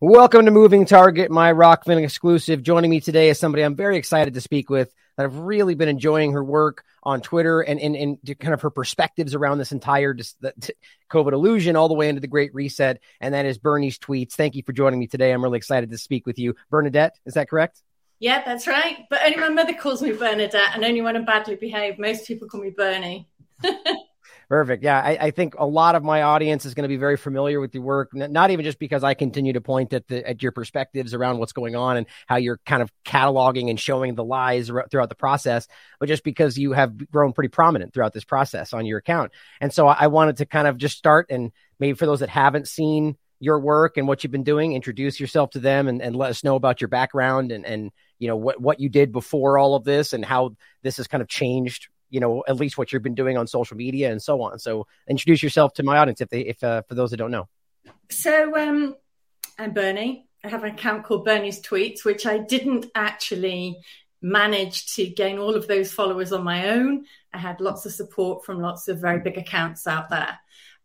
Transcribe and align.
Welcome 0.00 0.44
to 0.44 0.52
Moving 0.52 0.84
Target, 0.84 1.28
my 1.28 1.52
Rokfin 1.52 2.00
exclusive. 2.00 2.62
Joining 2.62 2.88
me 2.88 3.00
today 3.00 3.30
is 3.30 3.40
somebody 3.40 3.64
I'm 3.64 3.74
very 3.74 3.96
excited 3.96 4.34
to 4.34 4.40
speak 4.40 4.70
with 4.70 4.94
that 5.16 5.24
I've 5.24 5.38
really 5.38 5.74
been 5.74 5.88
enjoying 5.88 6.34
her 6.34 6.44
work 6.44 6.84
on 7.02 7.20
Twitter 7.20 7.62
and, 7.62 7.80
and 7.80 8.18
kind 8.38 8.54
of 8.54 8.62
her 8.62 8.70
perspectives 8.70 9.34
around 9.34 9.58
this 9.58 9.72
entire 9.72 10.14
just 10.14 10.40
the, 10.40 10.54
COVID 11.10 11.32
illusion 11.32 11.74
all 11.74 11.88
the 11.88 11.94
way 11.94 12.08
into 12.08 12.20
the 12.20 12.28
Great 12.28 12.54
Reset. 12.54 13.00
And 13.20 13.34
that 13.34 13.44
is 13.44 13.58
Bernie's 13.58 13.98
tweets. 13.98 14.34
Thank 14.34 14.54
you 14.54 14.62
for 14.62 14.72
joining 14.72 15.00
me 15.00 15.08
today. 15.08 15.32
I'm 15.32 15.42
really 15.42 15.56
excited 15.56 15.90
to 15.90 15.98
speak 15.98 16.26
with 16.26 16.38
you. 16.38 16.54
Bernadette, 16.70 17.18
is 17.26 17.34
that 17.34 17.50
correct? 17.50 17.82
Yeah, 18.20 18.44
that's 18.44 18.68
right. 18.68 18.98
But 19.10 19.22
only 19.24 19.38
my 19.38 19.48
mother 19.48 19.74
calls 19.74 20.00
me 20.00 20.12
Bernadette, 20.12 20.76
and 20.76 20.84
only 20.84 21.02
when 21.02 21.16
I'm 21.16 21.24
badly 21.24 21.56
behaved. 21.56 21.98
Most 21.98 22.24
people 22.24 22.46
call 22.46 22.60
me 22.60 22.70
Bernie. 22.70 23.28
Perfect. 24.48 24.82
Yeah, 24.82 24.98
I, 24.98 25.26
I, 25.26 25.30
think 25.30 25.56
a 25.58 25.66
lot 25.66 25.94
of 25.94 26.02
my 26.02 26.22
audience 26.22 26.64
is 26.64 26.72
going 26.72 26.84
to 26.84 26.88
be 26.88 26.96
very 26.96 27.18
familiar 27.18 27.60
with 27.60 27.74
your 27.74 27.82
work. 27.82 28.14
Not 28.14 28.50
even 28.50 28.64
just 28.64 28.78
because 28.78 29.04
I 29.04 29.12
continue 29.12 29.52
to 29.52 29.60
point 29.60 29.92
at 29.92 30.08
the 30.08 30.26
at 30.26 30.42
your 30.42 30.52
perspectives 30.52 31.12
around 31.12 31.36
what's 31.36 31.52
going 31.52 31.76
on 31.76 31.98
and 31.98 32.06
how 32.26 32.36
you're 32.36 32.58
kind 32.64 32.80
of 32.80 32.90
cataloging 33.04 33.68
and 33.68 33.78
showing 33.78 34.14
the 34.14 34.24
lies 34.24 34.68
throughout 34.68 35.10
the 35.10 35.14
process, 35.14 35.68
but 36.00 36.08
just 36.08 36.24
because 36.24 36.56
you 36.56 36.72
have 36.72 37.10
grown 37.10 37.34
pretty 37.34 37.50
prominent 37.50 37.92
throughout 37.92 38.14
this 38.14 38.24
process 38.24 38.72
on 38.72 38.86
your 38.86 38.96
account. 38.96 39.32
And 39.60 39.70
so 39.70 39.86
I 39.86 40.06
wanted 40.06 40.38
to 40.38 40.46
kind 40.46 40.66
of 40.66 40.78
just 40.78 40.96
start 40.96 41.26
and 41.28 41.52
maybe 41.78 41.94
for 41.94 42.06
those 42.06 42.20
that 42.20 42.30
haven't 42.30 42.68
seen 42.68 43.18
your 43.40 43.60
work 43.60 43.98
and 43.98 44.08
what 44.08 44.24
you've 44.24 44.32
been 44.32 44.44
doing, 44.44 44.72
introduce 44.72 45.20
yourself 45.20 45.50
to 45.50 45.58
them 45.58 45.88
and, 45.88 46.00
and 46.00 46.16
let 46.16 46.30
us 46.30 46.42
know 46.42 46.56
about 46.56 46.80
your 46.80 46.88
background 46.88 47.52
and 47.52 47.66
and 47.66 47.90
you 48.18 48.28
know 48.28 48.36
what 48.36 48.58
what 48.58 48.80
you 48.80 48.88
did 48.88 49.12
before 49.12 49.58
all 49.58 49.74
of 49.74 49.84
this 49.84 50.14
and 50.14 50.24
how 50.24 50.56
this 50.82 50.96
has 50.96 51.06
kind 51.06 51.20
of 51.20 51.28
changed 51.28 51.88
you 52.10 52.20
know 52.20 52.44
at 52.48 52.56
least 52.56 52.78
what 52.78 52.92
you've 52.92 53.02
been 53.02 53.14
doing 53.14 53.36
on 53.36 53.46
social 53.46 53.76
media 53.76 54.10
and 54.10 54.22
so 54.22 54.40
on. 54.42 54.58
So 54.58 54.86
introduce 55.08 55.42
yourself 55.42 55.74
to 55.74 55.82
my 55.82 55.98
audience 55.98 56.20
if 56.20 56.28
they 56.28 56.40
if 56.40 56.62
uh, 56.62 56.82
for 56.82 56.94
those 56.94 57.10
that 57.10 57.16
don't 57.18 57.30
know. 57.30 57.48
So 58.10 58.56
um 58.56 58.96
i'm 59.58 59.72
bernie. 59.72 60.26
I 60.44 60.48
have 60.48 60.64
an 60.64 60.74
account 60.74 61.04
called 61.04 61.24
bernie's 61.24 61.60
tweets 61.60 62.04
which 62.04 62.24
i 62.24 62.38
didn't 62.38 62.86
actually 62.94 63.78
manage 64.20 64.94
to 64.94 65.06
gain 65.06 65.38
all 65.38 65.54
of 65.54 65.68
those 65.68 65.92
followers 65.92 66.32
on 66.32 66.42
my 66.42 66.70
own. 66.70 67.04
I 67.32 67.38
had 67.38 67.60
lots 67.60 67.86
of 67.86 67.92
support 67.92 68.44
from 68.44 68.60
lots 68.60 68.88
of 68.88 69.00
very 69.00 69.20
big 69.20 69.38
accounts 69.38 69.86
out 69.86 70.10
there. 70.10 70.38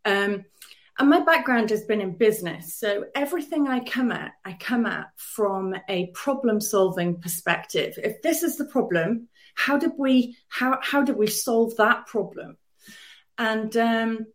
Um, 0.06 0.46
and 1.00 1.10
my 1.10 1.22
background 1.22 1.72
has 1.72 1.84
been 1.86 2.02
in 2.02 2.18
business. 2.18 2.76
So 2.76 3.06
everything 3.16 3.68
I 3.68 3.80
come 3.80 4.12
at, 4.12 4.34
I 4.46 4.54
come 4.60 4.86
at 4.86 5.08
from 5.16 5.76
a 5.90 6.08
problem 6.14 6.62
solving 6.62 7.20
perspective. 7.20 7.98
If 7.98 8.22
this 8.22 8.44
is 8.44 8.58
the 8.58 8.66
problem, 8.66 9.28
how 9.54 9.78
did 9.78 9.92
we 9.98 10.38
how 10.50 10.80
how 10.82 11.04
did 11.04 11.18
we 11.18 11.28
solve 11.28 11.76
that 11.78 12.08
problem? 12.08 12.58
And 13.38 13.76
um, 13.78 14.26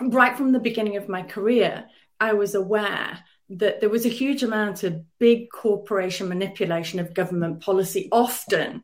right 0.00 0.36
from 0.36 0.52
the 0.52 0.60
beginning 0.60 0.96
of 0.96 1.08
my 1.08 1.22
career, 1.22 1.84
I 2.20 2.32
was 2.34 2.54
aware 2.54 3.18
that 3.50 3.80
there 3.80 3.90
was 3.90 4.06
a 4.06 4.10
huge 4.10 4.42
amount 4.42 4.84
of 4.84 5.02
big 5.18 5.50
corporation 5.50 6.28
manipulation 6.28 6.98
of 7.00 7.14
government 7.14 7.60
policy, 7.60 8.08
often 8.10 8.82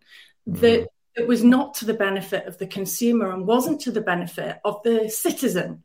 mm. 0.48 0.61
that 0.61 0.89
it 1.17 1.27
was 1.27 1.42
not 1.42 1.75
to 1.75 1.85
the 1.85 1.95
benefit 1.95 2.47
of 2.47 2.59
the 2.59 2.67
consumer 2.67 3.31
and 3.31 3.47
wasn't 3.47 3.81
to 3.83 3.92
the 3.92 4.01
benefit 4.01 4.59
of 4.64 4.83
the 4.85 5.09
citizen. 5.09 5.83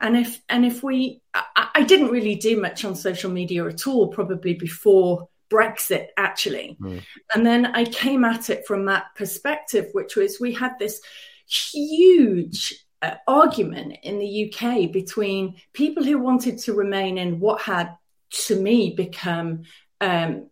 And 0.00 0.16
if 0.16 0.42
and 0.48 0.64
if 0.64 0.82
we, 0.82 1.22
I, 1.32 1.68
I 1.76 1.82
didn't 1.84 2.10
really 2.10 2.34
do 2.34 2.60
much 2.60 2.84
on 2.84 2.94
social 2.94 3.30
media 3.30 3.66
at 3.66 3.86
all, 3.86 4.08
probably 4.08 4.54
before 4.54 5.28
Brexit, 5.50 6.08
actually. 6.16 6.76
Mm. 6.80 7.02
And 7.34 7.46
then 7.46 7.66
I 7.66 7.84
came 7.84 8.24
at 8.24 8.50
it 8.50 8.66
from 8.66 8.86
that 8.86 9.14
perspective, 9.14 9.88
which 9.92 10.16
was 10.16 10.40
we 10.40 10.52
had 10.52 10.78
this 10.78 11.00
huge 11.48 12.84
uh, 13.02 13.14
argument 13.28 13.98
in 14.02 14.18
the 14.18 14.52
UK 14.52 14.90
between 14.90 15.56
people 15.72 16.02
who 16.02 16.18
wanted 16.18 16.58
to 16.58 16.74
remain 16.74 17.18
in 17.18 17.40
what 17.40 17.60
had, 17.62 17.96
to 18.30 18.60
me, 18.60 18.94
become 18.94 19.62
um, 20.00 20.48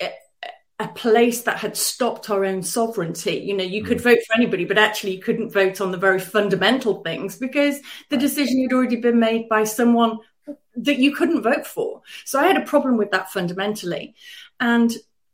a, 0.00 0.10
a, 0.78 0.88
place 0.88 1.42
that 1.42 1.58
had 1.58 1.76
stopped 1.76 2.30
our 2.30 2.44
own 2.44 2.62
sovereignty. 2.62 3.36
You 3.36 3.56
know, 3.56 3.64
you 3.64 3.82
mm. 3.82 3.86
could 3.86 4.00
vote 4.00 4.18
for 4.26 4.36
anybody, 4.36 4.64
but 4.64 4.78
actually 4.78 5.16
you 5.16 5.22
couldn't 5.22 5.50
vote 5.50 5.80
on 5.80 5.90
the 5.90 5.98
very 5.98 6.20
fundamental 6.20 7.02
things 7.02 7.36
because 7.36 7.80
the 8.10 8.16
decision 8.16 8.62
had 8.62 8.74
already 8.74 8.96
been 8.96 9.18
made 9.18 9.48
by 9.48 9.64
someone 9.64 10.18
that 10.76 10.98
you 10.98 11.14
couldn't 11.14 11.42
vote 11.42 11.66
for. 11.66 12.02
So 12.24 12.38
I 12.38 12.46
had 12.46 12.56
a 12.56 12.66
problem 12.66 12.96
with 12.96 13.10
that 13.10 13.32
fundamentally. 13.32 14.14
And 14.60 14.92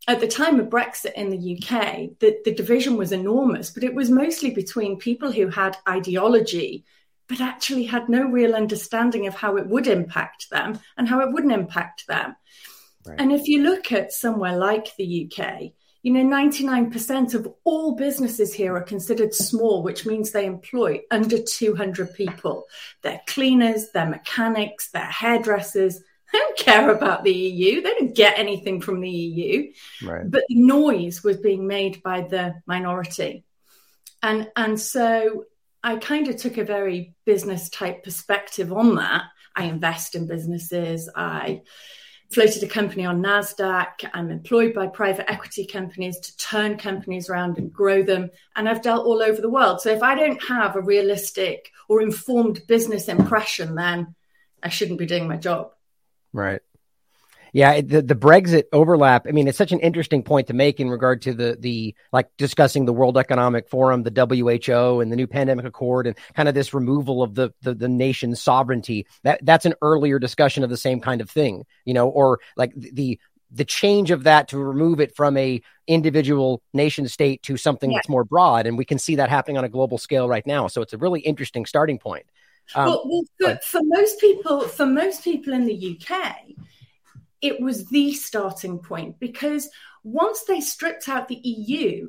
at 0.08 0.20
the 0.20 0.28
time 0.28 0.58
of 0.58 0.68
Brexit 0.68 1.12
in 1.12 1.30
the 1.30 1.56
UK, 1.56 2.18
the, 2.18 2.38
the 2.44 2.54
division 2.54 2.96
was 2.96 3.12
enormous, 3.12 3.70
but 3.70 3.84
it 3.84 3.94
was 3.94 4.10
mostly 4.10 4.50
between 4.50 4.98
people 4.98 5.30
who 5.30 5.48
had 5.48 5.76
ideology, 5.88 6.84
but 7.28 7.40
actually 7.40 7.84
had 7.84 8.08
no 8.08 8.24
real 8.24 8.54
understanding 8.54 9.26
of 9.26 9.34
how 9.34 9.56
it 9.56 9.66
would 9.66 9.86
impact 9.86 10.50
them 10.50 10.78
and 10.96 11.08
how 11.08 11.20
it 11.20 11.32
wouldn't 11.32 11.52
impact 11.52 12.06
them. 12.06 12.34
Right. 13.06 13.20
And 13.20 13.32
if 13.32 13.46
you 13.46 13.62
look 13.62 13.92
at 13.92 14.12
somewhere 14.12 14.56
like 14.56 14.94
the 14.96 15.30
UK, 15.30 15.72
you 16.02 16.12
know, 16.12 16.24
99% 16.24 17.34
of 17.34 17.52
all 17.62 17.94
businesses 17.94 18.52
here 18.52 18.74
are 18.74 18.82
considered 18.82 19.32
small, 19.32 19.82
which 19.82 20.04
means 20.04 20.30
they 20.30 20.46
employ 20.46 21.00
under 21.12 21.38
200 21.40 22.12
people. 22.14 22.66
They're 23.02 23.20
cleaners, 23.28 23.90
they're 23.90 24.06
mechanics, 24.06 24.90
they're 24.90 25.02
hairdressers. 25.02 26.00
They 26.32 26.38
don't 26.38 26.58
care 26.58 26.90
about 26.90 27.22
the 27.22 27.32
EU. 27.32 27.82
They 27.82 27.90
don't 27.90 28.16
get 28.16 28.38
anything 28.38 28.80
from 28.80 29.00
the 29.00 29.10
EU. 29.10 29.72
Right. 30.02 30.28
But 30.28 30.44
the 30.48 30.56
noise 30.56 31.22
was 31.22 31.36
being 31.36 31.66
made 31.66 32.02
by 32.02 32.22
the 32.22 32.54
minority. 32.66 33.44
And, 34.22 34.50
and 34.56 34.80
so 34.80 35.44
I 35.84 35.96
kind 35.96 36.28
of 36.28 36.36
took 36.36 36.56
a 36.58 36.64
very 36.64 37.14
business 37.26 37.68
type 37.68 38.02
perspective 38.02 38.72
on 38.72 38.96
that. 38.96 39.24
I 39.54 39.64
invest 39.64 40.14
in 40.14 40.26
businesses. 40.26 41.08
I 41.14 41.62
floated 42.32 42.62
a 42.62 42.66
company 42.66 43.04
on 43.04 43.22
NASDAQ. 43.22 44.10
I'm 44.14 44.30
employed 44.30 44.74
by 44.74 44.86
private 44.86 45.30
equity 45.30 45.66
companies 45.66 46.18
to 46.20 46.36
turn 46.36 46.78
companies 46.78 47.28
around 47.28 47.58
and 47.58 47.72
grow 47.72 48.02
them. 48.02 48.30
And 48.56 48.68
I've 48.68 48.82
dealt 48.82 49.06
all 49.06 49.22
over 49.22 49.40
the 49.40 49.50
world. 49.50 49.80
So 49.80 49.90
if 49.90 50.02
I 50.02 50.14
don't 50.14 50.42
have 50.44 50.76
a 50.76 50.80
realistic 50.80 51.70
or 51.88 52.00
informed 52.00 52.66
business 52.66 53.08
impression, 53.08 53.74
then 53.74 54.14
I 54.62 54.68
shouldn't 54.68 54.98
be 54.98 55.06
doing 55.06 55.28
my 55.28 55.36
job. 55.36 55.72
Right. 56.32 56.62
Yeah, 57.52 57.82
the 57.82 58.00
the 58.00 58.14
Brexit 58.14 58.64
overlap. 58.72 59.26
I 59.28 59.32
mean, 59.32 59.46
it's 59.46 59.58
such 59.58 59.72
an 59.72 59.80
interesting 59.80 60.22
point 60.22 60.46
to 60.46 60.54
make 60.54 60.80
in 60.80 60.88
regard 60.88 61.20
to 61.22 61.34
the 61.34 61.56
the 61.60 61.94
like 62.10 62.28
discussing 62.38 62.86
the 62.86 62.94
World 62.94 63.18
Economic 63.18 63.68
Forum, 63.68 64.04
the 64.04 64.10
WHO, 64.10 65.00
and 65.00 65.12
the 65.12 65.16
new 65.16 65.26
pandemic 65.26 65.66
accord, 65.66 66.06
and 66.06 66.16
kind 66.34 66.48
of 66.48 66.54
this 66.54 66.72
removal 66.72 67.22
of 67.22 67.34
the 67.34 67.52
the, 67.60 67.74
the 67.74 67.88
nation's 67.88 68.40
sovereignty. 68.40 69.06
That 69.24 69.44
that's 69.44 69.66
an 69.66 69.74
earlier 69.82 70.18
discussion 70.18 70.64
of 70.64 70.70
the 70.70 70.78
same 70.78 70.98
kind 70.98 71.20
of 71.20 71.28
thing, 71.28 71.66
you 71.84 71.92
know, 71.92 72.08
or 72.08 72.40
like 72.56 72.72
the 72.74 73.20
the 73.50 73.66
change 73.66 74.10
of 74.10 74.24
that 74.24 74.48
to 74.48 74.58
remove 74.58 74.98
it 74.98 75.14
from 75.14 75.36
a 75.36 75.60
individual 75.86 76.62
nation 76.72 77.06
state 77.06 77.42
to 77.42 77.58
something 77.58 77.90
yeah. 77.90 77.98
that's 77.98 78.08
more 78.08 78.24
broad, 78.24 78.66
and 78.66 78.78
we 78.78 78.86
can 78.86 78.98
see 78.98 79.16
that 79.16 79.28
happening 79.28 79.58
on 79.58 79.64
a 79.64 79.68
global 79.68 79.98
scale 79.98 80.26
right 80.26 80.46
now. 80.46 80.68
So 80.68 80.80
it's 80.80 80.94
a 80.94 80.98
really 80.98 81.20
interesting 81.20 81.66
starting 81.66 81.98
point. 81.98 82.24
Um, 82.74 82.86
well, 82.86 83.02
well 83.06 83.24
for, 83.38 83.60
for 83.62 83.80
most 83.82 84.18
people, 84.20 84.60
for 84.62 84.86
most 84.86 85.22
people 85.22 85.52
in 85.52 85.66
the 85.66 85.98
UK 86.00 86.36
it 87.42 87.60
was 87.60 87.86
the 87.86 88.12
starting 88.14 88.78
point 88.78 89.18
because 89.18 89.68
once 90.04 90.44
they 90.44 90.60
stripped 90.60 91.08
out 91.08 91.28
the 91.28 91.40
EU, 91.42 92.08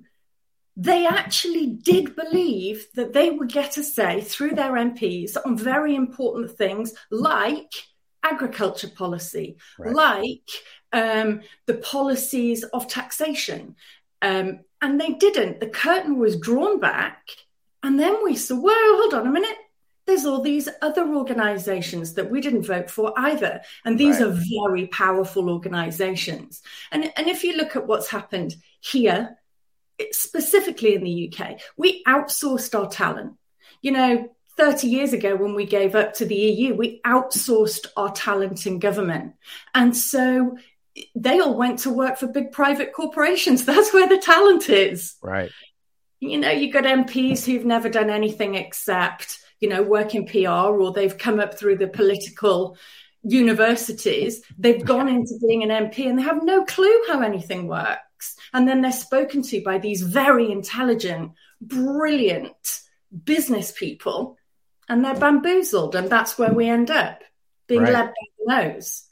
they 0.78 1.06
actually 1.06 1.68
did 1.68 2.16
believe 2.16 2.88
that 2.96 3.14
they 3.14 3.30
would 3.30 3.52
get 3.52 3.78
a 3.78 3.84
say 3.84 4.22
through 4.22 4.52
their 4.52 4.74
MPs 4.74 5.36
on 5.44 5.58
very 5.58 5.96
important 5.96 6.52
things 6.52 6.94
like 7.12 7.72
agriculture 8.24 8.88
policy, 8.88 9.58
right. 9.78 9.94
like 9.94 10.50
um, 10.94 11.41
the 11.66 11.76
policies 11.76 12.64
of 12.64 12.88
taxation. 12.88 13.76
Um, 14.22 14.62
and 14.82 15.00
they 15.00 15.12
didn't. 15.12 15.59
The 15.59 15.68
curtain 15.68 16.18
was 16.18 16.40
drawn 16.40 16.79
back. 16.79 17.28
And 17.84 18.00
then 18.00 18.24
we 18.24 18.36
saw, 18.36 18.56
whoa, 18.56 18.72
hold 18.72 19.14
on 19.14 19.28
a 19.28 19.32
minute 19.32 19.58
there's 20.05 20.26
all 20.26 20.41
these 20.41 20.67
other 20.82 21.14
organizations 21.16 22.14
that 22.16 22.29
we 22.29 22.41
didn't 22.41 22.64
vote 22.64 22.90
for 22.90 23.14
either. 23.17 23.61
And 23.85 23.97
these 23.97 24.20
right. 24.20 24.29
are 24.29 24.40
very 24.59 24.88
powerful 24.88 25.50
organizations. 25.50 26.61
And, 26.91 27.11
and 27.16 27.28
if 27.28 27.44
you 27.44 27.55
look 27.55 27.76
at 27.76 27.88
what's 27.88 28.09
happened 28.09 28.55
here, 28.82 29.38
specifically 30.11 30.96
in 30.96 31.03
the 31.03 31.32
UK, 31.32 31.59
we 31.78 32.03
outsourced 32.03 32.78
our 32.78 32.90
talent. 32.90 33.34
You 33.82 33.91
know, 33.91 34.29
30 34.58 34.88
years 34.88 35.14
ago, 35.14 35.35
when 35.35 35.55
we 35.55 35.66
gave 35.66 35.96
up 35.96 36.14
to 36.16 36.26
the 36.26 36.35
EU, 36.35 36.76
we 36.76 37.02
outsourced 37.05 37.88
our 37.97 38.11
talent 38.11 38.66
in 38.67 38.79
government. 38.79 39.34
And 39.73 39.96
so 39.96 40.58
they 41.16 41.40
all 41.40 41.58
went 41.58 41.79
to 41.79 41.90
work 41.90 42.17
for 42.17 42.28
big 42.28 42.52
private 42.52 42.94
corporations. 42.94 43.66
That's 43.66 43.94
where 43.94 44.08
the 44.08 44.20
talent 44.20 44.70
is. 44.70 45.16
Right. 45.22 45.52
You 46.20 46.38
know, 46.38 46.52
you've 46.52 46.73
got 46.73 46.85
MPs 46.85 47.46
who've 47.46 47.66
never 47.66 47.90
done 47.90 48.09
anything 48.09 48.55
except 48.55 49.42
you 49.64 49.70
know, 49.70 49.82
work 49.82 50.14
in 50.14 50.26
PR 50.26 50.76
or 50.76 50.92
they've 50.92 51.18
come 51.18 51.40
up 51.40 51.58
through 51.58 51.78
the 51.78 51.88
political 51.88 52.76
universities, 53.24 54.42
they've 54.60 54.84
gone 54.84 55.08
into 55.08 55.40
being 55.48 55.64
an 55.64 55.70
MP 55.70 56.06
and 56.06 56.20
they 56.20 56.24
have 56.24 56.44
no 56.44 56.66
clue 56.66 57.02
how 57.08 57.22
anything 57.22 57.70
works. 57.70 58.36
And 58.54 58.68
then 58.68 58.82
they're 58.82 58.92
spoken 58.92 59.42
to 59.44 59.64
by 59.64 59.78
these 59.78 60.02
very 60.02 60.52
intelligent, 60.52 61.32
brilliant 61.62 62.82
business 63.24 63.72
people 63.72 64.38
and 64.90 65.06
they're 65.06 65.16
bamboozled. 65.16 65.96
And 65.96 66.10
that's 66.10 66.38
where 66.38 66.52
we 66.52 66.68
end 66.68 66.92
up 66.92 67.22
being 67.68 67.84
right. 67.84 67.94
led 67.94 68.08
by 68.08 68.12
the 68.40 68.74
nose. 68.74 69.06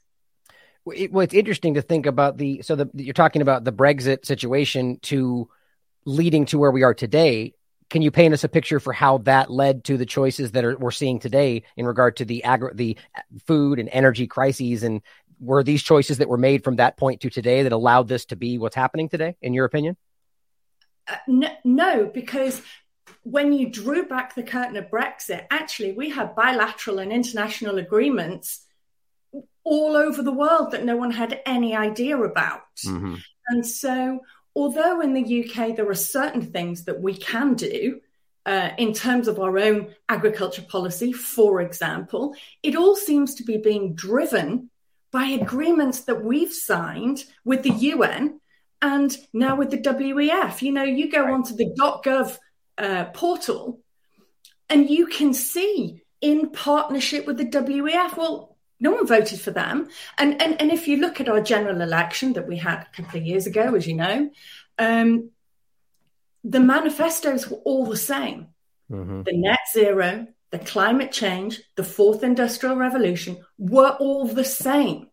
it, 0.88 1.13
well, 1.13 1.24
it's 1.24 1.33
interesting 1.33 1.75
to 1.75 1.81
think 1.81 2.07
about 2.07 2.38
the 2.38 2.62
so 2.62 2.75
the, 2.75 2.89
you're 2.94 3.13
talking 3.13 3.42
about 3.42 3.63
the 3.63 3.71
Brexit 3.71 4.25
situation 4.25 5.00
to 5.03 5.48
leading 6.03 6.44
to 6.48 6.57
where 6.57 6.71
we 6.71 6.83
are 6.83 6.94
today. 6.94 7.53
Can 7.91 8.01
you 8.01 8.09
paint 8.09 8.33
us 8.33 8.45
a 8.45 8.49
picture 8.49 8.79
for 8.79 8.93
how 8.93 9.19
that 9.19 9.51
led 9.51 9.83
to 9.83 9.97
the 9.97 10.05
choices 10.05 10.53
that 10.53 10.63
are, 10.63 10.77
we're 10.77 10.91
seeing 10.91 11.19
today 11.19 11.63
in 11.75 11.85
regard 11.85 12.15
to 12.17 12.25
the 12.25 12.43
agri- 12.45 12.71
the 12.73 12.97
food 13.45 13.79
and 13.79 13.89
energy 13.91 14.27
crises? 14.27 14.81
And 14.81 15.01
were 15.41 15.61
these 15.61 15.83
choices 15.83 16.19
that 16.19 16.29
were 16.29 16.38
made 16.38 16.63
from 16.63 16.77
that 16.77 16.95
point 16.95 17.19
to 17.21 17.29
today 17.29 17.63
that 17.63 17.73
allowed 17.73 18.07
this 18.07 18.25
to 18.25 18.38
be 18.38 18.57
what's 18.57 18.75
happening 18.75 19.09
today, 19.09 19.35
in 19.41 19.53
your 19.53 19.65
opinion? 19.65 19.97
Uh, 21.05 21.17
no, 21.27 21.49
no, 21.65 22.05
because 22.13 22.61
when 23.23 23.51
you 23.51 23.69
drew 23.69 24.05
back 24.05 24.35
the 24.35 24.43
curtain 24.43 24.77
of 24.77 24.89
Brexit, 24.89 25.45
actually, 25.51 25.91
we 25.91 26.09
had 26.09 26.33
bilateral 26.33 26.99
and 26.99 27.11
international 27.11 27.77
agreements 27.77 28.65
all 29.63 29.97
over 29.97 30.23
the 30.23 30.31
world 30.31 30.71
that 30.71 30.85
no 30.85 30.95
one 30.95 31.11
had 31.11 31.41
any 31.45 31.75
idea 31.75 32.17
about. 32.17 32.61
Mm-hmm. 32.85 33.15
And 33.49 33.67
so, 33.67 34.21
although 34.56 35.01
in 35.01 35.13
the 35.13 35.44
UK 35.44 35.75
there 35.75 35.89
are 35.89 35.95
certain 35.95 36.42
things 36.42 36.86
that 36.86 37.01
we 37.01 37.15
can 37.15 37.53
do, 37.53 38.01
uh, 38.45 38.71
in 38.77 38.94
terms 38.94 39.27
of 39.27 39.39
our 39.39 39.59
own 39.59 39.94
agriculture 40.09 40.63
policy, 40.63 41.12
for 41.13 41.62
example, 41.62 42.36
it 42.63 42.75
all 42.75 42.95
seems 42.95 43.36
to 43.36 43.44
be 43.44 43.57
being 43.57 43.94
driven 43.94 44.69
by 45.12 45.25
agreements 45.25 46.01
that 46.01 46.24
we've 46.24 46.53
signed 46.53 47.24
with 47.45 47.63
the 47.63 47.71
UN 47.71 48.39
and 48.81 49.15
now 49.33 49.56
with 49.56 49.69
the 49.69 49.77
WEF. 49.77 50.62
You 50.62 50.71
know, 50.71 50.83
you 50.83 51.12
go 51.12 51.33
onto 51.33 51.56
the 51.56 51.71
.gov 51.77 52.38
uh, 52.77 53.06
portal 53.06 53.80
and 54.69 54.89
you 54.89 55.06
can 55.07 55.33
see 55.33 56.01
in 56.21 56.50
partnership 56.50 57.27
with 57.27 57.38
the 57.38 57.45
WEF, 57.45 58.18
well, 58.18 58.50
no 58.81 58.91
one 58.91 59.07
voted 59.07 59.39
for 59.39 59.51
them. 59.51 59.87
And, 60.17 60.41
and, 60.41 60.59
and 60.59 60.71
if 60.71 60.87
you 60.87 60.97
look 60.97 61.21
at 61.21 61.29
our 61.29 61.39
general 61.39 61.81
election 61.81 62.33
that 62.33 62.47
we 62.47 62.57
had 62.57 62.81
a 62.81 63.01
couple 63.01 63.19
of 63.19 63.25
years 63.25 63.45
ago, 63.45 63.75
as 63.75 63.87
you 63.87 63.93
know, 63.93 64.29
um, 64.77 65.29
the 66.43 66.59
manifestos 66.59 67.47
were 67.47 67.59
all 67.59 67.85
the 67.85 67.95
same. 67.95 68.47
Mm-hmm. 68.91 69.23
The 69.23 69.37
net 69.37 69.59
zero, 69.71 70.27
the 70.49 70.59
climate 70.59 71.11
change, 71.11 71.61
the 71.75 71.83
fourth 71.83 72.23
industrial 72.23 72.75
revolution 72.75 73.45
were 73.57 73.91
all 73.99 74.27
the 74.27 74.43
same. 74.43 75.07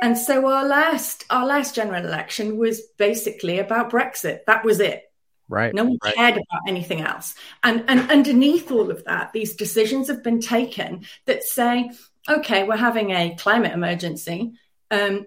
And 0.00 0.18
so 0.18 0.46
our 0.50 0.66
last 0.66 1.24
our 1.30 1.46
last 1.46 1.74
general 1.74 2.04
election 2.04 2.58
was 2.58 2.82
basically 2.98 3.58
about 3.58 3.90
Brexit. 3.90 4.44
That 4.46 4.64
was 4.64 4.78
it. 4.78 5.02
Right. 5.48 5.74
No 5.74 5.84
one 5.84 5.98
right. 6.04 6.14
cared 6.14 6.34
about 6.34 6.62
anything 6.68 7.00
else. 7.00 7.34
And 7.62 7.84
and 7.88 8.10
underneath 8.10 8.70
all 8.70 8.90
of 8.90 9.04
that, 9.04 9.32
these 9.32 9.54
decisions 9.54 10.08
have 10.08 10.22
been 10.22 10.40
taken 10.40 11.06
that 11.26 11.42
say, 11.42 11.90
okay, 12.28 12.64
we're 12.64 12.76
having 12.76 13.10
a 13.10 13.34
climate 13.36 13.72
emergency, 13.72 14.52
um, 14.90 15.26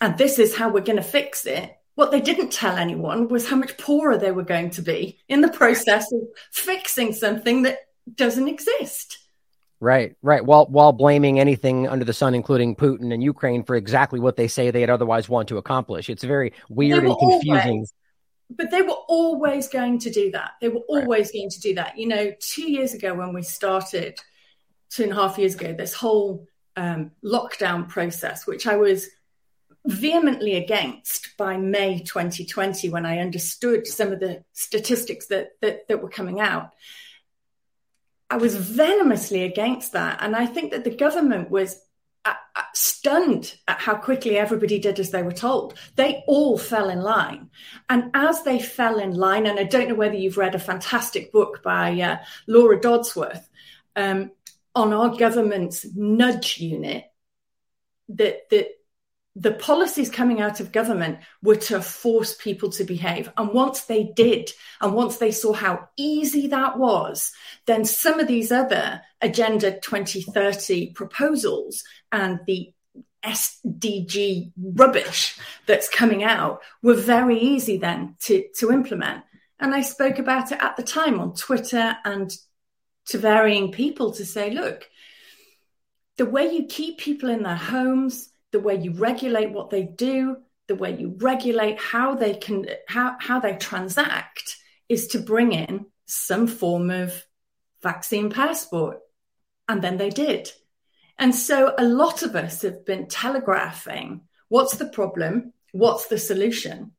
and 0.00 0.16
this 0.16 0.38
is 0.38 0.56
how 0.56 0.68
we're 0.70 0.80
going 0.80 0.96
to 0.96 1.02
fix 1.02 1.46
it. 1.46 1.74
What 1.94 2.10
they 2.12 2.20
didn't 2.20 2.52
tell 2.52 2.76
anyone 2.76 3.28
was 3.28 3.48
how 3.48 3.56
much 3.56 3.76
poorer 3.76 4.16
they 4.16 4.30
were 4.30 4.44
going 4.44 4.70
to 4.70 4.82
be 4.82 5.18
in 5.28 5.40
the 5.40 5.48
process 5.48 6.12
of 6.12 6.20
fixing 6.52 7.12
something 7.12 7.62
that 7.62 7.78
doesn't 8.14 8.48
exist. 8.48 9.18
Right, 9.80 10.16
right. 10.22 10.44
While 10.44 10.66
while 10.66 10.92
blaming 10.92 11.38
anything 11.38 11.86
under 11.86 12.04
the 12.04 12.12
sun, 12.12 12.34
including 12.34 12.74
Putin 12.74 13.12
and 13.12 13.22
Ukraine, 13.22 13.62
for 13.62 13.76
exactly 13.76 14.18
what 14.18 14.36
they 14.36 14.48
say 14.48 14.70
they'd 14.70 14.90
otherwise 14.90 15.28
want 15.28 15.48
to 15.48 15.56
accomplish. 15.56 16.10
It's 16.10 16.24
very 16.24 16.52
weird 16.68 17.04
and 17.04 17.16
confusing. 17.16 17.70
Always, 17.70 17.94
but 18.50 18.70
they 18.70 18.82
were 18.82 18.98
always 19.08 19.68
going 19.68 20.00
to 20.00 20.10
do 20.10 20.32
that. 20.32 20.52
They 20.60 20.68
were 20.68 20.80
always 20.88 21.28
right. 21.28 21.32
going 21.32 21.50
to 21.50 21.60
do 21.60 21.74
that. 21.76 21.96
You 21.96 22.08
know, 22.08 22.32
two 22.40 22.70
years 22.70 22.92
ago 22.92 23.14
when 23.14 23.32
we 23.32 23.42
started 23.42 24.18
two 24.90 25.04
and 25.04 25.12
a 25.12 25.14
half 25.14 25.38
years 25.38 25.54
ago, 25.54 25.72
this 25.72 25.94
whole 25.94 26.46
um, 26.76 27.12
lockdown 27.24 27.88
process, 27.88 28.46
which 28.46 28.66
I 28.66 28.76
was 28.76 29.08
vehemently 29.86 30.54
against 30.54 31.36
by 31.36 31.56
May 31.56 32.00
2020 32.00 32.90
when 32.90 33.06
I 33.06 33.18
understood 33.18 33.86
some 33.86 34.12
of 34.12 34.20
the 34.20 34.44
statistics 34.52 35.26
that, 35.26 35.52
that, 35.60 35.88
that 35.88 36.02
were 36.02 36.10
coming 36.10 36.40
out. 36.40 36.72
I 38.30 38.36
was 38.36 38.54
venomously 38.54 39.44
against 39.44 39.92
that. 39.92 40.18
And 40.20 40.36
I 40.36 40.46
think 40.46 40.72
that 40.72 40.84
the 40.84 40.94
government 40.94 41.50
was 41.50 41.80
uh, 42.24 42.34
uh, 42.54 42.62
stunned 42.74 43.54
at 43.66 43.80
how 43.80 43.94
quickly 43.94 44.36
everybody 44.36 44.78
did 44.78 45.00
as 45.00 45.10
they 45.10 45.22
were 45.22 45.32
told. 45.32 45.78
They 45.96 46.22
all 46.26 46.58
fell 46.58 46.90
in 46.90 47.00
line. 47.00 47.48
And 47.88 48.10
as 48.12 48.42
they 48.42 48.58
fell 48.58 48.98
in 48.98 49.14
line, 49.14 49.46
and 49.46 49.58
I 49.58 49.64
don't 49.64 49.88
know 49.88 49.94
whether 49.94 50.16
you've 50.16 50.36
read 50.36 50.54
a 50.54 50.58
fantastic 50.58 51.32
book 51.32 51.62
by 51.62 51.98
uh, 52.00 52.18
Laura 52.46 52.78
Dodsworth, 52.78 53.48
um, 53.96 54.30
on 54.74 54.92
our 54.92 55.16
government's 55.16 55.86
nudge 55.94 56.58
unit 56.58 57.04
that 58.10 58.48
that 58.50 58.68
the 59.38 59.52
policies 59.52 60.10
coming 60.10 60.40
out 60.40 60.58
of 60.58 60.72
government 60.72 61.18
were 61.42 61.54
to 61.54 61.80
force 61.80 62.34
people 62.34 62.70
to 62.70 62.82
behave. 62.82 63.30
And 63.36 63.52
once 63.52 63.82
they 63.82 64.02
did, 64.16 64.50
and 64.80 64.94
once 64.94 65.18
they 65.18 65.30
saw 65.30 65.52
how 65.52 65.88
easy 65.96 66.48
that 66.48 66.76
was, 66.76 67.30
then 67.66 67.84
some 67.84 68.18
of 68.18 68.26
these 68.26 68.50
other 68.50 69.00
Agenda 69.20 69.78
2030 69.78 70.90
proposals 70.90 71.84
and 72.10 72.40
the 72.48 72.72
SDG 73.24 74.52
rubbish 74.56 75.38
that's 75.66 75.88
coming 75.88 76.24
out 76.24 76.60
were 76.82 76.94
very 76.94 77.38
easy 77.38 77.78
then 77.78 78.16
to, 78.22 78.44
to 78.56 78.72
implement. 78.72 79.22
And 79.60 79.72
I 79.72 79.82
spoke 79.82 80.18
about 80.18 80.50
it 80.50 80.60
at 80.60 80.76
the 80.76 80.82
time 80.82 81.20
on 81.20 81.34
Twitter 81.34 81.96
and 82.04 82.36
to 83.08 83.18
varying 83.18 83.72
people 83.72 84.12
to 84.12 84.24
say, 84.24 84.50
look, 84.50 84.88
the 86.16 86.26
way 86.26 86.52
you 86.52 86.66
keep 86.66 86.98
people 86.98 87.30
in 87.30 87.42
their 87.42 87.56
homes, 87.56 88.28
the 88.52 88.60
way 88.60 88.76
you 88.76 88.92
regulate 88.92 89.50
what 89.50 89.70
they 89.70 89.82
do, 89.82 90.36
the 90.66 90.74
way 90.74 90.94
you 90.94 91.16
regulate 91.18 91.80
how 91.80 92.14
they 92.14 92.34
can 92.34 92.66
how, 92.86 93.16
how 93.18 93.40
they 93.40 93.56
transact 93.56 94.56
is 94.88 95.08
to 95.08 95.18
bring 95.18 95.52
in 95.52 95.86
some 96.06 96.46
form 96.46 96.90
of 96.90 97.24
vaccine 97.82 98.30
passport. 98.30 98.98
And 99.68 99.82
then 99.82 99.96
they 99.96 100.10
did. 100.10 100.50
And 101.18 101.34
so 101.34 101.74
a 101.76 101.84
lot 101.84 102.22
of 102.22 102.36
us 102.36 102.62
have 102.62 102.84
been 102.84 103.06
telegraphing 103.06 104.22
what's 104.48 104.76
the 104.76 104.86
problem, 104.86 105.52
what's 105.72 106.06
the 106.06 106.18
solution. 106.18 106.92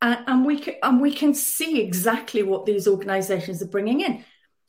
And, 0.00 0.18
and 0.26 0.46
we 0.46 0.58
can, 0.58 0.74
and 0.82 1.00
we 1.00 1.12
can 1.12 1.34
see 1.34 1.80
exactly 1.80 2.42
what 2.42 2.66
these 2.66 2.86
organizations 2.88 3.62
are 3.62 3.68
bringing 3.68 4.00
in 4.00 4.24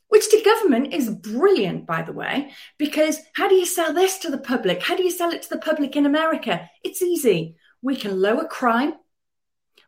which 0.09 0.29
to 0.29 0.41
government 0.43 0.93
is 0.93 1.09
brilliant, 1.09 1.85
by 1.85 2.01
the 2.01 2.13
way, 2.13 2.51
because 2.77 3.19
how 3.33 3.47
do 3.47 3.55
you 3.55 3.65
sell 3.65 3.93
this 3.93 4.19
to 4.19 4.29
the 4.29 4.37
public? 4.37 4.81
How 4.81 4.95
do 4.95 5.03
you 5.03 5.11
sell 5.11 5.31
it 5.31 5.41
to 5.43 5.49
the 5.49 5.57
public 5.57 5.95
in 5.95 6.05
America? 6.05 6.69
It's 6.83 7.01
easy. 7.01 7.55
We 7.81 7.95
can 7.95 8.21
lower 8.21 8.45
crime. 8.45 8.93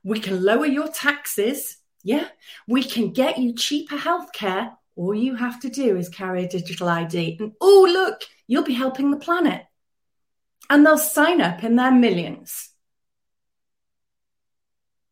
We 0.03 0.19
can 0.19 0.43
lower 0.43 0.65
your 0.65 0.87
taxes. 0.87 1.77
Yeah. 2.03 2.27
We 2.67 2.83
can 2.83 3.11
get 3.11 3.37
you 3.37 3.53
cheaper 3.53 3.97
healthcare. 3.97 4.73
All 4.95 5.13
you 5.13 5.35
have 5.35 5.59
to 5.61 5.69
do 5.69 5.97
is 5.97 6.09
carry 6.09 6.43
a 6.43 6.49
digital 6.49 6.89
ID. 6.89 7.37
And 7.39 7.53
oh, 7.61 7.87
look, 7.89 8.21
you'll 8.47 8.63
be 8.63 8.73
helping 8.73 9.11
the 9.11 9.17
planet. 9.17 9.63
And 10.69 10.85
they'll 10.85 10.97
sign 10.97 11.41
up 11.41 11.63
in 11.63 11.75
their 11.75 11.91
millions. 11.91 12.69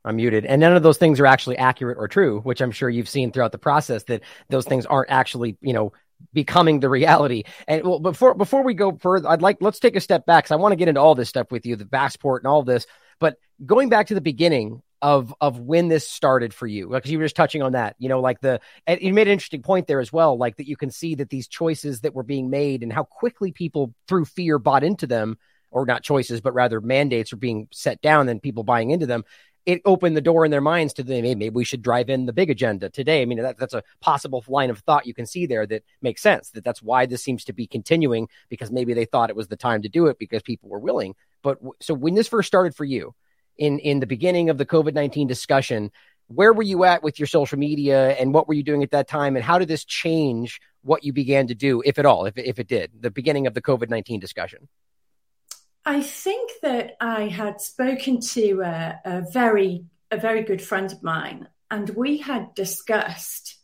I'm 0.05 0.17
muted. 0.17 0.45
And 0.45 0.61
none 0.61 0.75
of 0.75 0.83
those 0.83 0.97
things 0.97 1.19
are 1.19 1.25
actually 1.25 1.57
accurate 1.57 1.97
or 1.99 2.07
true, 2.07 2.39
which 2.41 2.61
I'm 2.61 2.71
sure 2.71 2.89
you've 2.89 3.09
seen 3.09 3.31
throughout 3.31 3.51
the 3.51 3.57
process 3.57 4.03
that 4.03 4.21
those 4.49 4.65
things 4.65 4.85
aren't 4.85 5.09
actually, 5.09 5.57
you 5.61 5.73
know, 5.73 5.93
becoming 6.31 6.79
the 6.79 6.89
reality. 6.89 7.43
And 7.67 7.83
well, 7.83 7.99
before 7.99 8.35
before 8.35 8.63
we 8.63 8.73
go 8.73 8.95
further, 8.97 9.27
I'd 9.27 9.41
like 9.41 9.57
let's 9.61 9.79
take 9.79 9.95
a 9.95 10.01
step 10.01 10.25
back 10.25 10.45
because 10.45 10.51
I 10.51 10.57
want 10.57 10.71
to 10.73 10.77
get 10.77 10.87
into 10.87 11.01
all 11.01 11.15
this 11.15 11.29
stuff 11.29 11.51
with 11.51 11.65
you, 11.65 11.75
the 11.75 11.85
passport 11.85 12.43
and 12.43 12.47
all 12.47 12.63
this. 12.63 12.85
But 13.19 13.37
going 13.65 13.89
back 13.89 14.07
to 14.07 14.13
the 14.13 14.21
beginning 14.21 14.81
of 15.01 15.33
of 15.41 15.59
when 15.59 15.87
this 15.87 16.07
started 16.07 16.53
for 16.53 16.67
you, 16.67 16.89
because 16.89 17.11
you 17.11 17.17
were 17.17 17.25
just 17.25 17.35
touching 17.35 17.63
on 17.63 17.71
that, 17.73 17.95
you 17.97 18.07
know, 18.07 18.21
like 18.21 18.39
the 18.41 18.61
you 18.87 19.13
made 19.13 19.27
an 19.27 19.33
interesting 19.33 19.63
point 19.63 19.87
there 19.87 19.99
as 19.99 20.13
well, 20.13 20.37
like 20.37 20.57
that 20.57 20.67
you 20.67 20.77
can 20.77 20.91
see 20.91 21.15
that 21.15 21.29
these 21.29 21.47
choices 21.47 22.01
that 22.01 22.13
were 22.13 22.23
being 22.23 22.49
made 22.49 22.83
and 22.83 22.93
how 22.93 23.03
quickly 23.03 23.51
people 23.51 23.93
through 24.07 24.25
fear 24.25 24.59
bought 24.59 24.83
into 24.83 25.07
them 25.07 25.37
or 25.71 25.85
not 25.85 26.03
choices, 26.03 26.41
but 26.41 26.53
rather 26.53 26.79
mandates 26.79 27.33
are 27.33 27.37
being 27.37 27.67
set 27.71 28.01
down 28.01 28.29
and 28.29 28.41
people 28.41 28.63
buying 28.63 28.91
into 28.91 29.05
them 29.05 29.25
it 29.65 29.81
opened 29.85 30.15
the 30.15 30.21
door 30.21 30.45
in 30.45 30.51
their 30.51 30.61
minds 30.61 30.93
to 30.93 31.03
the, 31.03 31.21
maybe 31.21 31.49
we 31.49 31.65
should 31.65 31.81
drive 31.81 32.09
in 32.09 32.25
the 32.25 32.33
big 32.33 32.49
agenda 32.49 32.89
today. 32.89 33.21
I 33.21 33.25
mean, 33.25 33.41
that, 33.41 33.57
that's 33.57 33.73
a 33.73 33.83
possible 33.99 34.43
line 34.47 34.69
of 34.69 34.79
thought 34.79 35.07
you 35.07 35.13
can 35.13 35.25
see 35.25 35.45
there 35.45 35.65
that 35.65 35.83
makes 36.01 36.21
sense. 36.21 36.51
That 36.51 36.63
that's 36.63 36.83
why 36.83 37.05
this 37.05 37.23
seems 37.23 37.43
to 37.45 37.53
be 37.53 37.65
continuing 37.65 38.27
because 38.49 38.71
maybe 38.71 38.93
they 38.93 39.05
thought 39.05 39.29
it 39.29 39.35
was 39.35 39.47
the 39.47 39.55
time 39.55 39.81
to 39.81 39.89
do 39.89 40.07
it 40.07 40.19
because 40.19 40.43
people 40.43 40.69
were 40.69 40.79
willing. 40.79 41.15
But 41.41 41.59
so 41.81 41.93
when 41.93 42.15
this 42.15 42.27
first 42.27 42.47
started 42.47 42.75
for 42.75 42.85
you, 42.85 43.15
in 43.57 43.79
in 43.79 44.01
the 44.01 44.07
beginning 44.07 44.49
of 44.49 44.57
the 44.57 44.65
COVID 44.65 44.93
nineteen 44.93 45.27
discussion, 45.27 45.91
where 46.27 46.53
were 46.53 46.63
you 46.63 46.83
at 46.83 47.03
with 47.03 47.19
your 47.19 47.27
social 47.27 47.57
media 47.57 48.09
and 48.19 48.33
what 48.33 48.47
were 48.47 48.53
you 48.53 48.63
doing 48.63 48.83
at 48.83 48.91
that 48.91 49.07
time, 49.07 49.35
and 49.35 49.45
how 49.45 49.57
did 49.57 49.67
this 49.67 49.85
change 49.85 50.59
what 50.83 51.03
you 51.03 51.13
began 51.13 51.47
to 51.47 51.55
do, 51.55 51.81
if 51.85 51.97
at 51.97 52.05
all, 52.05 52.25
if 52.25 52.37
if 52.37 52.59
it 52.59 52.67
did, 52.67 52.91
the 52.99 53.09
beginning 53.09 53.47
of 53.47 53.53
the 53.53 53.61
COVID 53.61 53.89
nineteen 53.89 54.19
discussion? 54.19 54.67
I 55.85 56.01
think 56.01 56.51
that 56.61 56.97
I 56.99 57.27
had 57.27 57.61
spoken 57.61 58.19
to 58.21 58.61
a, 58.61 58.99
a 59.05 59.21
very 59.31 59.85
a 60.11 60.17
very 60.17 60.43
good 60.43 60.61
friend 60.61 60.91
of 60.91 61.03
mine, 61.03 61.47
and 61.69 61.89
we 61.89 62.17
had 62.17 62.53
discussed 62.55 63.57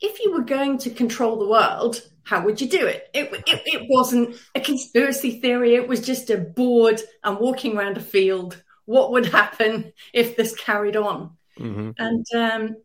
if 0.00 0.20
you 0.20 0.32
were 0.32 0.42
going 0.42 0.78
to 0.78 0.90
control 0.90 1.38
the 1.38 1.46
world, 1.46 2.02
how 2.22 2.44
would 2.44 2.60
you 2.60 2.68
do 2.68 2.86
it? 2.86 3.08
It, 3.12 3.30
it? 3.46 3.62
it 3.66 3.86
wasn't 3.88 4.36
a 4.54 4.60
conspiracy 4.60 5.40
theory. 5.40 5.74
It 5.74 5.88
was 5.88 6.00
just 6.00 6.30
a 6.30 6.38
board 6.38 7.00
and 7.22 7.38
walking 7.38 7.76
around 7.76 7.96
a 7.96 8.00
field. 8.00 8.62
What 8.86 9.12
would 9.12 9.26
happen 9.26 9.92
if 10.12 10.36
this 10.36 10.54
carried 10.56 10.96
on? 10.96 11.36
Mm-hmm. 11.58 11.90
And 11.98 12.26
um, 12.34 12.76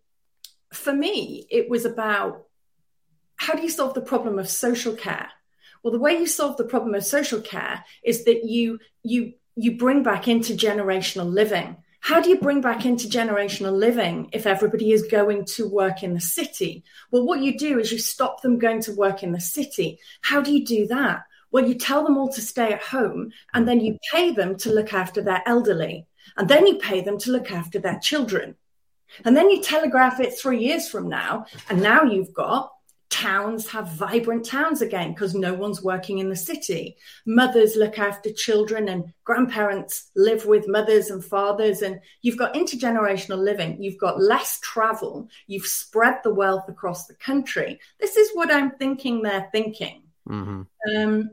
for 0.73 0.93
me, 0.93 1.47
it 1.49 1.69
was 1.69 1.85
about 1.85 2.45
how 3.37 3.53
do 3.53 3.61
you 3.61 3.69
solve 3.69 3.93
the 3.93 4.01
problem 4.01 4.39
of 4.39 4.49
social 4.49 4.93
care? 4.93 5.29
Well, 5.85 5.91
the 5.91 5.99
way 5.99 6.17
you 6.17 6.25
solve 6.25 6.57
the 6.57 6.63
problem 6.63 6.95
of 6.95 7.05
social 7.05 7.39
care 7.39 7.85
is 8.03 8.25
that 8.25 8.43
you 8.43 8.79
you 9.03 9.33
you 9.55 9.77
bring 9.77 10.01
back 10.01 10.23
intergenerational 10.23 11.31
living. 11.31 11.77
How 11.99 12.19
do 12.21 12.29
you 12.31 12.39
bring 12.39 12.59
back 12.59 12.79
intergenerational 12.79 13.71
living 13.71 14.31
if 14.33 14.47
everybody 14.47 14.93
is 14.93 15.03
going 15.03 15.45
to 15.45 15.69
work 15.69 16.01
in 16.01 16.15
the 16.15 16.19
city? 16.19 16.83
Well, 17.11 17.23
what 17.23 17.43
you 17.43 17.55
do 17.55 17.77
is 17.77 17.91
you 17.91 17.99
stop 17.99 18.41
them 18.41 18.57
going 18.57 18.81
to 18.81 18.93
work 18.93 19.21
in 19.21 19.31
the 19.31 19.39
city. 19.39 19.99
How 20.21 20.41
do 20.41 20.51
you 20.51 20.65
do 20.65 20.87
that? 20.87 21.21
Well, 21.51 21.67
you 21.67 21.75
tell 21.75 22.03
them 22.03 22.17
all 22.17 22.33
to 22.33 22.41
stay 22.41 22.73
at 22.73 22.81
home 22.81 23.31
and 23.53 23.67
then 23.67 23.79
you 23.79 23.99
pay 24.11 24.31
them 24.31 24.57
to 24.57 24.73
look 24.73 24.91
after 24.91 25.21
their 25.21 25.43
elderly. 25.45 26.07
And 26.35 26.49
then 26.49 26.65
you 26.65 26.79
pay 26.79 27.01
them 27.01 27.19
to 27.19 27.31
look 27.31 27.51
after 27.51 27.77
their 27.77 27.99
children. 27.99 28.55
And 29.23 29.37
then 29.37 29.51
you 29.51 29.61
telegraph 29.61 30.19
it 30.19 30.35
three 30.35 30.65
years 30.65 30.89
from 30.89 31.09
now. 31.09 31.45
And 31.69 31.83
now 31.83 32.01
you've 32.01 32.33
got 32.33 32.71
towns 33.09 33.67
have 33.67 33.91
vibrant 33.93 34.45
towns 34.45 34.81
again 34.81 35.13
because 35.13 35.35
no 35.35 35.53
one's 35.53 35.81
working 35.81 36.19
in 36.19 36.29
the 36.29 36.35
city. 36.35 36.97
Mothers 37.25 37.75
look 37.75 37.99
after 37.99 38.31
children 38.31 38.89
and 38.89 39.13
grandparents 39.23 40.11
live 40.15 40.45
with 40.45 40.67
mothers 40.67 41.09
and 41.09 41.23
fathers. 41.23 41.81
And 41.81 41.99
you've 42.21 42.37
got 42.37 42.55
intergenerational 42.55 43.37
living. 43.37 43.81
You've 43.81 43.99
got 43.99 44.21
less 44.21 44.59
travel. 44.61 45.29
You've 45.47 45.65
spread 45.65 46.15
the 46.23 46.33
wealth 46.33 46.67
across 46.67 47.05
the 47.05 47.15
country. 47.15 47.79
This 47.99 48.17
is 48.17 48.31
what 48.33 48.51
I'm 48.51 48.71
thinking 48.71 49.21
they're 49.21 49.49
thinking. 49.51 50.03
Mm-hmm. 50.27 50.61
Um, 50.97 51.31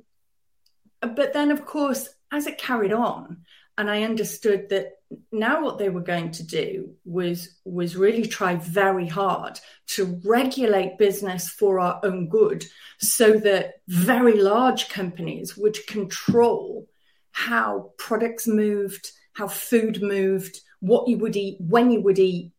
but 1.01 1.33
then, 1.33 1.51
of 1.51 1.65
course, 1.65 2.09
as 2.31 2.47
it 2.47 2.59
carried 2.59 2.93
on, 2.93 3.45
and 3.83 3.91
I 3.91 4.05
understood 4.05 4.69
that 4.69 4.93
now 5.33 5.65
what 5.65 5.77
they 5.77 5.89
were 5.89 6.03
going 6.03 6.31
to 6.31 6.45
do 6.45 6.95
was 7.05 7.59
was 7.65 7.97
really 7.97 8.27
try 8.27 8.55
very 8.55 9.09
hard 9.09 9.59
to 9.89 10.21
regulate 10.25 10.99
business 10.99 11.49
for 11.49 11.81
our 11.81 11.99
own 12.05 12.29
good 12.29 12.65
so 13.01 13.33
that 13.39 13.81
very 13.89 14.41
large 14.41 14.89
companies 14.89 15.57
would 15.57 15.85
control 15.89 16.87
how 17.33 17.91
products 17.99 18.47
moved 18.47 19.11
how 19.33 19.49
food 19.49 20.01
moved 20.01 20.61
what 20.79 21.09
you 21.09 21.19
would 21.19 21.35
eat 21.35 21.57
when 21.59 21.91
you 21.91 22.03
would 22.03 22.21
eat. 22.21 22.53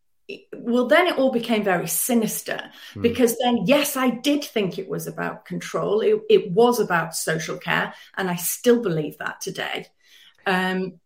Well 0.54 0.88
then 0.88 1.08
it 1.08 1.18
all 1.18 1.32
became 1.32 1.64
very 1.64 1.88
sinister 1.88 2.70
mm. 2.96 3.02
because 3.02 3.38
then 3.38 3.60
yes 3.66 3.96
i 3.96 4.10
did 4.10 4.44
think 4.44 4.78
it 4.78 4.90
was 4.90 5.08
about 5.08 5.46
control. 5.46 6.02
It, 6.02 6.20
it 6.30 6.52
was 6.52 6.82
about 6.82 7.16
social 7.16 7.58
care 7.58 7.94
and 8.18 8.30
i 8.30 8.36
still 8.36 8.82
believe 8.82 9.18
that 9.20 9.40
today. 9.40 9.88
Um, 10.46 11.00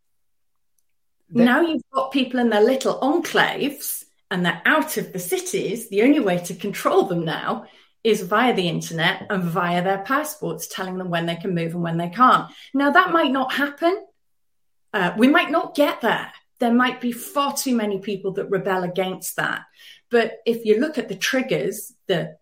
now 1.30 1.62
you've 1.62 1.82
got 1.94 2.12
people 2.12 2.40
in 2.40 2.50
their 2.50 2.64
little 2.64 3.00
enclaves 3.00 4.04
and 4.32 4.46
they're 4.46 4.62
out 4.66 4.98
of 4.98 5.14
the 5.14 5.20
cities. 5.20 5.90
The 5.90 6.04
only 6.04 6.20
way 6.20 6.38
to 6.40 6.56
control 6.56 7.04
them 7.04 7.26
now 7.26 7.66
is 8.04 8.22
via 8.22 8.54
the 8.54 8.70
internet 8.70 9.26
and 9.30 9.44
via 9.44 9.84
their 9.84 10.00
passports, 10.00 10.68
telling 10.68 10.98
them 10.98 11.10
when 11.10 11.26
they 11.26 11.36
can 11.36 11.54
move 11.54 11.74
and 11.74 11.84
when 11.84 11.98
they 11.98 12.10
can't. 12.10 12.52
Now, 12.74 12.92
that 12.92 13.12
might 13.12 13.32
not 13.32 13.54
happen. 13.54 14.06
Uh, 14.94 15.14
we 15.18 15.28
might 15.28 15.52
not 15.52 15.76
get 15.76 16.02
there. 16.02 16.32
There 16.60 16.74
might 16.74 17.02
be 17.02 17.12
far 17.12 17.54
too 17.54 17.76
many 17.76 18.00
people 18.00 18.34
that 18.34 18.50
rebel 18.50 18.84
against 18.84 19.36
that. 19.36 19.64
But 20.10 20.38
if 20.46 20.66
you 20.66 20.80
look 20.80 20.98
at 20.98 21.10
the 21.10 21.16
triggers, 21.16 21.94
the 22.08 22.38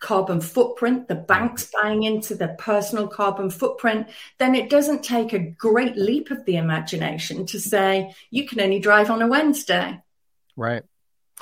carbon 0.00 0.40
footprint, 0.40 1.08
the 1.08 1.14
mm-hmm. 1.14 1.26
banks 1.26 1.70
buying 1.80 2.02
into 2.02 2.34
the 2.34 2.48
personal 2.58 3.08
carbon 3.08 3.50
footprint, 3.50 4.08
then 4.38 4.54
it 4.54 4.70
doesn't 4.70 5.02
take 5.04 5.32
a 5.32 5.38
great 5.38 5.96
leap 5.96 6.30
of 6.30 6.44
the 6.44 6.56
imagination 6.56 7.46
to 7.46 7.60
say 7.60 8.14
you 8.30 8.46
can 8.46 8.60
only 8.60 8.78
drive 8.78 9.10
on 9.10 9.22
a 9.22 9.28
Wednesday. 9.28 10.00
Right. 10.56 10.82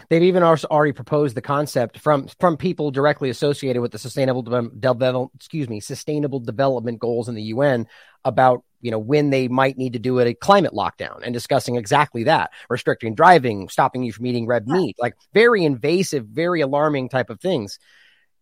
They've 0.08 0.22
even 0.22 0.42
already 0.42 0.92
proposed 0.92 1.36
the 1.36 1.42
concept 1.42 1.98
from 1.98 2.26
from 2.40 2.56
people 2.56 2.90
directly 2.90 3.28
associated 3.28 3.82
with 3.82 3.92
the 3.92 3.98
sustainable 3.98 4.42
development, 4.42 5.30
excuse 5.34 5.68
me, 5.68 5.80
sustainable 5.80 6.40
development 6.40 6.98
goals 6.98 7.28
in 7.28 7.34
the 7.34 7.42
UN 7.42 7.86
about 8.24 8.64
you 8.80 8.90
know 8.90 8.98
when 8.98 9.30
they 9.30 9.48
might 9.48 9.76
need 9.76 9.92
to 9.92 9.98
do 9.98 10.18
it 10.18 10.26
a 10.26 10.34
climate 10.34 10.72
lockdown 10.72 11.20
and 11.22 11.34
discussing 11.34 11.76
exactly 11.76 12.24
that, 12.24 12.52
restricting 12.70 13.14
driving, 13.14 13.68
stopping 13.68 14.02
you 14.02 14.12
from 14.12 14.26
eating 14.26 14.46
red 14.46 14.66
meat, 14.66 14.96
like 14.98 15.14
very 15.34 15.62
invasive, 15.62 16.26
very 16.26 16.62
alarming 16.62 17.10
type 17.10 17.28
of 17.28 17.40
things. 17.40 17.78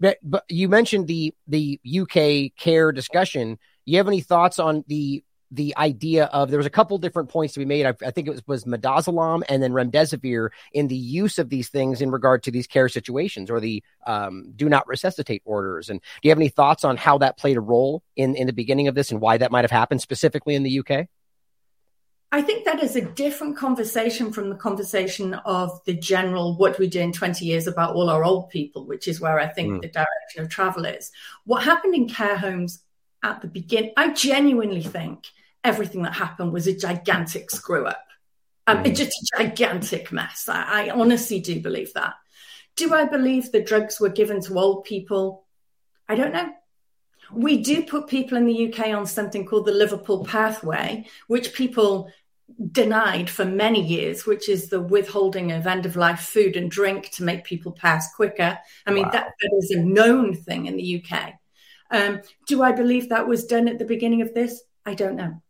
But, 0.00 0.18
but 0.22 0.44
you 0.48 0.68
mentioned 0.68 1.06
the 1.06 1.34
the 1.46 1.78
UK 1.84 2.56
care 2.58 2.90
discussion. 2.90 3.58
You 3.84 3.98
have 3.98 4.08
any 4.08 4.22
thoughts 4.22 4.58
on 4.58 4.84
the 4.88 5.22
the 5.52 5.76
idea 5.76 6.26
of 6.26 6.48
there 6.48 6.58
was 6.58 6.66
a 6.66 6.70
couple 6.70 6.96
different 6.98 7.28
points 7.28 7.54
to 7.54 7.60
be 7.60 7.64
made. 7.64 7.84
I, 7.84 7.94
I, 8.06 8.12
think 8.12 8.28
it 8.28 8.30
was 8.30 8.42
was 8.46 8.64
midazolam 8.64 9.42
and 9.48 9.62
then 9.62 9.72
remdesivir 9.72 10.50
in 10.72 10.86
the 10.86 10.96
use 10.96 11.38
of 11.38 11.48
these 11.48 11.68
things 11.68 12.00
in 12.00 12.10
regard 12.10 12.44
to 12.44 12.52
these 12.52 12.68
care 12.68 12.88
situations 12.88 13.50
or 13.50 13.58
the 13.58 13.82
um, 14.06 14.52
do 14.54 14.68
not 14.68 14.86
resuscitate 14.86 15.42
orders. 15.44 15.90
And 15.90 16.00
do 16.00 16.28
you 16.28 16.30
have 16.30 16.38
any 16.38 16.48
thoughts 16.48 16.84
on 16.84 16.96
how 16.96 17.18
that 17.18 17.36
played 17.36 17.56
a 17.56 17.60
role 17.60 18.02
in 18.16 18.36
in 18.36 18.46
the 18.46 18.52
beginning 18.52 18.88
of 18.88 18.94
this 18.94 19.10
and 19.10 19.20
why 19.20 19.38
that 19.38 19.50
might 19.50 19.64
have 19.64 19.70
happened 19.70 20.00
specifically 20.00 20.54
in 20.54 20.62
the 20.62 20.80
UK? 20.80 21.08
I 22.32 22.42
think 22.42 22.64
that 22.64 22.82
is 22.82 22.94
a 22.94 23.00
different 23.00 23.56
conversation 23.56 24.32
from 24.32 24.50
the 24.50 24.56
conversation 24.56 25.34
of 25.34 25.82
the 25.84 25.94
general 25.94 26.56
what 26.56 26.78
we 26.78 26.86
do 26.86 27.00
in 27.00 27.12
20 27.12 27.44
years 27.44 27.66
about 27.66 27.96
all 27.96 28.08
our 28.08 28.24
old 28.24 28.50
people, 28.50 28.86
which 28.86 29.08
is 29.08 29.20
where 29.20 29.40
I 29.40 29.48
think 29.48 29.72
mm. 29.72 29.82
the 29.82 29.88
direction 29.88 30.42
of 30.42 30.48
travel 30.48 30.84
is. 30.84 31.10
What 31.44 31.64
happened 31.64 31.94
in 31.94 32.08
care 32.08 32.36
homes 32.36 32.84
at 33.24 33.42
the 33.42 33.48
beginning, 33.48 33.92
I 33.96 34.12
genuinely 34.12 34.82
think 34.82 35.26
everything 35.64 36.02
that 36.02 36.14
happened 36.14 36.52
was 36.52 36.68
a 36.68 36.76
gigantic 36.76 37.50
screw 37.50 37.86
up. 37.86 38.06
Um, 38.68 38.84
mm. 38.84 38.94
Just 38.94 39.12
a 39.34 39.42
gigantic 39.42 40.12
mess. 40.12 40.48
I, 40.48 40.86
I 40.86 40.90
honestly 40.90 41.40
do 41.40 41.60
believe 41.60 41.92
that. 41.94 42.14
Do 42.76 42.94
I 42.94 43.06
believe 43.06 43.50
the 43.50 43.62
drugs 43.62 43.98
were 43.98 44.08
given 44.08 44.40
to 44.42 44.58
old 44.58 44.84
people? 44.84 45.46
I 46.08 46.14
don't 46.14 46.32
know. 46.32 46.50
We 47.32 47.62
do 47.62 47.82
put 47.82 48.08
people 48.08 48.36
in 48.38 48.46
the 48.46 48.72
UK 48.72 48.88
on 48.88 49.06
something 49.06 49.46
called 49.46 49.66
the 49.66 49.72
Liverpool 49.72 50.24
Pathway, 50.24 51.06
which 51.28 51.54
people 51.54 52.10
denied 52.70 53.30
for 53.30 53.44
many 53.44 53.84
years, 53.84 54.26
which 54.26 54.48
is 54.48 54.68
the 54.68 54.80
withholding 54.80 55.52
of 55.52 55.66
end 55.66 55.86
of 55.86 55.96
life 55.96 56.20
food 56.20 56.56
and 56.56 56.70
drink 56.70 57.10
to 57.10 57.24
make 57.24 57.44
people 57.44 57.72
pass 57.72 58.14
quicker. 58.14 58.58
I 58.86 58.90
mean, 58.90 59.04
wow. 59.04 59.10
that, 59.10 59.32
that 59.40 59.56
is 59.58 59.70
a 59.70 59.80
known 59.80 60.34
thing 60.34 60.66
in 60.66 60.76
the 60.76 61.04
UK. 61.04 61.34
Um, 61.90 62.20
do 62.46 62.62
I 62.62 62.72
believe 62.72 63.08
that 63.08 63.26
was 63.26 63.46
done 63.46 63.68
at 63.68 63.78
the 63.78 63.84
beginning 63.84 64.22
of 64.22 64.34
this? 64.34 64.62
I 64.86 64.94
don't 64.94 65.16
know. 65.16 65.42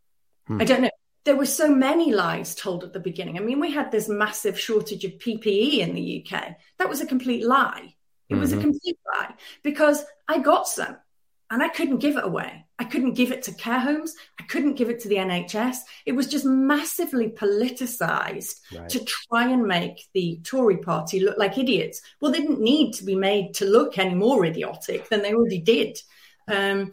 Hmm. 0.46 0.60
I 0.60 0.64
don't 0.64 0.82
know. 0.82 0.90
There 1.24 1.36
were 1.36 1.46
so 1.46 1.74
many 1.74 2.12
lies 2.12 2.54
told 2.54 2.82
at 2.82 2.92
the 2.92 3.00
beginning. 3.00 3.36
I 3.36 3.40
mean, 3.40 3.60
we 3.60 3.70
had 3.70 3.90
this 3.90 4.08
massive 4.08 4.58
shortage 4.58 5.04
of 5.04 5.12
PPE 5.12 5.78
in 5.78 5.94
the 5.94 6.24
UK. 6.24 6.56
That 6.78 6.88
was 6.88 7.00
a 7.00 7.06
complete 7.06 7.44
lie. 7.44 7.94
It 8.28 8.34
mm-hmm. 8.34 8.40
was 8.40 8.52
a 8.52 8.56
mm-hmm. 8.56 8.64
complete 8.64 8.98
lie 9.14 9.34
because 9.62 10.04
I 10.28 10.38
got 10.38 10.66
some 10.66 10.96
and 11.50 11.62
I 11.62 11.68
couldn't 11.68 11.98
give 11.98 12.16
it 12.16 12.24
away. 12.24 12.64
I 12.78 12.84
couldn't 12.84 13.14
give 13.14 13.32
it 13.32 13.42
to 13.44 13.52
care 13.52 13.80
homes. 13.80 14.14
I 14.38 14.44
couldn't 14.44 14.76
give 14.76 14.88
it 14.88 15.00
to 15.00 15.08
the 15.08 15.16
NHS. 15.16 15.78
It 16.06 16.12
was 16.12 16.28
just 16.28 16.44
massively 16.44 17.28
politicized 17.28 18.60
right. 18.74 18.88
to 18.88 19.04
try 19.04 19.50
and 19.50 19.66
make 19.66 20.08
the 20.14 20.40
Tory 20.44 20.78
party 20.78 21.20
look 21.20 21.36
like 21.38 21.58
idiots. 21.58 22.00
Well, 22.20 22.30
they 22.30 22.40
didn't 22.40 22.60
need 22.60 22.94
to 22.94 23.04
be 23.04 23.16
made 23.16 23.54
to 23.54 23.64
look 23.64 23.98
any 23.98 24.14
more 24.14 24.46
idiotic 24.46 25.08
than 25.08 25.22
they 25.22 25.34
already 25.34 25.60
did. 25.60 25.98
Um, 26.48 26.92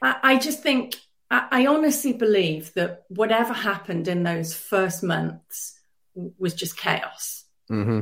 I 0.00 0.38
just 0.38 0.62
think, 0.62 0.96
I 1.30 1.66
honestly 1.66 2.12
believe 2.12 2.74
that 2.74 3.04
whatever 3.08 3.52
happened 3.52 4.08
in 4.08 4.22
those 4.22 4.54
first 4.54 5.02
months 5.02 5.78
was 6.14 6.54
just 6.54 6.76
chaos. 6.76 7.44
Mm-hmm. 7.70 8.00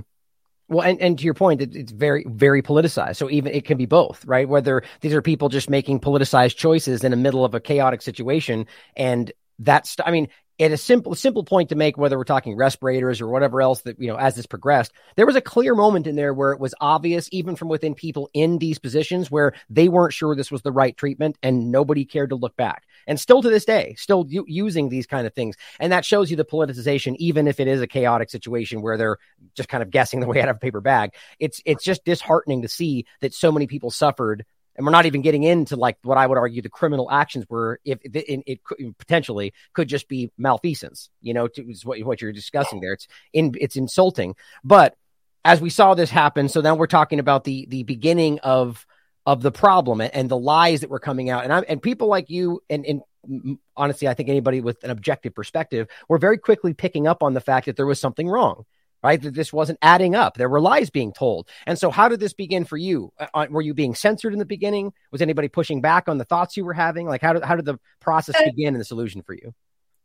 Well, 0.70 0.86
and, 0.86 1.00
and 1.00 1.18
to 1.18 1.24
your 1.24 1.34
point, 1.34 1.60
it, 1.60 1.74
it's 1.74 1.90
very, 1.90 2.24
very 2.28 2.62
politicized. 2.62 3.16
So 3.16 3.28
even 3.28 3.52
it 3.52 3.64
can 3.64 3.76
be 3.76 3.86
both, 3.86 4.24
right? 4.24 4.48
Whether 4.48 4.82
these 5.00 5.12
are 5.12 5.20
people 5.20 5.48
just 5.48 5.68
making 5.68 5.98
politicized 5.98 6.56
choices 6.56 7.02
in 7.02 7.10
the 7.10 7.16
middle 7.16 7.44
of 7.44 7.54
a 7.54 7.60
chaotic 7.60 8.00
situation. 8.00 8.66
And 8.96 9.32
that's, 9.58 9.96
I 10.06 10.12
mean, 10.12 10.28
at 10.60 10.70
a 10.70 10.76
simple 10.76 11.14
simple 11.14 11.42
point 11.42 11.70
to 11.70 11.74
make 11.74 11.98
whether 11.98 12.16
we're 12.16 12.24
talking 12.24 12.54
respirators 12.54 13.20
or 13.20 13.26
whatever 13.28 13.60
else 13.60 13.80
that 13.82 13.98
you 13.98 14.08
know 14.08 14.16
as 14.16 14.36
this 14.36 14.46
progressed 14.46 14.92
there 15.16 15.26
was 15.26 15.36
a 15.36 15.40
clear 15.40 15.74
moment 15.74 16.06
in 16.06 16.16
there 16.16 16.32
where 16.32 16.52
it 16.52 16.60
was 16.60 16.74
obvious 16.80 17.28
even 17.32 17.56
from 17.56 17.68
within 17.68 17.94
people 17.94 18.30
in 18.34 18.58
these 18.58 18.78
positions 18.78 19.30
where 19.30 19.52
they 19.68 19.88
weren't 19.88 20.12
sure 20.12 20.34
this 20.34 20.50
was 20.50 20.62
the 20.62 20.72
right 20.72 20.96
treatment 20.96 21.36
and 21.42 21.70
nobody 21.70 22.04
cared 22.04 22.30
to 22.30 22.36
look 22.36 22.56
back. 22.56 22.84
And 23.06 23.18
still 23.18 23.42
to 23.42 23.50
this 23.50 23.64
day 23.64 23.94
still 23.98 24.26
u- 24.28 24.44
using 24.46 24.88
these 24.88 25.06
kind 25.06 25.26
of 25.26 25.34
things. 25.34 25.56
And 25.78 25.92
that 25.92 26.04
shows 26.04 26.30
you 26.30 26.36
the 26.36 26.44
politicization 26.44 27.16
even 27.16 27.48
if 27.48 27.60
it 27.60 27.68
is 27.68 27.80
a 27.80 27.86
chaotic 27.86 28.30
situation 28.30 28.82
where 28.82 28.96
they're 28.96 29.18
just 29.54 29.68
kind 29.68 29.82
of 29.82 29.90
guessing 29.90 30.20
the 30.20 30.26
way 30.26 30.40
out 30.40 30.48
of 30.48 30.56
a 30.56 30.60
paper 30.60 30.80
bag. 30.80 31.14
It's 31.38 31.60
it's 31.64 31.84
just 31.84 32.04
disheartening 32.04 32.62
to 32.62 32.68
see 32.68 33.06
that 33.20 33.34
so 33.34 33.50
many 33.50 33.66
people 33.66 33.90
suffered 33.90 34.44
and 34.80 34.86
we're 34.86 34.92
not 34.92 35.04
even 35.04 35.20
getting 35.20 35.42
into 35.42 35.76
like 35.76 35.98
what 36.00 36.16
I 36.16 36.26
would 36.26 36.38
argue 36.38 36.62
the 36.62 36.70
criminal 36.70 37.10
actions 37.10 37.44
were 37.50 37.80
if 37.84 37.98
it, 38.02 38.16
it, 38.16 38.42
it 38.46 38.64
could, 38.64 38.96
potentially 38.96 39.52
could 39.74 39.88
just 39.88 40.08
be 40.08 40.32
malfeasance, 40.38 41.10
you 41.20 41.34
know, 41.34 41.48
to 41.48 41.74
what, 41.84 42.00
what 42.00 42.22
you're 42.22 42.32
discussing 42.32 42.80
there. 42.80 42.94
It's 42.94 43.06
in, 43.34 43.52
it's 43.60 43.76
insulting, 43.76 44.36
but 44.64 44.96
as 45.44 45.60
we 45.60 45.68
saw 45.68 45.92
this 45.92 46.08
happen, 46.08 46.48
so 46.48 46.62
now 46.62 46.76
we're 46.76 46.86
talking 46.86 47.18
about 47.18 47.44
the, 47.44 47.66
the 47.68 47.82
beginning 47.82 48.38
of, 48.38 48.86
of 49.26 49.42
the 49.42 49.52
problem 49.52 50.00
and, 50.00 50.30
the 50.30 50.38
lies 50.38 50.80
that 50.80 50.88
were 50.88 50.98
coming 50.98 51.28
out. 51.28 51.44
And 51.44 51.52
I 51.52 51.60
and 51.60 51.82
people 51.82 52.08
like 52.08 52.30
you 52.30 52.62
and, 52.70 52.86
and 52.86 53.58
honestly, 53.76 54.08
I 54.08 54.14
think 54.14 54.30
anybody 54.30 54.62
with 54.62 54.82
an 54.82 54.88
objective 54.88 55.34
perspective 55.34 55.88
were 56.08 56.16
very 56.16 56.38
quickly 56.38 56.72
picking 56.72 57.06
up 57.06 57.22
on 57.22 57.34
the 57.34 57.42
fact 57.42 57.66
that 57.66 57.76
there 57.76 57.84
was 57.84 58.00
something 58.00 58.26
wrong 58.26 58.64
right? 59.02 59.20
That 59.20 59.34
this 59.34 59.52
wasn't 59.52 59.78
adding 59.82 60.14
up. 60.14 60.36
There 60.36 60.48
were 60.48 60.60
lies 60.60 60.90
being 60.90 61.12
told. 61.12 61.48
And 61.66 61.78
so, 61.78 61.90
how 61.90 62.08
did 62.08 62.20
this 62.20 62.32
begin 62.32 62.64
for 62.64 62.76
you? 62.76 63.12
Uh, 63.18 63.26
uh 63.34 63.46
were 63.50 63.62
you 63.62 63.74
being 63.74 63.94
censored 63.94 64.32
in 64.32 64.38
the 64.38 64.44
beginning? 64.44 64.92
Was 65.10 65.22
anybody 65.22 65.48
pushing 65.48 65.80
back 65.80 66.08
on 66.08 66.18
the 66.18 66.24
thoughts 66.24 66.56
you 66.56 66.64
were 66.64 66.74
having? 66.74 67.06
Like, 67.06 67.22
how 67.22 67.32
did 67.32 67.44
how 67.44 67.56
did 67.56 67.64
the 67.64 67.78
process 68.00 68.36
uh, 68.36 68.44
begin 68.44 68.74
and 68.74 68.80
the 68.80 68.84
solution 68.84 69.22
for 69.22 69.34
you? 69.34 69.54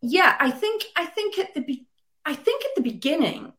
Yeah, 0.02 0.36
I 0.40 0.52
think 0.52 0.84
I 0.96 1.06
think 1.06 1.40
at 1.40 1.54
the 1.54 1.62
be- 1.62 1.88
I 2.26 2.36
think 2.36 2.64
at 2.66 2.72
the 2.76 2.82
beginning, 2.82 3.54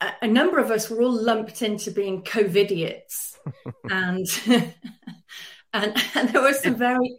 a, 0.00 0.12
a 0.22 0.26
number 0.26 0.58
of 0.58 0.70
us 0.70 0.90
were 0.90 1.02
all 1.02 1.12
lumped 1.12 1.62
into 1.62 1.90
being 1.90 2.22
COVIDiots, 2.22 3.36
and 3.90 4.26
and 5.72 6.04
and 6.14 6.28
there 6.30 6.42
was 6.42 6.62
some 6.62 6.76
very 6.76 7.16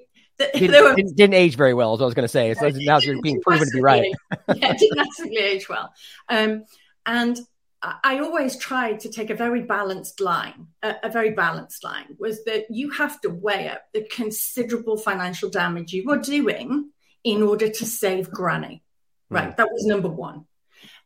didn't, 0.53 0.83
were, 0.83 0.95
didn't, 0.95 1.15
didn't, 1.15 1.33
age 1.35 1.55
very 1.55 1.73
well, 1.73 1.93
as 1.93 2.01
I 2.01 2.05
was 2.05 2.13
going 2.13 2.23
to 2.23 2.27
say. 2.27 2.53
So 2.55 2.69
now 2.73 2.97
you're 2.97 3.21
being 3.21 3.41
proven 3.41 3.67
to 3.67 3.71
be 3.73 3.81
right. 3.81 4.11
yeah, 4.55 4.71
it 4.71 4.79
didn't 4.79 4.97
massively 4.97 5.37
age 5.37 5.69
well. 5.69 5.93
Um, 6.29 6.65
and 7.05 7.39
I 7.83 8.19
always 8.19 8.57
tried 8.57 8.99
to 9.01 9.09
take 9.09 9.31
a 9.31 9.35
very 9.35 9.63
balanced 9.63 10.21
line. 10.21 10.67
A, 10.83 10.95
a, 11.03 11.09
very 11.09 11.31
balanced 11.31 11.83
line 11.83 12.15
was 12.19 12.43
that 12.43 12.65
you 12.69 12.91
have 12.91 13.19
to 13.21 13.29
weigh 13.29 13.69
up 13.69 13.81
the 13.91 14.03
considerable 14.03 14.97
financial 14.97 15.49
damage 15.49 15.91
you 15.91 16.11
are 16.11 16.19
doing 16.19 16.91
in 17.23 17.41
order 17.41 17.69
to 17.69 17.85
save 17.85 18.29
granny. 18.29 18.83
Right. 19.31 19.49
Mm. 19.49 19.57
That 19.57 19.71
was 19.71 19.85
number 19.85 20.09
one. 20.09 20.45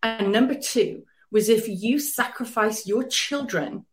And 0.04 0.34
number 0.34 0.56
two 0.56 1.04
was 1.32 1.48
if 1.48 1.70
you 1.70 1.98
sacrifice 1.98 2.86
your 2.86 3.06
children 3.06 3.86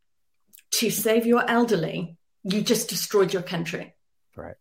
to 0.73 0.91
save 0.91 1.25
your 1.25 1.49
elderly, 1.49 2.17
you 2.43 2.63
just 2.63 2.89
destroyed 2.89 3.33
your 3.33 3.43
country. 3.43 3.95
Right 4.35 4.57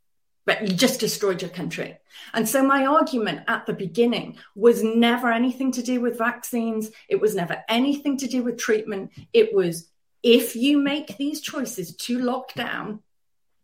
but 0.51 0.67
you 0.67 0.75
just 0.75 0.99
destroyed 0.99 1.41
your 1.41 1.49
country. 1.49 1.97
And 2.33 2.47
so 2.47 2.61
my 2.61 2.85
argument 2.85 3.45
at 3.47 3.65
the 3.65 3.73
beginning 3.73 4.37
was 4.53 4.83
never 4.83 5.31
anything 5.31 5.71
to 5.71 5.81
do 5.81 6.01
with 6.01 6.17
vaccines. 6.17 6.91
It 7.07 7.21
was 7.21 7.33
never 7.33 7.63
anything 7.69 8.17
to 8.17 8.27
do 8.27 8.43
with 8.43 8.57
treatment. 8.57 9.11
It 9.31 9.53
was 9.53 9.89
if 10.23 10.53
you 10.57 10.77
make 10.77 11.15
these 11.17 11.39
choices 11.39 11.95
to 11.95 12.19
lock 12.19 12.53
down, 12.53 12.99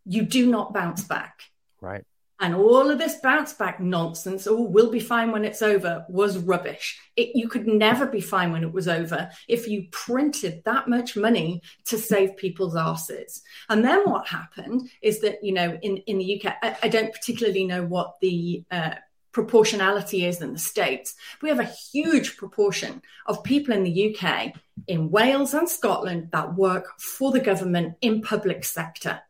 you 0.06 0.22
do 0.22 0.46
not 0.46 0.72
bounce 0.72 1.04
back. 1.04 1.42
Right. 1.82 2.04
And 2.40 2.54
all 2.54 2.88
of 2.88 2.98
this 2.98 3.16
bounce 3.16 3.52
back 3.52 3.80
nonsense, 3.80 4.46
oh, 4.46 4.62
we'll 4.62 4.90
be 4.90 5.00
fine 5.00 5.32
when 5.32 5.44
it's 5.44 5.60
over, 5.60 6.04
was 6.08 6.38
rubbish. 6.38 7.00
It, 7.16 7.34
you 7.34 7.48
could 7.48 7.66
never 7.66 8.06
be 8.06 8.20
fine 8.20 8.52
when 8.52 8.62
it 8.62 8.72
was 8.72 8.86
over 8.86 9.30
if 9.48 9.66
you 9.66 9.88
printed 9.90 10.62
that 10.64 10.88
much 10.88 11.16
money 11.16 11.62
to 11.86 11.98
save 11.98 12.36
people's 12.36 12.76
asses. 12.76 13.42
And 13.68 13.84
then 13.84 14.08
what 14.08 14.28
happened 14.28 14.88
is 15.02 15.20
that, 15.20 15.42
you 15.42 15.52
know, 15.52 15.78
in, 15.82 15.96
in 15.98 16.18
the 16.18 16.40
UK, 16.40 16.54
I, 16.62 16.76
I 16.84 16.88
don't 16.88 17.12
particularly 17.12 17.66
know 17.66 17.84
what 17.84 18.20
the 18.20 18.62
uh, 18.70 18.94
proportionality 19.32 20.24
is 20.24 20.40
in 20.40 20.52
the 20.52 20.58
States. 20.58 21.16
We 21.42 21.48
have 21.48 21.60
a 21.60 21.64
huge 21.92 22.36
proportion 22.36 23.02
of 23.26 23.42
people 23.42 23.74
in 23.74 23.82
the 23.82 24.16
UK, 24.16 24.52
in 24.86 25.10
Wales 25.10 25.54
and 25.54 25.68
Scotland, 25.68 26.30
that 26.32 26.54
work 26.54 26.98
for 27.00 27.32
the 27.32 27.40
government 27.40 27.96
in 28.00 28.22
public 28.22 28.64
sector. 28.64 29.20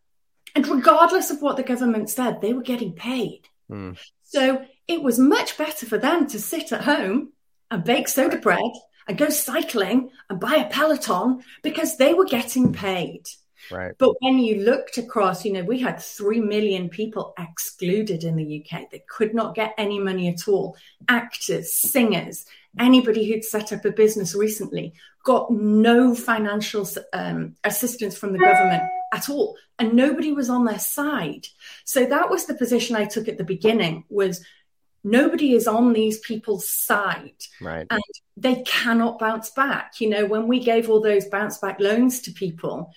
And 0.58 0.66
regardless 0.66 1.30
of 1.30 1.40
what 1.40 1.56
the 1.56 1.62
government 1.62 2.10
said, 2.10 2.40
they 2.40 2.52
were 2.52 2.62
getting 2.62 2.92
paid. 2.92 3.42
Mm. 3.70 3.96
So 4.24 4.66
it 4.88 5.00
was 5.00 5.16
much 5.16 5.56
better 5.56 5.86
for 5.86 5.98
them 5.98 6.26
to 6.26 6.40
sit 6.40 6.72
at 6.72 6.80
home 6.80 7.32
and 7.70 7.84
bake 7.84 8.08
soda 8.08 8.38
bread 8.38 8.72
and 9.06 9.16
go 9.16 9.28
cycling 9.28 10.10
and 10.28 10.40
buy 10.40 10.56
a 10.56 10.68
Peloton 10.68 11.44
because 11.62 11.96
they 11.96 12.12
were 12.12 12.24
getting 12.24 12.72
paid. 12.72 13.22
Right. 13.70 13.94
But 13.98 14.16
when 14.18 14.40
you 14.40 14.64
looked 14.64 14.98
across, 14.98 15.44
you 15.44 15.52
know, 15.52 15.62
we 15.62 15.78
had 15.78 16.00
3 16.00 16.40
million 16.40 16.88
people 16.88 17.34
excluded 17.38 18.24
in 18.24 18.34
the 18.34 18.66
UK. 18.66 18.90
They 18.90 19.04
could 19.08 19.34
not 19.34 19.54
get 19.54 19.74
any 19.78 20.00
money 20.00 20.26
at 20.28 20.48
all. 20.48 20.76
Actors, 21.08 21.72
singers, 21.72 22.46
anybody 22.80 23.30
who'd 23.30 23.44
set 23.44 23.72
up 23.72 23.84
a 23.84 23.92
business 23.92 24.34
recently 24.34 24.94
got 25.22 25.52
no 25.52 26.16
financial 26.16 26.88
um, 27.12 27.54
assistance 27.62 28.18
from 28.18 28.32
the 28.32 28.40
government 28.40 28.82
at 29.12 29.28
all. 29.28 29.56
And 29.78 29.94
nobody 29.94 30.32
was 30.32 30.50
on 30.50 30.64
their 30.64 30.78
side. 30.78 31.46
So 31.84 32.04
that 32.04 32.30
was 32.30 32.46
the 32.46 32.54
position 32.54 32.96
i 32.96 33.04
took 33.04 33.28
at 33.28 33.38
the 33.38 33.44
beginning 33.44 34.04
was 34.08 34.44
nobody 35.04 35.54
is 35.54 35.66
on 35.66 35.92
these 35.92 36.18
people's 36.18 36.68
side. 36.68 37.42
Right. 37.60 37.86
And 37.90 38.02
they 38.36 38.62
cannot 38.62 39.18
bounce 39.18 39.50
back. 39.50 40.00
You 40.00 40.10
know 40.10 40.26
when 40.26 40.46
we 40.48 40.60
gave 40.60 40.88
all 40.88 41.00
those 41.00 41.26
bounce 41.26 41.58
back 41.58 41.80
loans 41.80 42.20
to 42.22 42.32
people 42.32 42.92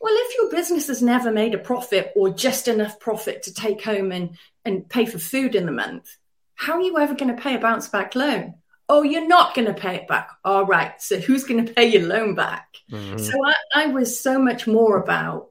well 0.00 0.14
if 0.14 0.36
your 0.36 0.50
business 0.50 0.88
has 0.88 1.02
never 1.02 1.32
made 1.32 1.54
a 1.54 1.58
profit 1.58 2.12
or 2.14 2.28
just 2.28 2.68
enough 2.68 3.00
profit 3.00 3.42
to 3.44 3.54
take 3.54 3.82
home 3.82 4.12
and 4.12 4.36
and 4.64 4.88
pay 4.88 5.06
for 5.06 5.18
food 5.18 5.54
in 5.54 5.66
the 5.66 5.72
month 5.72 6.16
how 6.56 6.74
are 6.74 6.82
you 6.82 6.98
ever 6.98 7.14
going 7.14 7.34
to 7.34 7.42
pay 7.42 7.54
a 7.54 7.58
bounce 7.58 7.88
back 7.88 8.14
loan? 8.14 8.54
Oh 8.88 9.02
you're 9.02 9.26
not 9.26 9.54
going 9.54 9.66
to 9.66 9.74
pay 9.74 9.96
it 9.96 10.08
back. 10.08 10.30
All 10.44 10.66
right 10.66 11.00
so 11.00 11.18
who's 11.18 11.44
going 11.44 11.64
to 11.64 11.72
pay 11.72 11.86
your 11.86 12.06
loan 12.06 12.34
back? 12.34 12.68
Mm-hmm. 12.90 13.18
so 13.18 13.32
I, 13.44 13.54
I 13.74 13.86
was 13.86 14.20
so 14.20 14.38
much 14.38 14.66
more 14.66 14.98
about 14.98 15.48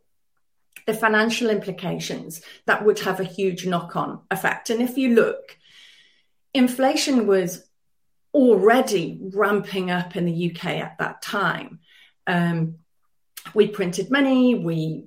the 0.85 0.93
financial 0.93 1.49
implications 1.49 2.41
that 2.65 2.85
would 2.85 2.99
have 2.99 3.19
a 3.19 3.25
huge 3.25 3.65
knock 3.65 3.95
on 3.95 4.21
effect. 4.31 4.69
And 4.69 4.81
if 4.81 4.97
you 4.97 5.15
look, 5.15 5.57
inflation 6.53 7.27
was 7.27 7.65
already 8.33 9.19
ramping 9.33 9.91
up 9.91 10.15
in 10.15 10.25
the 10.25 10.51
UK 10.51 10.65
at 10.65 10.97
that 10.99 11.21
time. 11.21 11.79
Um, 12.27 12.75
we 13.53 13.67
printed 13.67 14.09
money, 14.09 14.55
we 14.55 15.05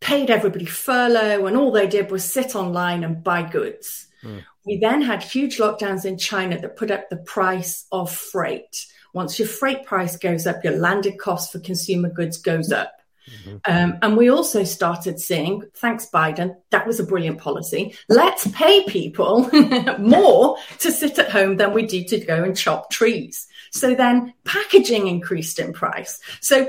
paid 0.00 0.30
everybody 0.30 0.66
furlough, 0.66 1.46
and 1.46 1.56
all 1.56 1.72
they 1.72 1.86
did 1.86 2.10
was 2.10 2.24
sit 2.24 2.54
online 2.54 3.04
and 3.04 3.24
buy 3.24 3.42
goods. 3.42 4.08
Mm. 4.22 4.44
We 4.66 4.78
then 4.78 5.02
had 5.02 5.22
huge 5.22 5.58
lockdowns 5.58 6.04
in 6.04 6.18
China 6.18 6.60
that 6.60 6.76
put 6.76 6.90
up 6.90 7.08
the 7.08 7.16
price 7.16 7.86
of 7.92 8.10
freight. 8.10 8.86
Once 9.12 9.38
your 9.38 9.48
freight 9.48 9.84
price 9.84 10.16
goes 10.16 10.46
up, 10.46 10.64
your 10.64 10.76
landed 10.76 11.18
cost 11.18 11.52
for 11.52 11.60
consumer 11.60 12.10
goods 12.10 12.38
goes 12.38 12.72
up. 12.72 12.92
Mm-hmm. 13.30 13.56
Um, 13.64 13.98
and 14.02 14.16
we 14.16 14.28
also 14.30 14.64
started 14.64 15.18
seeing, 15.20 15.62
thanks 15.74 16.08
Biden, 16.12 16.56
that 16.70 16.86
was 16.86 17.00
a 17.00 17.04
brilliant 17.04 17.38
policy. 17.38 17.96
Let's 18.08 18.46
pay 18.48 18.84
people 18.84 19.50
more 19.98 20.56
to 20.80 20.92
sit 20.92 21.18
at 21.18 21.30
home 21.30 21.56
than 21.56 21.72
we 21.72 21.86
do 21.86 22.04
to 22.04 22.18
go 22.20 22.44
and 22.44 22.56
chop 22.56 22.90
trees. 22.90 23.46
So 23.70 23.94
then 23.94 24.34
packaging 24.44 25.08
increased 25.08 25.58
in 25.58 25.72
price. 25.72 26.20
So 26.40 26.68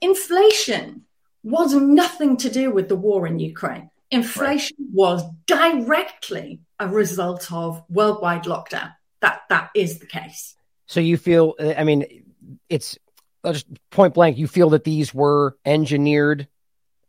inflation 0.00 1.04
was 1.42 1.74
nothing 1.74 2.36
to 2.38 2.50
do 2.50 2.70
with 2.70 2.88
the 2.88 2.96
war 2.96 3.26
in 3.26 3.38
Ukraine. 3.38 3.90
Inflation 4.10 4.76
right. 4.78 4.88
was 4.92 5.22
directly 5.46 6.60
a 6.78 6.86
result 6.86 7.50
of 7.50 7.82
worldwide 7.88 8.44
lockdown. 8.44 8.92
That 9.20 9.42
that 9.48 9.70
is 9.74 9.98
the 9.98 10.06
case. 10.06 10.54
So 10.86 11.00
you 11.00 11.16
feel 11.16 11.54
I 11.58 11.84
mean 11.84 12.24
it's 12.68 12.98
just 13.44 13.66
point 13.90 14.14
blank, 14.14 14.38
you 14.38 14.46
feel 14.46 14.70
that 14.70 14.84
these 14.84 15.12
were 15.12 15.56
engineered 15.64 16.46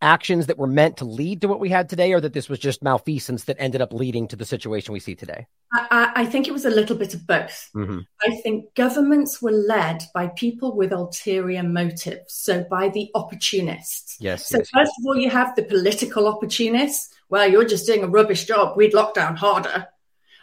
actions 0.02 0.48
that 0.48 0.58
were 0.58 0.68
meant 0.68 0.98
to 0.98 1.06
lead 1.06 1.42
to 1.42 1.48
what 1.48 1.62
we 1.62 1.70
had 1.70 1.88
today, 1.88 2.12
or 2.12 2.20
that 2.20 2.34
this 2.34 2.50
was 2.50 2.60
just 2.60 2.84
malfeasance 2.84 3.46
that 3.46 3.56
ended 3.58 3.82
up 3.82 3.94
leading 3.94 4.28
to 4.28 4.36
the 4.36 4.46
situation 4.46 4.94
we 4.94 5.00
see 5.00 5.16
today? 5.16 5.48
I, 5.72 6.12
I 6.16 6.26
think 6.26 6.48
it 6.48 6.52
was 6.52 6.66
a 6.66 6.70
little 6.70 6.98
bit 6.98 7.14
of 7.14 7.26
both. 7.26 7.70
Mm-hmm. 7.74 8.00
I 8.22 8.36
think 8.42 8.76
governments 8.76 9.42
were 9.42 9.52
led 9.52 10.04
by 10.14 10.28
people 10.28 10.76
with 10.76 10.92
ulterior 10.92 11.64
motives, 11.64 12.34
so 12.34 12.66
by 12.70 12.90
the 12.90 13.10
opportunists. 13.16 14.18
Yes. 14.20 14.48
So, 14.48 14.58
yes, 14.58 14.70
first 14.72 14.92
yes. 14.92 15.00
of 15.00 15.06
all, 15.08 15.16
you 15.16 15.30
have 15.30 15.56
the 15.56 15.64
political 15.64 16.28
opportunists. 16.28 17.14
Well, 17.30 17.50
you're 17.50 17.66
just 17.66 17.88
doing 17.88 18.04
a 18.04 18.08
rubbish 18.08 18.44
job. 18.44 18.76
We'd 18.76 18.94
lock 18.94 19.14
down 19.14 19.38
harder. 19.38 19.88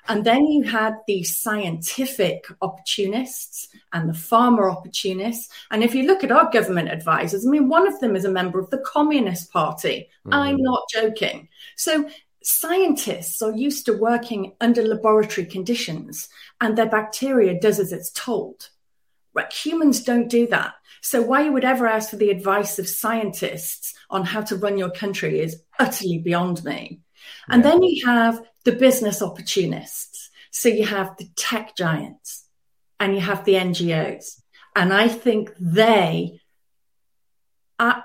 And 0.08 0.24
then 0.24 0.44
you 0.46 0.62
had 0.62 0.94
the 1.06 1.22
scientific 1.24 2.46
opportunists 2.62 3.68
and 3.92 4.08
the 4.08 4.14
pharma 4.14 4.70
opportunists. 4.70 5.52
And 5.70 5.82
if 5.82 5.94
you 5.94 6.04
look 6.04 6.24
at 6.24 6.32
our 6.32 6.50
government 6.50 6.88
advisors, 6.88 7.46
I 7.46 7.50
mean, 7.50 7.68
one 7.68 7.86
of 7.86 8.00
them 8.00 8.16
is 8.16 8.24
a 8.24 8.30
member 8.30 8.58
of 8.58 8.70
the 8.70 8.78
Communist 8.78 9.52
Party. 9.52 10.08
Mm. 10.26 10.34
I'm 10.34 10.56
not 10.58 10.82
joking. 10.92 11.48
So 11.76 12.08
scientists 12.42 13.42
are 13.42 13.54
used 13.54 13.86
to 13.86 13.96
working 13.96 14.54
under 14.60 14.82
laboratory 14.82 15.46
conditions 15.46 16.28
and 16.60 16.76
their 16.76 16.88
bacteria 16.88 17.58
does 17.58 17.78
as 17.78 17.92
it's 17.92 18.10
told. 18.10 18.70
Right? 19.34 19.52
Humans 19.52 20.02
don't 20.02 20.28
do 20.28 20.46
that. 20.48 20.74
So 21.02 21.22
why 21.22 21.44
you 21.44 21.52
would 21.52 21.64
ever 21.64 21.86
ask 21.86 22.10
for 22.10 22.16
the 22.16 22.30
advice 22.30 22.78
of 22.78 22.88
scientists 22.88 23.94
on 24.10 24.24
how 24.24 24.42
to 24.42 24.56
run 24.56 24.76
your 24.76 24.90
country 24.90 25.40
is 25.40 25.62
utterly 25.78 26.18
beyond 26.18 26.64
me. 26.64 27.00
And 27.48 27.64
then 27.64 27.82
you 27.82 28.06
have 28.06 28.42
the 28.64 28.72
business 28.72 29.22
opportunists. 29.22 30.30
So 30.50 30.68
you 30.68 30.84
have 30.86 31.16
the 31.16 31.28
tech 31.36 31.76
giants 31.76 32.44
and 32.98 33.14
you 33.14 33.20
have 33.20 33.44
the 33.44 33.54
NGOs. 33.54 34.40
And 34.76 34.92
I 34.92 35.08
think 35.08 35.52
they, 35.58 36.40
I, 37.78 38.02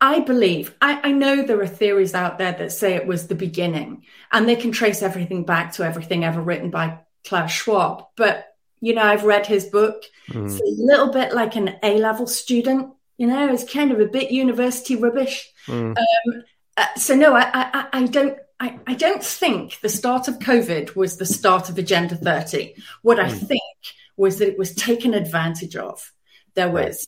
I 0.00 0.20
believe, 0.20 0.74
I, 0.80 1.08
I 1.08 1.12
know 1.12 1.42
there 1.42 1.60
are 1.60 1.66
theories 1.66 2.14
out 2.14 2.38
there 2.38 2.52
that 2.52 2.72
say 2.72 2.94
it 2.94 3.06
was 3.06 3.26
the 3.26 3.34
beginning 3.34 4.04
and 4.30 4.48
they 4.48 4.56
can 4.56 4.72
trace 4.72 5.02
everything 5.02 5.44
back 5.44 5.72
to 5.74 5.84
everything 5.84 6.24
ever 6.24 6.40
written 6.40 6.70
by 6.70 7.00
Klaus 7.26 7.50
Schwab. 7.50 8.06
But, 8.16 8.46
you 8.80 8.94
know, 8.94 9.02
I've 9.02 9.24
read 9.24 9.46
his 9.46 9.66
book. 9.66 10.04
Mm. 10.30 10.46
It's 10.46 10.60
a 10.60 10.82
little 10.82 11.12
bit 11.12 11.34
like 11.34 11.56
an 11.56 11.76
A 11.82 11.98
level 11.98 12.26
student, 12.26 12.94
you 13.16 13.26
know, 13.26 13.52
it's 13.52 13.70
kind 13.70 13.90
of 13.90 13.98
a 13.98 14.06
bit 14.06 14.30
university 14.30 14.94
rubbish. 14.94 15.50
Mm. 15.66 15.98
Um, 15.98 16.44
Uh, 16.78 16.94
so 16.94 17.16
no, 17.16 17.34
I, 17.34 17.50
I, 17.52 17.86
I 17.92 18.06
don't. 18.06 18.38
I, 18.60 18.78
I, 18.86 18.94
don't 18.94 19.22
think 19.22 19.78
the 19.80 19.88
start 19.88 20.26
of 20.26 20.40
COVID 20.40 20.96
was 20.96 21.16
the 21.16 21.26
start 21.26 21.68
of 21.68 21.78
Agenda 21.78 22.16
30. 22.16 22.74
What 23.02 23.20
I 23.20 23.30
hmm. 23.30 23.36
think 23.46 23.62
was 24.16 24.38
that 24.38 24.48
it 24.48 24.58
was 24.58 24.74
taken 24.74 25.14
advantage 25.14 25.76
of. 25.76 26.12
There 26.54 26.70
was 26.70 27.06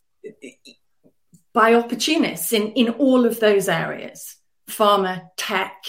by 1.53 1.73
opportunists 1.73 2.53
in, 2.53 2.71
in 2.73 2.89
all 2.89 3.25
of 3.25 3.39
those 3.39 3.67
areas 3.67 4.37
pharma, 4.69 5.29
tech, 5.35 5.83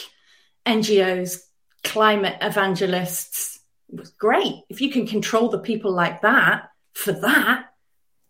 NGOs, 0.67 1.41
climate 1.85 2.37
evangelists. 2.41 3.61
It 3.93 4.01
was 4.01 4.11
great. 4.11 4.63
If 4.69 4.81
you 4.81 4.91
can 4.91 5.07
control 5.07 5.49
the 5.49 5.61
people 5.61 5.93
like 5.93 6.23
that 6.23 6.71
for 6.95 7.13
that, 7.13 7.67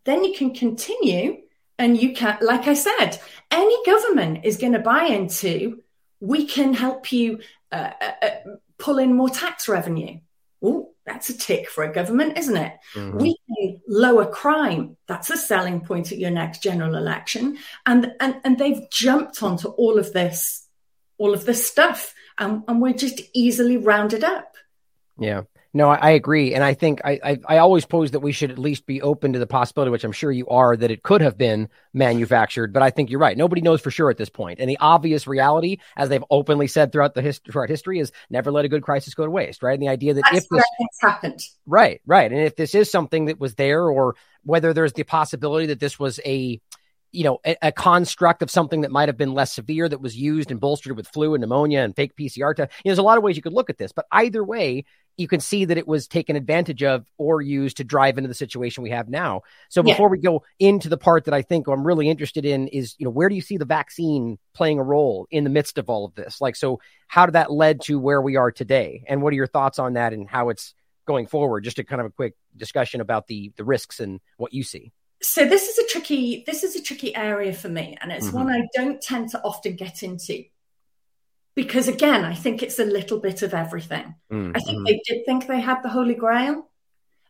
then 0.04 0.24
you 0.24 0.34
can 0.34 0.52
continue 0.54 1.38
and 1.78 2.00
you 2.00 2.12
can, 2.14 2.36
like 2.42 2.68
I 2.68 2.74
said, 2.74 3.18
any 3.50 3.76
government 3.86 4.44
is 4.44 4.58
going 4.58 4.74
to 4.74 4.78
buy 4.78 5.04
into, 5.04 5.82
we 6.22 6.46
can 6.46 6.72
help 6.72 7.12
you 7.12 7.40
uh, 7.72 7.90
uh, 8.00 8.12
uh 8.22 8.30
pull 8.78 8.98
in 8.98 9.14
more 9.14 9.28
tax 9.28 9.68
revenue. 9.68 10.20
Oh, 10.62 10.92
that's 11.04 11.28
a 11.28 11.36
tick 11.36 11.68
for 11.68 11.82
a 11.82 11.92
government, 11.92 12.38
isn't 12.38 12.56
it? 12.56 12.74
Mm-hmm. 12.94 13.18
We 13.18 13.36
can 13.46 13.80
lower 13.88 14.26
crime. 14.26 14.96
That's 15.08 15.30
a 15.30 15.36
selling 15.36 15.80
point 15.80 16.12
at 16.12 16.18
your 16.18 16.30
next 16.30 16.62
general 16.62 16.94
election. 16.94 17.58
And, 17.86 18.12
and, 18.20 18.40
and 18.44 18.58
they've 18.58 18.88
jumped 18.90 19.42
onto 19.42 19.68
all 19.68 19.98
of 19.98 20.12
this, 20.12 20.68
all 21.18 21.34
of 21.34 21.44
this 21.44 21.66
stuff. 21.66 22.14
And, 22.38 22.62
and 22.68 22.80
we're 22.80 22.92
just 22.92 23.20
easily 23.34 23.76
rounded 23.76 24.22
up. 24.22 24.54
Yeah. 25.18 25.42
No, 25.74 25.88
I, 25.88 25.96
I, 25.96 26.10
agree, 26.10 26.54
and 26.54 26.62
I 26.62 26.74
think 26.74 27.00
I, 27.02 27.18
I, 27.24 27.38
I 27.48 27.58
always 27.58 27.86
pose 27.86 28.10
that 28.10 28.20
we 28.20 28.32
should 28.32 28.50
at 28.50 28.58
least 28.58 28.84
be 28.84 29.00
open 29.00 29.32
to 29.32 29.38
the 29.38 29.46
possibility, 29.46 29.90
which 29.90 30.04
I'm 30.04 30.12
sure 30.12 30.30
you 30.30 30.46
are, 30.48 30.76
that 30.76 30.90
it 30.90 31.02
could 31.02 31.22
have 31.22 31.38
been 31.38 31.70
manufactured. 31.94 32.74
But 32.74 32.82
I 32.82 32.90
think 32.90 33.08
you're 33.08 33.20
right. 33.20 33.36
Nobody 33.36 33.62
knows 33.62 33.80
for 33.80 33.90
sure 33.90 34.10
at 34.10 34.18
this 34.18 34.28
point. 34.28 34.60
And 34.60 34.68
the 34.68 34.76
obvious 34.78 35.26
reality, 35.26 35.78
as 35.96 36.10
they've 36.10 36.24
openly 36.30 36.66
said 36.66 36.92
throughout 36.92 37.14
the 37.14 37.22
hist- 37.22 37.50
throughout 37.50 37.70
history, 37.70 38.00
is 38.00 38.12
never 38.28 38.52
let 38.52 38.66
a 38.66 38.68
good 38.68 38.82
crisis 38.82 39.14
go 39.14 39.24
to 39.24 39.30
waste. 39.30 39.62
Right, 39.62 39.72
and 39.72 39.82
the 39.82 39.88
idea 39.88 40.12
that 40.14 40.24
That's 40.30 40.44
if 40.44 40.50
this 40.50 40.64
happened, 41.00 41.40
right, 41.64 42.02
right, 42.04 42.30
and 42.30 42.42
if 42.42 42.54
this 42.54 42.74
is 42.74 42.90
something 42.90 43.26
that 43.26 43.40
was 43.40 43.54
there, 43.54 43.88
or 43.88 44.14
whether 44.44 44.74
there's 44.74 44.92
the 44.92 45.04
possibility 45.04 45.66
that 45.66 45.80
this 45.80 45.98
was 45.98 46.20
a 46.26 46.60
you 47.12 47.24
know, 47.24 47.38
a, 47.44 47.56
a, 47.62 47.72
construct 47.72 48.42
of 48.42 48.50
something 48.50 48.80
that 48.80 48.90
might 48.90 49.08
have 49.10 49.18
been 49.18 49.34
less 49.34 49.52
severe 49.52 49.86
that 49.86 50.00
was 50.00 50.16
used 50.16 50.50
and 50.50 50.58
bolstered 50.58 50.96
with 50.96 51.06
flu 51.08 51.34
and 51.34 51.42
pneumonia 51.42 51.80
and 51.80 51.94
fake 51.94 52.16
PCR. 52.16 52.56
To, 52.56 52.62
you 52.62 52.66
know, 52.66 52.68
there's 52.86 52.98
a 52.98 53.02
lot 53.02 53.18
of 53.18 53.22
ways 53.22 53.36
you 53.36 53.42
could 53.42 53.52
look 53.52 53.68
at 53.68 53.76
this, 53.76 53.92
but 53.92 54.06
either 54.10 54.42
way, 54.42 54.86
you 55.16 55.28
can 55.28 55.40
see 55.40 55.64
that 55.64 55.78
it 55.78 55.86
was 55.86 56.08
taken 56.08 56.36
advantage 56.36 56.82
of 56.82 57.06
or 57.18 57.40
used 57.40 57.76
to 57.76 57.84
drive 57.84 58.18
into 58.18 58.28
the 58.28 58.34
situation 58.34 58.82
we 58.82 58.90
have 58.90 59.08
now. 59.08 59.42
So 59.68 59.82
before 59.82 60.08
yeah. 60.08 60.12
we 60.12 60.18
go 60.18 60.42
into 60.58 60.88
the 60.88 60.96
part 60.96 61.24
that 61.26 61.34
I 61.34 61.42
think 61.42 61.66
I'm 61.66 61.86
really 61.86 62.08
interested 62.08 62.44
in 62.44 62.68
is, 62.68 62.94
you 62.98 63.04
know, 63.04 63.10
where 63.10 63.28
do 63.28 63.34
you 63.34 63.40
see 63.40 63.56
the 63.56 63.64
vaccine 63.64 64.38
playing 64.54 64.78
a 64.78 64.82
role 64.82 65.26
in 65.30 65.44
the 65.44 65.50
midst 65.50 65.78
of 65.78 65.88
all 65.88 66.04
of 66.04 66.14
this? 66.14 66.40
Like, 66.40 66.56
so 66.56 66.80
how 67.08 67.26
did 67.26 67.32
that 67.32 67.52
led 67.52 67.82
to 67.82 67.98
where 67.98 68.22
we 68.22 68.36
are 68.36 68.50
today? 68.50 69.04
And 69.06 69.22
what 69.22 69.32
are 69.32 69.36
your 69.36 69.46
thoughts 69.46 69.78
on 69.78 69.94
that 69.94 70.12
and 70.12 70.28
how 70.28 70.48
it's 70.48 70.74
going 71.06 71.26
forward? 71.26 71.64
Just 71.64 71.78
a 71.78 71.84
kind 71.84 72.00
of 72.00 72.06
a 72.06 72.10
quick 72.10 72.34
discussion 72.56 73.00
about 73.00 73.26
the 73.26 73.52
the 73.56 73.64
risks 73.64 74.00
and 74.00 74.20
what 74.36 74.52
you 74.52 74.62
see 74.62 74.92
so 75.22 75.46
this 75.46 75.68
is 75.68 75.78
a 75.78 75.86
tricky 75.86 76.42
this 76.46 76.64
is 76.64 76.74
a 76.74 76.82
tricky 76.82 77.14
area 77.14 77.52
for 77.52 77.68
me 77.68 77.96
and 78.00 78.10
it's 78.10 78.26
mm-hmm. 78.26 78.38
one 78.38 78.50
i 78.50 78.66
don't 78.74 79.00
tend 79.00 79.28
to 79.28 79.40
often 79.42 79.76
get 79.76 80.02
into 80.02 80.42
because 81.54 81.88
again 81.88 82.24
i 82.24 82.34
think 82.34 82.62
it's 82.62 82.78
a 82.78 82.84
little 82.84 83.18
bit 83.18 83.42
of 83.42 83.54
everything 83.54 84.14
mm-hmm. 84.30 84.52
i 84.54 84.60
think 84.60 84.78
mm-hmm. 84.78 84.84
they 84.84 85.00
did 85.06 85.24
think 85.24 85.46
they 85.46 85.60
had 85.60 85.82
the 85.82 85.88
holy 85.88 86.14
grail 86.14 86.68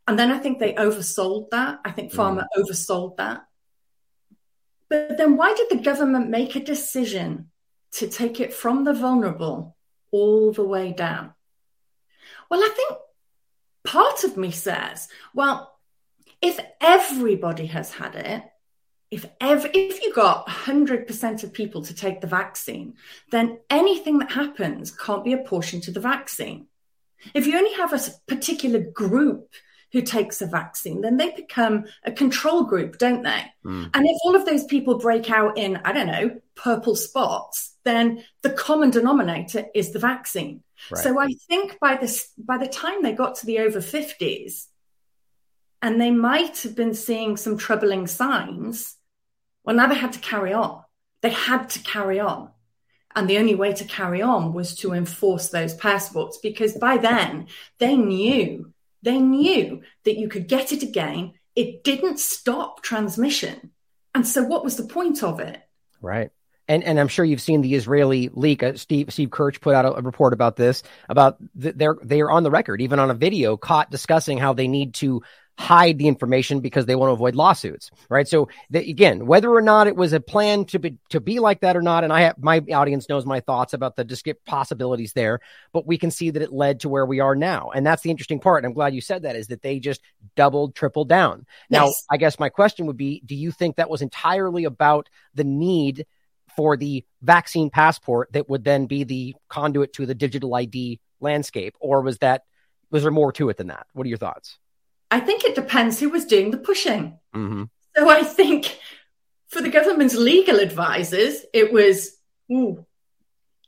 and 0.06 0.18
then 0.18 0.30
i 0.30 0.38
think 0.38 0.58
they 0.58 0.74
oversold 0.74 1.50
that 1.50 1.80
i 1.85 1.90
think 1.90 2.12
pharma 2.12 2.40
mm-hmm. 2.42 2.62
oversold 2.62 3.16
that 3.16 3.44
but 4.88 5.16
then 5.16 5.37
why 5.37 5.54
did 5.54 5.68
the 5.70 5.82
government 5.82 6.28
make 6.28 6.54
a 6.54 6.61
decision 6.61 7.50
to 7.92 8.06
take 8.08 8.40
it 8.40 8.52
from 8.52 8.85
the 8.85 8.92
vulnerable 8.92 9.76
all 10.11 10.52
the 10.52 10.64
way 10.64 10.92
down 10.92 11.32
well 12.50 12.61
i 12.61 12.70
think 12.74 12.92
part 13.85 14.24
of 14.24 14.37
me 14.37 14.50
says 14.50 15.08
well 15.35 15.72
if 16.42 16.58
everybody 16.80 17.66
has 17.66 17.92
had 17.92 18.16
it, 18.16 18.42
if 19.12 19.27
ever, 19.42 19.68
if 19.75 20.03
you 20.03 20.14
got 20.14 20.48
100% 20.48 21.44
of 21.44 21.53
people 21.53 21.83
to 21.83 21.94
take 21.94 22.22
the 22.22 22.27
vaccine, 22.27 22.94
then 23.31 23.59
anything 23.68 24.18
that 24.20 24.33
happens 24.33 24.90
can't 24.90 25.22
be 25.22 25.35
apportioned 25.35 25.83
to 25.83 25.90
the 25.90 26.01
vaccine. 26.01 26.66
If 27.35 27.46
you 27.46 27.59
only 27.59 27.75
have 27.75 27.92
a 27.92 28.01
particular 28.27 28.81
group 28.81 29.51
who 29.92 30.01
takes 30.01 30.40
a 30.40 30.46
vaccine, 30.46 31.03
then 31.03 31.18
they 31.18 31.31
become 31.31 31.85
a 32.05 32.11
control 32.11 32.64
group, 32.64 32.96
don't 32.96 33.22
they? 33.22 33.44
Mm. 33.66 33.90
And 33.92 34.07
if 34.07 34.16
all 34.25 34.35
of 34.35 34.46
those 34.46 34.64
people 34.64 34.96
break 34.96 35.31
out 35.31 35.59
in, 35.59 35.77
I 35.85 35.92
don't 35.92 36.07
know, 36.07 36.40
purple 36.55 36.96
spots, 36.96 37.75
then 37.85 38.25
the 38.40 38.51
common 38.51 38.90
denominator 38.90 39.66
is 39.75 39.92
the 39.92 39.98
vaccine. 39.98 40.62
Right. 40.90 41.05
So 41.05 41.20
I 41.20 41.29
think 41.51 41.79
by 41.81 41.96
this, 41.96 42.31
by 42.38 42.57
the 42.57 42.66
time 42.66 43.03
they 43.03 43.12
got 43.12 43.35
to 43.37 43.46
the 43.46 43.59
over 43.59 43.81
50s, 43.81 44.68
and 45.83 46.01
they 46.01 46.11
might 46.11 46.62
have 46.62 46.75
been 46.75 46.94
seeing 46.94 47.37
some 47.37 47.59
troubling 47.59 48.07
signs. 48.07 48.96
Well, 49.64 49.77
now 49.77 49.87
they 49.87 49.94
had 49.94 50.12
to 50.12 50.18
carry 50.18 50.53
on. 50.53 50.83
They 51.22 51.31
had 51.31 51.70
to 51.70 51.79
carry 51.81 52.20
on. 52.20 52.51
And 53.14 53.29
the 53.29 53.38
only 53.38 53.55
way 53.55 53.72
to 53.75 53.85
carry 53.85 54.22
on 54.22 54.53
was 54.53 54.75
to 54.77 54.92
enforce 54.92 55.48
those 55.48 55.75
passports 55.75 56.38
because 56.42 56.72
by 56.75 56.96
then 56.96 57.48
they 57.79 57.96
knew, 57.96 58.72
they 59.03 59.18
knew 59.18 59.83
that 60.05 60.18
you 60.18 60.29
could 60.29 60.48
get 60.48 60.72
it 60.72 60.83
again. 60.83 61.35
It 61.55 61.85
didn't 61.85 62.18
stop 62.18 62.83
transmission. 62.83 63.70
And 64.14 64.27
so 64.27 64.42
what 64.42 64.64
was 64.64 64.77
the 64.77 64.85
point 64.85 65.22
of 65.22 65.40
it? 65.40 65.61
Right. 66.01 66.31
And, 66.68 66.85
and 66.85 66.98
I'm 66.98 67.09
sure 67.09 67.25
you've 67.25 67.40
seen 67.40 67.61
the 67.61 67.75
Israeli 67.75 68.31
leak. 68.33 68.62
Uh, 68.62 68.77
Steve 68.77 69.12
Steve 69.12 69.31
Kirsch 69.31 69.61
put 69.61 69.75
out 69.75 69.85
a, 69.85 69.94
a 69.94 70.01
report 70.01 70.33
about 70.33 70.57
this. 70.57 70.83
About 71.09 71.37
th- 71.61 71.75
they're 71.77 71.96
they 72.03 72.20
are 72.20 72.31
on 72.31 72.44
the 72.44 72.51
record, 72.51 72.81
even 72.81 72.98
on 72.98 73.11
a 73.11 73.14
video, 73.14 73.57
caught 73.57 73.90
discussing 73.90 74.38
how 74.38 74.53
they 74.53 74.68
need 74.68 74.94
to 74.94 75.22
hide 75.62 75.96
the 75.96 76.09
information 76.09 76.59
because 76.59 76.87
they 76.87 76.96
want 76.96 77.09
to 77.09 77.12
avoid 77.12 77.37
lawsuits, 77.37 77.90
right? 78.09 78.27
So 78.27 78.48
the, 78.70 78.81
again, 78.90 79.27
whether 79.27 79.48
or 79.48 79.62
not 79.62 79.87
it 79.87 79.94
was 79.94 80.12
a 80.12 80.18
plan 80.18 80.64
to 80.66 80.81
be 80.81 80.98
to 81.11 81.20
be 81.20 81.38
like 81.38 81.61
that 81.61 81.77
or 81.77 81.83
not, 81.83 82.03
and 82.03 82.12
I 82.12 82.22
have 82.22 82.38
my 82.38 82.59
audience 82.72 83.09
knows 83.09 83.25
my 83.25 83.38
thoughts 83.38 83.72
about 83.72 83.94
the 83.94 84.05
just 84.05 84.27
possibilities 84.44 85.12
there, 85.12 85.38
but 85.72 85.87
we 85.87 85.98
can 85.98 86.11
see 86.11 86.31
that 86.31 86.42
it 86.42 86.53
led 86.53 86.81
to 86.81 86.88
where 86.88 87.07
we 87.07 87.20
are 87.20 87.37
now, 87.37 87.70
and 87.70 87.87
that's 87.87 88.03
the 88.03 88.11
interesting 88.11 88.40
part. 88.40 88.64
And 88.64 88.70
I'm 88.70 88.75
glad 88.75 88.92
you 88.92 89.01
said 89.01 89.22
that 89.22 89.37
is 89.37 89.46
that 89.48 89.62
they 89.62 89.79
just 89.79 90.03
doubled, 90.35 90.75
tripled 90.75 91.09
down. 91.09 91.46
Now, 91.70 91.87
yes. 91.87 92.07
I 92.11 92.16
guess 92.16 92.40
my 92.40 92.48
question 92.48 92.87
would 92.87 92.96
be: 92.96 93.22
Do 93.25 93.37
you 93.37 93.53
think 93.53 93.77
that 93.77 93.90
was 93.90 94.03
entirely 94.03 94.64
about 94.64 95.09
the 95.35 95.44
need? 95.44 96.07
For 96.55 96.77
the 96.77 97.03
vaccine 97.22 97.70
passport 97.70 98.35
that 98.35 98.51
would 98.51 98.62
then 98.62 98.85
be 98.85 99.05
the 99.05 99.35
conduit 99.48 99.94
to 99.94 100.05
the 100.05 100.14
digital 100.14 100.55
ID 100.55 101.01
landscape, 101.18 101.77
or 101.81 102.03
was 102.03 102.18
that 102.18 102.42
was 102.90 103.05
there 103.05 103.11
more 103.11 103.33
to 103.33 103.48
it 103.48 103.57
than 103.57 103.68
that? 103.68 103.87
What 103.94 104.05
are 104.05 104.11
your 104.11 104.18
thoughts? 104.18 104.59
I 105.12 105.20
think 105.20 105.44
it 105.44 105.55
depends 105.55 106.01
who 106.01 106.09
was 106.09 106.25
doing 106.25 106.51
the 106.51 106.57
pushing. 106.57 107.18
Mm-hmm. 107.35 107.64
So 107.94 108.09
I 108.09 108.22
think 108.22 108.79
for 109.48 109.61
the 109.61 109.68
government's 109.68 110.14
legal 110.14 110.59
advisors, 110.59 111.44
it 111.53 111.70
was, 111.70 112.16
ooh, 112.51 112.87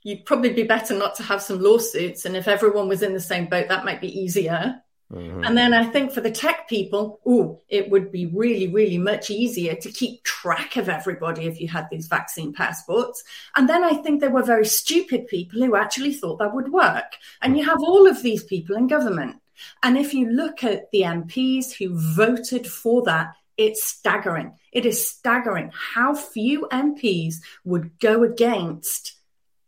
you'd 0.01 0.25
probably 0.25 0.53
be 0.53 0.63
better 0.63 0.97
not 0.97 1.13
to 1.15 1.23
have 1.23 1.43
some 1.43 1.61
lawsuits. 1.61 2.25
And 2.25 2.35
if 2.35 2.47
everyone 2.47 2.87
was 2.87 3.03
in 3.03 3.13
the 3.13 3.19
same 3.19 3.45
boat, 3.45 3.67
that 3.67 3.85
might 3.85 4.01
be 4.01 4.19
easier. 4.19 4.81
Mm-hmm. 5.13 5.43
And 5.43 5.55
then 5.55 5.71
I 5.75 5.85
think 5.85 6.13
for 6.13 6.21
the 6.21 6.31
tech 6.31 6.67
people, 6.67 7.19
ooh, 7.27 7.59
it 7.69 7.91
would 7.91 8.11
be 8.11 8.25
really, 8.25 8.67
really 8.73 8.97
much 8.97 9.29
easier 9.29 9.75
to 9.75 9.91
keep 9.91 10.23
track 10.23 10.77
of 10.77 10.89
everybody 10.89 11.45
if 11.45 11.61
you 11.61 11.67
had 11.67 11.87
these 11.91 12.07
vaccine 12.07 12.53
passports. 12.53 13.23
And 13.55 13.69
then 13.69 13.83
I 13.83 13.93
think 13.93 14.19
there 14.19 14.31
were 14.31 14.41
very 14.41 14.65
stupid 14.65 15.27
people 15.27 15.61
who 15.61 15.75
actually 15.75 16.13
thought 16.13 16.39
that 16.39 16.55
would 16.55 16.71
work. 16.71 17.13
And 17.43 17.55
you 17.55 17.65
have 17.65 17.83
all 17.83 18.07
of 18.07 18.23
these 18.23 18.43
people 18.43 18.75
in 18.75 18.87
government. 18.87 19.35
And 19.83 19.97
if 19.97 20.13
you 20.13 20.29
look 20.29 20.63
at 20.63 20.91
the 20.91 21.01
MPs 21.01 21.73
who 21.73 21.97
voted 22.15 22.67
for 22.67 23.03
that, 23.03 23.33
it's 23.57 23.83
staggering. 23.83 24.53
It 24.71 24.85
is 24.85 25.07
staggering 25.07 25.71
how 25.73 26.13
few 26.13 26.67
MPs 26.71 27.35
would 27.63 27.99
go 27.99 28.23
against 28.23 29.13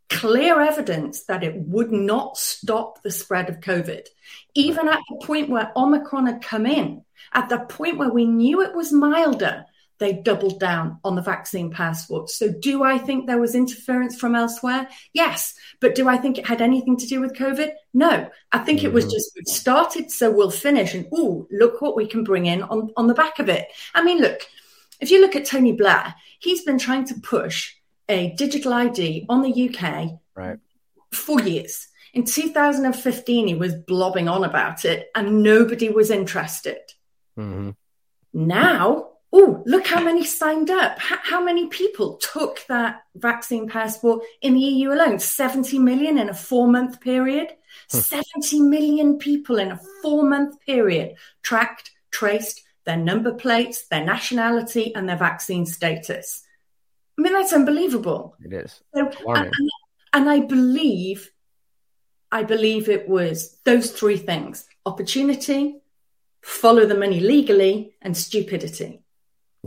clear 0.10 0.60
evidence 0.60 1.24
that 1.24 1.44
it 1.44 1.56
would 1.56 1.92
not 1.92 2.38
stop 2.38 3.02
the 3.04 3.12
spread 3.12 3.50
of 3.50 3.60
COVID. 3.60 4.08
Even 4.56 4.88
at 4.88 5.00
the 5.10 5.26
point 5.26 5.50
where 5.50 5.72
Omicron 5.76 6.28
had 6.28 6.42
come 6.42 6.66
in, 6.66 7.04
at 7.34 7.50
the 7.50 7.60
point 7.60 7.98
where 7.98 8.12
we 8.12 8.26
knew 8.26 8.62
it 8.62 8.76
was 8.76 8.92
milder, 8.92 9.66
they 10.00 10.14
doubled 10.14 10.60
down 10.60 11.00
on 11.04 11.16
the 11.16 11.22
vaccine 11.22 11.72
passport. 11.72 12.30
So, 12.30 12.50
do 12.50 12.84
I 12.84 12.98
think 12.98 13.26
there 13.26 13.40
was 13.40 13.56
interference 13.56 14.20
from 14.20 14.36
elsewhere? 14.36 14.88
Yes. 15.14 15.56
But 15.80 15.96
do 15.96 16.08
I 16.08 16.18
think 16.18 16.38
it 16.38 16.48
had 16.48 16.62
anything 16.62 16.98
to 16.98 17.08
do 17.08 17.20
with 17.20 17.34
COVID? 17.34 17.72
No. 17.94 18.30
I 18.52 18.60
think 18.60 18.80
mm-hmm. 18.80 18.88
it 18.88 18.94
was 18.94 19.06
mm-hmm. 19.06 19.12
just 19.12 19.32
we've 19.36 19.48
started, 19.48 20.12
so 20.12 20.32
we'll 20.32 20.52
finish. 20.52 20.94
And 20.94 21.08
oh, 21.14 21.48
look 21.52 21.82
what 21.82 21.96
we 21.96 22.08
can 22.08 22.24
bring 22.24 22.46
in 22.46 22.64
on, 22.64 22.92
on 22.96 23.08
the 23.08 23.14
back 23.14 23.40
of 23.40 23.50
it. 23.50 23.68
I 23.94 24.04
mean, 24.04 24.20
look, 24.20 24.42
if 25.00 25.12
you 25.12 25.22
look 25.22 25.36
at 25.36 25.46
Tony 25.46 25.72
Blair, 25.72 26.14
he's 26.40 26.64
been 26.64 26.80
trying 26.80 27.06
to 27.06 27.16
push 27.16 27.74
a 28.10 28.32
digital 28.36 28.74
ID 28.74 29.26
on 29.30 29.42
the 29.42 29.70
UK 29.70 30.20
right. 30.36 30.60
for 31.12 31.42
years. 31.42 31.88
In 32.14 32.24
2015, 32.24 33.48
he 33.48 33.56
was 33.56 33.76
blobbing 33.76 34.28
on 34.28 34.44
about 34.44 34.86
it 34.86 35.10
and 35.14 35.44
nobody 35.44 35.90
was 35.90 36.10
interested. 36.10 36.80
Mm-hmm. 37.38 37.72
Now, 38.34 39.10
oh, 39.34 39.64
look 39.66 39.88
how 39.88 40.02
many 40.02 40.24
signed 40.24 40.70
up. 40.70 40.98
How 41.00 41.44
many 41.44 41.68
people 41.68 42.16
took 42.18 42.66
that 42.68 43.04
vaccine 43.16 43.68
passport 43.68 44.24
in 44.42 44.54
the 44.54 44.60
EU 44.60 44.92
alone? 44.92 45.20
70 45.20 45.80
million 45.80 46.18
in 46.18 46.30
a 46.30 46.34
four 46.34 46.68
month 46.68 47.02
period. 47.02 47.50
Hmm. 47.92 48.00
70 48.00 48.62
million 48.62 49.18
people 49.18 49.60
in 49.60 49.72
a 49.72 49.80
four 50.02 50.24
month 50.24 50.60
period 50.62 51.16
tracked, 51.44 51.92
traced 52.12 52.64
their 52.86 52.98
number 52.98 53.34
plates, 53.34 53.88
their 53.88 54.04
nationality, 54.04 54.96
and 54.96 55.08
their 55.08 55.18
vaccine 55.18 55.66
status. 55.66 56.44
I 57.18 57.22
mean, 57.22 57.34
that's 57.34 57.54
unbelievable. 57.54 58.36
It 58.44 58.54
is. 58.54 58.82
So, 58.96 59.12
and, 59.28 59.52
and 60.14 60.30
I 60.30 60.40
believe, 60.40 61.32
I 62.32 62.44
believe 62.44 62.88
it 62.88 63.10
was 63.10 63.58
those 63.66 63.92
three 63.92 64.18
things 64.18 64.68
opportunity, 64.86 65.82
follow 66.42 66.86
the 66.86 66.98
money 66.98 67.20
legally, 67.20 67.94
and 68.02 68.16
stupidity. 68.16 69.02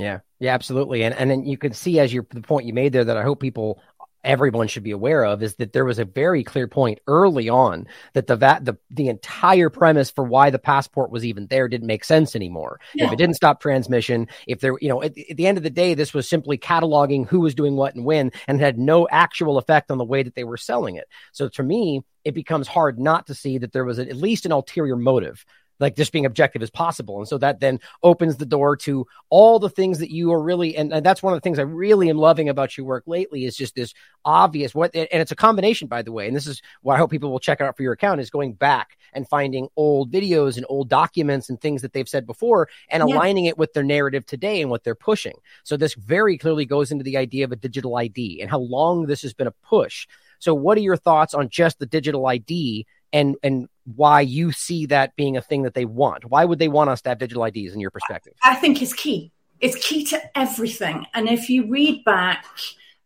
Yeah, 0.00 0.20
yeah, 0.38 0.54
absolutely. 0.54 1.02
And 1.02 1.14
and 1.14 1.30
then 1.30 1.44
you 1.44 1.58
can 1.58 1.72
see 1.72 1.98
as 2.00 2.12
you 2.12 2.26
the 2.30 2.40
point 2.40 2.66
you 2.66 2.72
made 2.72 2.92
there 2.92 3.04
that 3.04 3.16
I 3.16 3.22
hope 3.22 3.40
people 3.40 3.80
everyone 4.22 4.68
should 4.68 4.82
be 4.82 4.90
aware 4.90 5.24
of 5.24 5.42
is 5.42 5.56
that 5.56 5.72
there 5.72 5.84
was 5.84 5.98
a 5.98 6.04
very 6.04 6.44
clear 6.44 6.68
point 6.68 6.98
early 7.06 7.48
on 7.48 7.86
that 8.12 8.26
the 8.26 8.36
va- 8.36 8.60
the 8.62 8.76
the 8.90 9.08
entire 9.08 9.70
premise 9.70 10.10
for 10.10 10.24
why 10.24 10.50
the 10.50 10.58
passport 10.58 11.10
was 11.10 11.24
even 11.24 11.46
there 11.46 11.68
didn't 11.68 11.86
make 11.86 12.04
sense 12.04 12.36
anymore. 12.36 12.80
Yeah. 12.94 13.06
If 13.06 13.12
it 13.12 13.16
didn't 13.16 13.36
stop 13.36 13.60
transmission, 13.60 14.28
if 14.46 14.60
there 14.60 14.74
you 14.80 14.88
know 14.88 15.02
at, 15.02 15.16
at, 15.16 15.36
the 15.36 15.46
end 15.46 15.58
of 15.58 15.64
the 15.64 15.70
day 15.70 15.94
this 15.94 16.12
was 16.12 16.28
simply 16.28 16.58
cataloging 16.58 17.26
who 17.26 17.40
was 17.40 17.54
doing 17.54 17.76
what 17.76 17.94
and 17.94 18.04
when 18.04 18.32
and 18.46 18.60
had 18.60 18.78
no 18.78 19.08
actual 19.10 19.58
effect 19.58 19.90
on 19.90 19.98
the 19.98 20.04
way 20.04 20.22
that 20.22 20.34
they 20.34 20.44
were 20.44 20.56
selling 20.56 20.96
it. 20.96 21.08
So 21.32 21.48
to 21.50 21.62
me 21.62 22.02
it 22.24 22.34
becomes 22.34 22.68
hard 22.68 22.98
not 22.98 23.28
to 23.28 23.34
see 23.34 23.58
that 23.58 23.72
there 23.72 23.84
was 23.84 23.98
a, 23.98 24.08
at 24.08 24.16
least 24.16 24.44
an 24.44 24.52
ulterior 24.52 24.96
motive 24.96 25.44
like 25.80 25.96
just 25.96 26.12
being 26.12 26.26
objective 26.26 26.62
as 26.62 26.70
possible. 26.70 27.18
And 27.18 27.26
so 27.26 27.38
that 27.38 27.60
then 27.60 27.80
opens 28.02 28.36
the 28.36 28.46
door 28.46 28.76
to 28.78 29.06
all 29.30 29.58
the 29.58 29.70
things 29.70 29.98
that 29.98 30.12
you 30.12 30.32
are 30.32 30.42
really, 30.42 30.76
and, 30.76 30.92
and, 30.92 31.04
that's 31.04 31.22
one 31.22 31.32
of 31.32 31.38
the 31.38 31.40
things 31.40 31.58
I 31.58 31.62
really 31.62 32.10
am 32.10 32.18
loving 32.18 32.48
about 32.48 32.76
your 32.76 32.86
work 32.86 33.04
lately 33.06 33.46
is 33.46 33.56
just 33.56 33.74
this 33.74 33.94
obvious 34.24 34.74
what, 34.74 34.94
and 34.94 35.08
it's 35.10 35.32
a 35.32 35.36
combination, 35.36 35.88
by 35.88 36.02
the 36.02 36.12
way. 36.12 36.26
And 36.26 36.36
this 36.36 36.46
is 36.46 36.60
what 36.82 36.94
I 36.94 36.98
hope 36.98 37.10
people 37.10 37.32
will 37.32 37.40
check 37.40 37.60
out 37.60 37.76
for 37.76 37.82
your 37.82 37.94
account 37.94 38.20
is 38.20 38.30
going 38.30 38.52
back 38.52 38.98
and 39.12 39.26
finding 39.26 39.68
old 39.76 40.12
videos 40.12 40.56
and 40.56 40.66
old 40.68 40.88
documents 40.88 41.48
and 41.48 41.60
things 41.60 41.82
that 41.82 41.92
they've 41.92 42.08
said 42.08 42.26
before 42.26 42.68
and 42.90 43.08
yeah. 43.08 43.14
aligning 43.14 43.46
it 43.46 43.58
with 43.58 43.72
their 43.72 43.82
narrative 43.82 44.26
today 44.26 44.60
and 44.60 44.70
what 44.70 44.84
they're 44.84 44.94
pushing. 44.94 45.38
So 45.64 45.76
this 45.76 45.94
very 45.94 46.36
clearly 46.36 46.66
goes 46.66 46.92
into 46.92 47.04
the 47.04 47.16
idea 47.16 47.44
of 47.44 47.52
a 47.52 47.56
digital 47.56 47.96
ID 47.96 48.40
and 48.40 48.50
how 48.50 48.58
long 48.58 49.06
this 49.06 49.22
has 49.22 49.32
been 49.32 49.46
a 49.46 49.52
push. 49.52 50.06
So 50.38 50.54
what 50.54 50.78
are 50.78 50.82
your 50.82 50.96
thoughts 50.96 51.34
on 51.34 51.48
just 51.48 51.78
the 51.78 51.86
digital 51.86 52.26
ID 52.26 52.86
and 53.12 53.36
and 53.42 53.68
why 53.84 54.20
you 54.20 54.52
see 54.52 54.86
that 54.86 55.16
being 55.16 55.36
a 55.36 55.42
thing 55.42 55.62
that 55.62 55.74
they 55.74 55.84
want. 55.84 56.24
Why 56.24 56.44
would 56.44 56.58
they 56.58 56.68
want 56.68 56.90
us 56.90 57.02
to 57.02 57.10
have 57.10 57.18
digital 57.18 57.44
IDs 57.44 57.74
in 57.74 57.80
your 57.80 57.90
perspective? 57.90 58.34
I 58.42 58.54
think 58.54 58.82
it's 58.82 58.92
key. 58.92 59.32
It's 59.60 59.76
key 59.76 60.04
to 60.06 60.38
everything. 60.38 61.06
And 61.12 61.28
if 61.28 61.50
you 61.50 61.68
read 61.68 62.04
back 62.04 62.44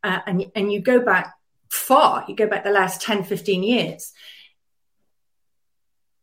uh, 0.02 0.20
and, 0.26 0.46
and 0.54 0.72
you 0.72 0.80
go 0.80 1.00
back 1.00 1.34
far, 1.68 2.24
you 2.28 2.36
go 2.36 2.46
back 2.46 2.64
the 2.64 2.70
last 2.70 3.00
10, 3.02 3.24
15 3.24 3.62
years, 3.62 4.12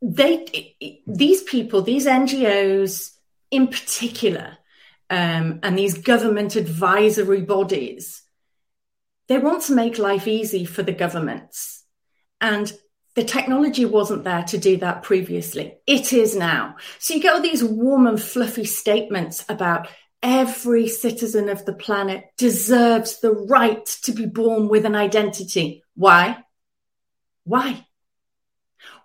they 0.01 0.75
these 1.05 1.43
people, 1.43 1.81
these 1.81 2.07
NGOs 2.07 3.11
in 3.51 3.67
particular, 3.67 4.57
um, 5.09 5.59
and 5.61 5.77
these 5.77 5.97
government 5.97 6.55
advisory 6.55 7.41
bodies, 7.41 8.23
they 9.27 9.37
want 9.37 9.63
to 9.63 9.73
make 9.73 9.99
life 9.99 10.27
easy 10.27 10.65
for 10.65 10.83
the 10.83 10.93
governments. 10.93 11.83
And 12.39 12.71
the 13.15 13.23
technology 13.23 13.85
wasn't 13.85 14.23
there 14.23 14.43
to 14.43 14.57
do 14.57 14.77
that 14.77 15.03
previously. 15.03 15.75
It 15.85 16.13
is 16.13 16.35
now. 16.35 16.77
So 16.99 17.13
you 17.13 17.21
get 17.21 17.33
all 17.33 17.41
these 17.41 17.63
warm 17.63 18.07
and 18.07 18.21
fluffy 18.21 18.65
statements 18.65 19.43
about 19.49 19.89
every 20.23 20.87
citizen 20.87 21.49
of 21.49 21.65
the 21.65 21.73
planet 21.73 22.25
deserves 22.37 23.19
the 23.19 23.31
right 23.31 23.85
to 24.03 24.13
be 24.13 24.25
born 24.25 24.69
with 24.69 24.85
an 24.85 24.95
identity. 24.95 25.83
Why? 25.95 26.43
Why? 27.43 27.85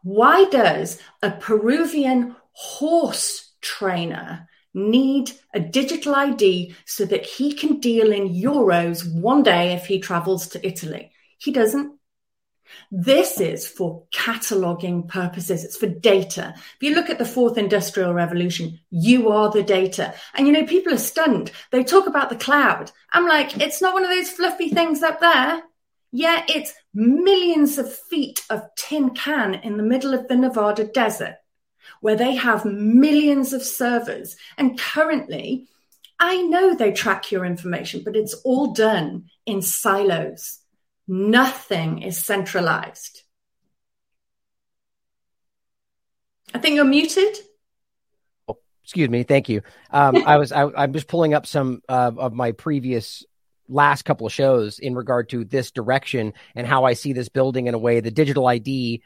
Why 0.02 0.44
does 0.50 1.00
a 1.22 1.32
Peruvian 1.32 2.36
horse 2.52 3.52
trainer 3.60 4.48
need 4.72 5.32
a 5.52 5.58
digital 5.58 6.14
ID 6.14 6.76
so 6.84 7.04
that 7.06 7.26
he 7.26 7.52
can 7.54 7.80
deal 7.80 8.12
in 8.12 8.28
euros 8.28 9.04
one 9.20 9.42
day 9.42 9.72
if 9.72 9.86
he 9.86 9.98
travels 9.98 10.48
to 10.48 10.64
Italy? 10.64 11.10
He 11.38 11.50
doesn't. 11.50 11.95
This 12.90 13.40
is 13.40 13.66
for 13.66 14.04
cataloging 14.14 15.08
purposes. 15.08 15.64
It's 15.64 15.76
for 15.76 15.86
data. 15.86 16.54
If 16.56 16.76
you 16.80 16.94
look 16.94 17.10
at 17.10 17.18
the 17.18 17.24
fourth 17.24 17.58
industrial 17.58 18.14
revolution, 18.14 18.78
you 18.90 19.30
are 19.30 19.50
the 19.50 19.62
data. 19.62 20.14
And 20.34 20.46
you 20.46 20.52
know, 20.52 20.66
people 20.66 20.94
are 20.94 20.98
stunned. 20.98 21.50
They 21.72 21.84
talk 21.84 22.06
about 22.06 22.30
the 22.30 22.36
cloud. 22.36 22.90
I'm 23.12 23.26
like, 23.26 23.60
it's 23.60 23.82
not 23.82 23.94
one 23.94 24.04
of 24.04 24.10
those 24.10 24.30
fluffy 24.30 24.68
things 24.68 25.02
up 25.02 25.20
there. 25.20 25.62
Yeah, 26.12 26.44
it's 26.48 26.72
millions 26.94 27.78
of 27.78 27.92
feet 27.92 28.40
of 28.48 28.62
tin 28.76 29.10
can 29.10 29.54
in 29.54 29.76
the 29.76 29.82
middle 29.82 30.14
of 30.14 30.28
the 30.28 30.36
Nevada 30.36 30.84
desert 30.86 31.36
where 32.00 32.16
they 32.16 32.34
have 32.34 32.64
millions 32.64 33.52
of 33.52 33.62
servers. 33.62 34.36
And 34.58 34.78
currently, 34.78 35.66
I 36.18 36.42
know 36.42 36.74
they 36.74 36.92
track 36.92 37.30
your 37.30 37.44
information, 37.44 38.02
but 38.04 38.16
it's 38.16 38.34
all 38.44 38.72
done 38.72 39.26
in 39.44 39.62
silos. 39.62 40.58
Nothing 41.08 42.02
is 42.02 42.24
centralized. 42.24 43.22
I 46.52 46.58
think 46.58 46.76
you're 46.76 46.84
muted. 46.84 47.36
Oh, 48.48 48.58
excuse 48.82 49.08
me. 49.08 49.22
Thank 49.22 49.48
you. 49.48 49.62
Um, 49.90 50.24
I 50.26 50.36
was 50.36 50.52
I, 50.52 50.84
am 50.84 50.92
just 50.92 51.08
pulling 51.08 51.34
up 51.34 51.46
some 51.46 51.82
uh, 51.88 52.12
of 52.16 52.32
my 52.32 52.52
previous 52.52 53.24
last 53.68 54.02
couple 54.02 54.26
of 54.26 54.32
shows 54.32 54.78
in 54.78 54.94
regard 54.94 55.28
to 55.30 55.44
this 55.44 55.70
direction 55.70 56.32
and 56.54 56.66
how 56.66 56.84
I 56.84 56.94
see 56.94 57.12
this 57.12 57.28
building 57.28 57.66
in 57.66 57.74
a 57.74 57.78
way. 57.78 58.00
The 58.00 58.10
digital 58.10 58.46
ID 58.46 59.02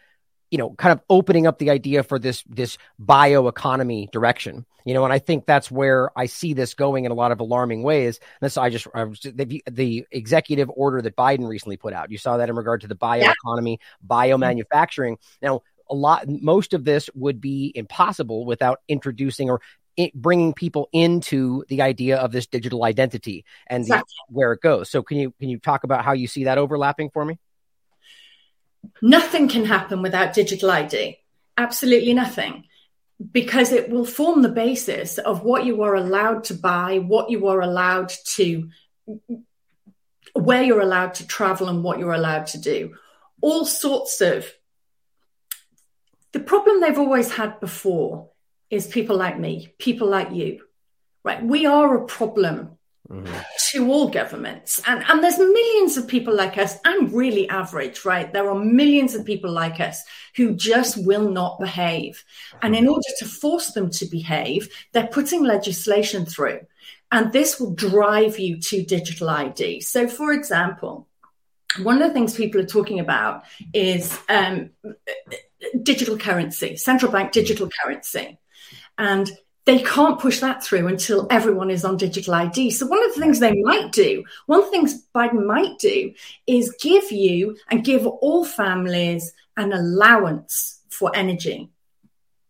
you 0.50 0.58
know, 0.58 0.70
kind 0.70 0.92
of 0.92 1.00
opening 1.08 1.46
up 1.46 1.58
the 1.58 1.70
idea 1.70 2.02
for 2.02 2.18
this 2.18 2.42
this 2.48 2.76
bioeconomy 3.02 4.10
direction. 4.10 4.66
You 4.84 4.94
know, 4.94 5.04
and 5.04 5.12
I 5.12 5.18
think 5.18 5.46
that's 5.46 5.70
where 5.70 6.10
I 6.18 6.26
see 6.26 6.54
this 6.54 6.74
going 6.74 7.04
in 7.04 7.12
a 7.12 7.14
lot 7.14 7.32
of 7.32 7.40
alarming 7.40 7.82
ways. 7.82 8.18
And 8.40 8.50
so 8.50 8.62
I 8.62 8.70
just 8.70 8.86
I 8.94 9.04
was, 9.04 9.20
the, 9.20 9.62
the 9.70 10.06
executive 10.10 10.70
order 10.74 11.02
that 11.02 11.16
Biden 11.16 11.46
recently 11.46 11.76
put 11.76 11.92
out. 11.92 12.10
You 12.10 12.18
saw 12.18 12.38
that 12.38 12.48
in 12.48 12.56
regard 12.56 12.80
to 12.80 12.88
the 12.88 12.96
bioeconomy, 12.96 13.78
yeah. 13.78 14.06
biomanufacturing. 14.08 15.16
Now, 15.42 15.62
a 15.90 15.94
lot, 15.94 16.28
most 16.28 16.72
of 16.72 16.84
this 16.84 17.10
would 17.14 17.40
be 17.40 17.72
impossible 17.74 18.46
without 18.46 18.80
introducing 18.88 19.50
or 19.50 19.60
bringing 20.14 20.54
people 20.54 20.88
into 20.92 21.64
the 21.68 21.82
idea 21.82 22.16
of 22.16 22.32
this 22.32 22.46
digital 22.46 22.84
identity 22.84 23.44
and 23.66 23.82
exactly. 23.82 24.14
the, 24.28 24.34
where 24.34 24.52
it 24.52 24.62
goes. 24.62 24.88
So, 24.88 25.02
can 25.02 25.18
you 25.18 25.34
can 25.38 25.50
you 25.50 25.58
talk 25.58 25.84
about 25.84 26.04
how 26.04 26.12
you 26.12 26.26
see 26.26 26.44
that 26.44 26.58
overlapping 26.58 27.10
for 27.10 27.24
me? 27.24 27.38
Nothing 29.02 29.48
can 29.48 29.64
happen 29.64 30.02
without 30.02 30.34
digital 30.34 30.70
ID. 30.70 31.18
Absolutely 31.56 32.14
nothing. 32.14 32.64
Because 33.32 33.72
it 33.72 33.90
will 33.90 34.04
form 34.04 34.42
the 34.42 34.48
basis 34.48 35.18
of 35.18 35.42
what 35.42 35.64
you 35.64 35.82
are 35.82 35.94
allowed 35.94 36.44
to 36.44 36.54
buy, 36.54 36.98
what 36.98 37.30
you 37.30 37.48
are 37.48 37.60
allowed 37.60 38.12
to, 38.34 38.70
where 40.32 40.62
you're 40.62 40.80
allowed 40.80 41.14
to 41.14 41.26
travel, 41.26 41.68
and 41.68 41.84
what 41.84 41.98
you're 41.98 42.12
allowed 42.12 42.46
to 42.48 42.58
do. 42.58 42.94
All 43.42 43.64
sorts 43.64 44.20
of. 44.20 44.50
The 46.32 46.40
problem 46.40 46.80
they've 46.80 46.98
always 46.98 47.30
had 47.30 47.60
before 47.60 48.30
is 48.70 48.86
people 48.86 49.16
like 49.16 49.38
me, 49.38 49.74
people 49.78 50.08
like 50.08 50.30
you, 50.30 50.62
right? 51.24 51.42
We 51.44 51.66
are 51.66 51.96
a 51.96 52.06
problem 52.06 52.78
mm-hmm. 53.10 53.34
to 53.70 53.90
all 53.90 54.08
governments. 54.08 54.80
And, 54.86 55.02
and 55.08 55.22
there's 55.22 55.38
millions 55.38 55.96
of 55.96 56.06
people 56.06 56.34
like 56.34 56.56
us. 56.58 56.78
I'm 56.84 57.12
really 57.12 57.48
average, 57.48 58.04
right? 58.04 58.32
There 58.32 58.48
are 58.48 58.58
millions 58.58 59.14
of 59.14 59.24
people 59.24 59.50
like 59.50 59.80
us 59.80 60.02
who 60.36 60.54
just 60.54 61.04
will 61.04 61.30
not 61.30 61.58
behave. 61.58 62.24
And 62.62 62.76
in 62.76 62.88
order 62.88 63.08
to 63.18 63.24
force 63.26 63.72
them 63.72 63.90
to 63.90 64.06
behave, 64.06 64.68
they're 64.92 65.06
putting 65.06 65.44
legislation 65.44 66.24
through. 66.24 66.60
And 67.12 67.32
this 67.32 67.58
will 67.58 67.74
drive 67.74 68.38
you 68.38 68.60
to 68.60 68.84
digital 68.84 69.28
ID. 69.28 69.80
So, 69.80 70.06
for 70.06 70.32
example, 70.32 71.08
one 71.82 72.00
of 72.00 72.08
the 72.08 72.14
things 72.14 72.34
people 72.34 72.60
are 72.60 72.66
talking 72.66 73.00
about 73.00 73.44
is 73.72 74.18
um, 74.28 74.70
digital 75.82 76.18
currency, 76.18 76.76
central 76.76 77.10
bank 77.10 77.32
digital 77.32 77.68
currency. 77.82 78.38
And 78.96 79.30
they 79.70 79.78
can't 79.84 80.18
push 80.18 80.40
that 80.40 80.64
through 80.64 80.88
until 80.88 81.28
everyone 81.30 81.70
is 81.70 81.84
on 81.84 81.96
digital 81.96 82.34
ID. 82.34 82.72
So 82.72 82.86
one 82.86 83.04
of 83.04 83.14
the 83.14 83.20
things 83.20 83.38
they 83.38 83.54
might 83.62 83.92
do, 83.92 84.24
one 84.46 84.58
of 84.58 84.64
the 84.64 84.70
things 84.72 85.06
Biden 85.14 85.46
might 85.46 85.78
do 85.78 86.12
is 86.48 86.74
give 86.80 87.12
you 87.12 87.56
and 87.70 87.84
give 87.84 88.04
all 88.04 88.44
families 88.44 89.32
an 89.56 89.72
allowance 89.72 90.80
for 90.90 91.14
energy, 91.14 91.70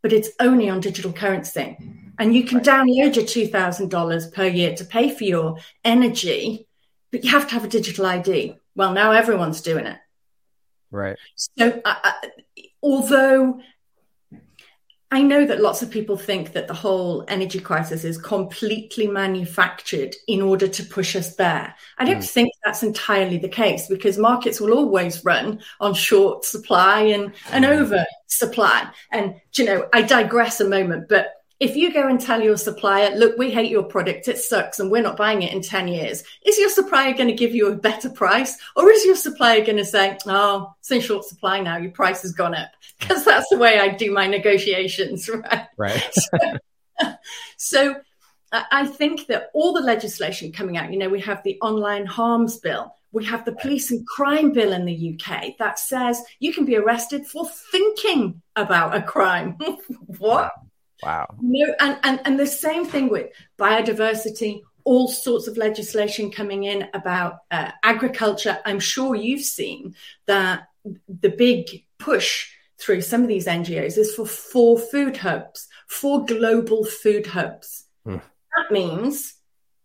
but 0.01 0.15
it's 0.15 0.31
only 0.41 0.71
on 0.71 0.81
digital 0.81 1.13
currency. 1.13 1.77
And 2.19 2.35
you 2.35 2.45
can 2.45 2.61
download 2.61 3.17
your 3.17 3.27
$2,000 3.27 4.33
per 4.33 4.47
year 4.47 4.75
to 4.77 4.85
pay 4.87 5.15
for 5.15 5.25
your 5.25 5.59
energy, 5.85 6.67
but 7.11 7.23
you 7.23 7.31
have 7.33 7.49
to 7.49 7.53
have 7.53 7.65
a 7.65 7.69
digital 7.69 8.07
ID. 8.07 8.57
Well, 8.75 8.95
now 8.95 9.13
everyone's 9.13 9.61
doing 9.61 9.85
it. 9.85 9.99
Right. 10.91 11.19
So, 11.37 11.83
uh, 11.85 11.95
uh 12.03 12.13
although 12.83 13.61
I 15.13 15.23
know 15.23 15.45
that 15.45 15.61
lots 15.61 15.83
of 15.83 15.91
people 15.91 16.17
think 16.17 16.53
that 16.53 16.69
the 16.69 16.75
whole 16.75 17.25
energy 17.27 17.59
crisis 17.59 18.05
is 18.05 18.17
completely 18.17 19.09
manufactured 19.09 20.15
in 20.29 20.41
order 20.41 20.69
to 20.69 20.85
push 20.85 21.17
us 21.17 21.35
there. 21.35 21.75
I 21.99 22.05
don't 22.05 22.19
mm. 22.19 22.31
think 22.31 22.53
that's 22.65 22.85
entirely 22.85 23.37
the 23.37 23.49
case 23.49 23.89
because 23.89 24.19
markets 24.19 24.61
will 24.61 24.73
always 24.73 25.25
run 25.25 25.61
on 25.81 25.95
short 25.95 26.45
supply 26.45 27.01
and, 27.01 27.33
and 27.51 27.65
hmm. 27.65 27.73
over 27.73 28.05
supply. 28.29 28.89
And, 29.11 29.35
you 29.55 29.65
know, 29.65 29.89
I 29.93 30.03
digress 30.03 30.61
a 30.61 30.69
moment, 30.69 31.09
but 31.09 31.40
if 31.61 31.77
you 31.77 31.93
go 31.93 32.09
and 32.09 32.19
tell 32.19 32.41
your 32.41 32.57
supplier, 32.57 33.15
look, 33.15 33.37
we 33.37 33.51
hate 33.51 33.71
your 33.71 33.83
product, 33.83 34.29
it 34.29 34.39
sucks, 34.39 34.81
and 34.81 34.91
we're 34.91 35.03
not 35.03 35.19
buying 35.19 35.43
it 35.43 35.53
in 35.53 35.61
10 35.61 35.89
years, 35.89 36.25
is 36.47 36.59
your 36.59 36.71
supplier 36.71 37.13
going 37.13 37.29
to 37.29 37.35
give 37.35 37.55
you 37.55 37.69
a 37.69 37.77
better 37.77 38.09
price? 38.09 38.57
Or 38.77 38.91
is 38.91 39.05
your 39.05 39.15
supplier 39.15 39.63
going 39.63 39.77
to 39.77 39.85
say, 39.85 40.17
oh, 40.27 40.75
it's 40.81 40.91
in 40.91 41.03
short 41.03 41.27
supply 41.27 41.61
now, 41.61 41.77
your 41.77 41.91
price 41.91 42.23
has 42.23 42.33
gone 42.33 42.55
up? 42.55 42.71
Because 42.99 43.27
that's 43.27 43.49
the 43.51 43.59
way 43.59 43.79
I 43.79 43.89
do 43.89 44.11
my 44.11 44.27
negotiations, 44.27 45.29
right? 45.35 45.67
Right. 45.77 46.15
so, 46.15 46.59
so 47.59 48.01
I 48.53 48.87
think 48.87 49.27
that 49.27 49.51
all 49.53 49.75
the 49.75 49.83
legislation 49.83 50.53
coming 50.53 50.79
out, 50.79 50.91
you 50.91 50.99
know, 50.99 51.11
we 51.11 51.21
have 51.21 51.43
the 51.43 51.59
online 51.61 52.07
harms 52.07 52.57
bill, 52.57 52.95
we 53.13 53.25
have 53.27 53.45
the 53.45 53.53
police 53.53 53.91
and 53.91 54.07
crime 54.07 54.53
bill 54.53 54.73
in 54.73 54.87
the 54.87 55.15
UK 55.15 55.59
that 55.59 55.79
says 55.79 56.23
you 56.39 56.55
can 56.55 56.65
be 56.65 56.77
arrested 56.77 57.27
for 57.27 57.47
thinking 57.71 58.41
about 58.57 58.97
a 58.97 59.03
crime. 59.03 59.59
what? 60.19 60.53
Wow. 61.03 61.35
No, 61.41 61.75
and, 61.81 61.99
and, 62.03 62.21
and 62.25 62.39
the 62.39 62.47
same 62.47 62.87
thing 62.87 63.09
with 63.09 63.31
biodiversity, 63.59 64.63
all 64.85 65.09
sorts 65.09 65.47
of 65.47 65.57
legislation 65.57 66.31
coming 66.31 66.65
in 66.65 66.89
about 66.95 67.39
uh, 67.51 67.71
agriculture. 67.83 68.59
I'm 68.65 68.81
sure 68.81 69.15
you've 69.15 69.45
seen 69.45 69.95
that 70.27 70.69
the 71.09 71.31
big 71.31 71.85
push 71.99 72.49
through 72.79 73.03
some 73.03 73.23
of 73.23 73.29
these 73.29 73.47
NGOs 73.47 73.99
is 73.99 74.15
for 74.15 74.27
four 74.27 74.79
food 74.79 75.19
hubs, 75.19 75.69
four 75.87 76.25
global 76.25 76.85
food 76.85 77.27
hubs. 77.27 77.85
Hmm. 78.05 78.17
That 78.57 78.73
means 78.73 79.35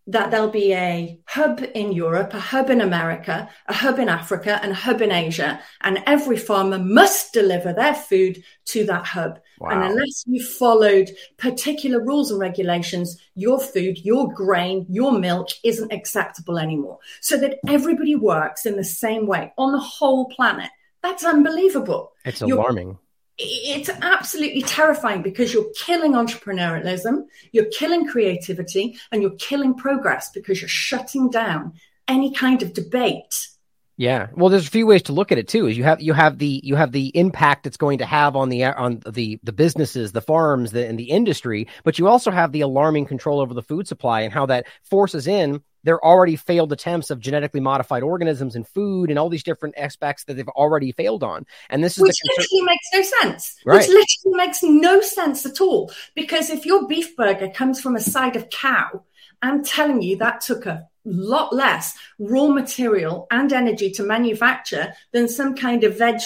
that 0.08 0.30
there'll 0.30 0.48
be 0.48 0.72
a 0.72 1.18
hub 1.26 1.62
in 1.74 1.92
Europe, 1.92 2.32
a 2.32 2.40
hub 2.40 2.70
in 2.70 2.80
America, 2.80 3.48
a 3.66 3.74
hub 3.74 3.98
in 3.98 4.08
Africa, 4.08 4.60
and 4.62 4.72
a 4.72 4.76
hub 4.76 5.02
in 5.02 5.10
Asia. 5.10 5.60
And 5.80 6.02
every 6.06 6.36
farmer 6.36 6.78
must 6.78 7.32
deliver 7.32 7.72
their 7.72 7.94
food 7.94 8.42
to 8.66 8.84
that 8.86 9.04
hub. 9.04 9.40
Wow. 9.58 9.70
And 9.70 9.84
unless 9.84 10.24
you 10.26 10.44
followed 10.44 11.10
particular 11.38 12.00
rules 12.00 12.30
and 12.30 12.40
regulations, 12.40 13.18
your 13.34 13.58
food, 13.60 13.98
your 14.04 14.32
grain, 14.32 14.86
your 14.88 15.12
milk 15.12 15.48
isn't 15.64 15.92
acceptable 15.92 16.58
anymore. 16.58 16.98
So 17.20 17.38
that 17.38 17.58
everybody 17.68 18.14
works 18.14 18.66
in 18.66 18.76
the 18.76 18.84
same 18.84 19.26
way 19.26 19.52
on 19.56 19.72
the 19.72 19.80
whole 19.80 20.28
planet. 20.28 20.70
That's 21.02 21.24
unbelievable. 21.24 22.12
It's 22.24 22.42
alarming. 22.42 22.88
You're, 22.88 22.98
it's 23.38 23.90
absolutely 23.90 24.62
terrifying 24.62 25.22
because 25.22 25.52
you're 25.52 25.70
killing 25.74 26.12
entrepreneurialism, 26.12 27.26
you're 27.52 27.66
killing 27.66 28.06
creativity, 28.06 28.98
and 29.12 29.20
you're 29.20 29.36
killing 29.36 29.74
progress 29.74 30.30
because 30.30 30.60
you're 30.60 30.68
shutting 30.68 31.30
down 31.30 31.74
any 32.08 32.32
kind 32.32 32.62
of 32.62 32.72
debate. 32.72 33.48
Yeah. 33.98 34.28
Well, 34.34 34.50
there's 34.50 34.66
a 34.66 34.70
few 34.70 34.86
ways 34.86 35.02
to 35.04 35.12
look 35.12 35.32
at 35.32 35.38
it 35.38 35.48
too. 35.48 35.66
Is 35.66 35.78
you 35.78 35.84
have 35.84 36.02
you 36.02 36.12
have 36.12 36.38
the 36.38 36.60
you 36.62 36.76
have 36.76 36.92
the 36.92 37.08
impact 37.14 37.66
it's 37.66 37.78
going 37.78 37.98
to 37.98 38.06
have 38.06 38.36
on 38.36 38.50
the 38.50 38.64
on 38.64 39.00
the 39.08 39.40
the 39.42 39.52
businesses, 39.52 40.12
the 40.12 40.20
farms, 40.20 40.72
the, 40.72 40.86
and 40.86 40.98
the 40.98 41.10
industry, 41.10 41.66
but 41.82 41.98
you 41.98 42.06
also 42.06 42.30
have 42.30 42.52
the 42.52 42.60
alarming 42.60 43.06
control 43.06 43.40
over 43.40 43.54
the 43.54 43.62
food 43.62 43.88
supply 43.88 44.20
and 44.20 44.32
how 44.32 44.46
that 44.46 44.66
forces 44.82 45.26
in 45.26 45.62
their 45.86 46.04
already 46.04 46.34
failed 46.34 46.72
attempts 46.72 47.10
of 47.10 47.20
genetically 47.20 47.60
modified 47.60 48.02
organisms 48.02 48.56
in 48.56 48.64
food 48.64 49.08
and 49.08 49.18
all 49.18 49.28
these 49.28 49.44
different 49.44 49.78
aspects 49.78 50.24
that 50.24 50.34
they've 50.34 50.48
already 50.48 50.90
failed 50.90 51.22
on. 51.22 51.46
And 51.70 51.82
this 51.82 51.96
is 51.96 52.02
which 52.02 52.18
literally 52.24 52.62
makes 52.62 52.86
no 52.92 53.02
sense. 53.22 53.56
Right. 53.64 53.76
Which 53.76 53.88
literally 53.88 54.46
makes 54.46 54.62
no 54.64 55.00
sense 55.00 55.46
at 55.46 55.60
all. 55.60 55.92
Because 56.16 56.50
if 56.50 56.66
your 56.66 56.88
beef 56.88 57.16
burger 57.16 57.48
comes 57.48 57.80
from 57.80 57.94
a 57.94 58.00
side 58.00 58.34
of 58.34 58.50
cow, 58.50 59.04
I'm 59.42 59.62
telling 59.62 60.02
you 60.02 60.16
that 60.16 60.40
took 60.40 60.66
a 60.66 60.88
lot 61.06 61.54
less 61.54 61.96
raw 62.18 62.48
material 62.48 63.26
and 63.30 63.52
energy 63.52 63.90
to 63.92 64.02
manufacture 64.02 64.92
than 65.12 65.28
some 65.28 65.54
kind 65.54 65.84
of 65.84 65.96
veg 65.96 66.20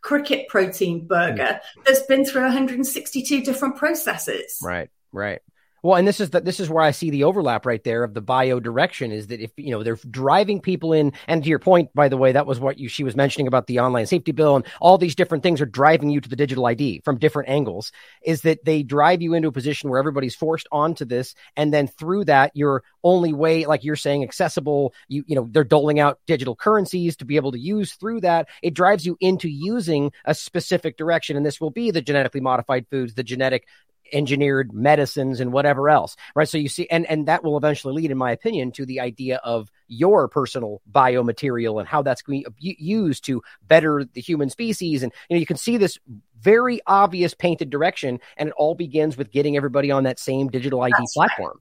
cricket 0.00 0.48
protein 0.48 1.06
burger 1.06 1.60
mm. 1.60 1.84
that's 1.84 2.02
been 2.06 2.24
through 2.24 2.42
162 2.42 3.42
different 3.42 3.76
processes. 3.76 4.58
Right, 4.62 4.90
right. 5.12 5.40
Well, 5.82 5.96
and 5.96 6.06
this 6.06 6.20
is 6.20 6.30
that 6.30 6.44
this 6.44 6.60
is 6.60 6.70
where 6.70 6.84
I 6.84 6.92
see 6.92 7.10
the 7.10 7.24
overlap 7.24 7.66
right 7.66 7.82
there 7.82 8.04
of 8.04 8.14
the 8.14 8.20
bio 8.20 8.60
direction 8.60 9.10
is 9.10 9.26
that 9.26 9.40
if 9.40 9.50
you 9.56 9.72
know 9.72 9.82
they're 9.82 9.98
driving 10.08 10.60
people 10.60 10.92
in, 10.92 11.12
and 11.26 11.42
to 11.42 11.50
your 11.50 11.58
point, 11.58 11.92
by 11.92 12.08
the 12.08 12.16
way, 12.16 12.30
that 12.30 12.46
was 12.46 12.60
what 12.60 12.78
you 12.78 12.88
she 12.88 13.02
was 13.02 13.16
mentioning 13.16 13.48
about 13.48 13.66
the 13.66 13.80
online 13.80 14.06
safety 14.06 14.30
bill 14.30 14.54
and 14.54 14.64
all 14.80 14.96
these 14.96 15.16
different 15.16 15.42
things 15.42 15.60
are 15.60 15.66
driving 15.66 16.08
you 16.08 16.20
to 16.20 16.28
the 16.28 16.36
digital 16.36 16.66
ID 16.66 17.02
from 17.04 17.18
different 17.18 17.48
angles. 17.48 17.90
Is 18.22 18.42
that 18.42 18.64
they 18.64 18.84
drive 18.84 19.22
you 19.22 19.34
into 19.34 19.48
a 19.48 19.52
position 19.52 19.90
where 19.90 19.98
everybody's 19.98 20.36
forced 20.36 20.68
onto 20.70 21.04
this, 21.04 21.34
and 21.56 21.74
then 21.74 21.88
through 21.88 22.26
that, 22.26 22.52
your 22.54 22.84
only 23.02 23.32
way, 23.32 23.66
like 23.66 23.82
you're 23.82 23.96
saying, 23.96 24.22
accessible. 24.22 24.94
You 25.08 25.24
you 25.26 25.34
know 25.34 25.48
they're 25.50 25.64
doling 25.64 25.98
out 25.98 26.20
digital 26.28 26.54
currencies 26.54 27.16
to 27.16 27.24
be 27.24 27.34
able 27.34 27.50
to 27.50 27.58
use 27.58 27.94
through 27.94 28.20
that. 28.20 28.46
It 28.62 28.74
drives 28.74 29.04
you 29.04 29.16
into 29.18 29.48
using 29.48 30.12
a 30.26 30.34
specific 30.34 30.96
direction, 30.96 31.36
and 31.36 31.44
this 31.44 31.60
will 31.60 31.70
be 31.70 31.90
the 31.90 32.02
genetically 32.02 32.40
modified 32.40 32.86
foods, 32.88 33.14
the 33.14 33.24
genetic 33.24 33.66
engineered 34.12 34.72
medicines 34.72 35.40
and 35.40 35.52
whatever 35.52 35.88
else 35.88 36.16
right? 36.34 36.48
So 36.48 36.58
you 36.58 36.68
see 36.68 36.86
and 36.90 37.06
and 37.06 37.26
that 37.28 37.44
will 37.44 37.56
eventually 37.56 37.94
lead 37.94 38.10
in 38.10 38.18
my 38.18 38.30
opinion 38.32 38.72
to 38.72 38.86
the 38.86 39.00
idea 39.00 39.36
of 39.38 39.70
your 39.88 40.28
personal 40.28 40.80
biomaterial 40.90 41.78
and 41.78 41.88
how 41.88 42.02
that's 42.02 42.22
going 42.22 42.44
to 42.44 42.50
be 42.50 42.76
used 42.78 43.24
to 43.26 43.42
better 43.66 44.04
the 44.04 44.20
human 44.20 44.50
species. 44.50 45.02
And 45.02 45.12
you 45.28 45.36
know 45.36 45.40
you 45.40 45.46
can 45.46 45.56
see 45.56 45.76
this 45.76 45.98
very 46.40 46.80
obvious 46.86 47.34
painted 47.34 47.70
direction 47.70 48.20
and 48.36 48.48
it 48.48 48.54
all 48.56 48.74
begins 48.74 49.16
with 49.16 49.30
getting 49.30 49.56
everybody 49.56 49.90
on 49.90 50.04
that 50.04 50.18
same 50.18 50.48
digital 50.48 50.82
id 50.82 50.94
that's 50.98 51.14
platform. 51.14 51.60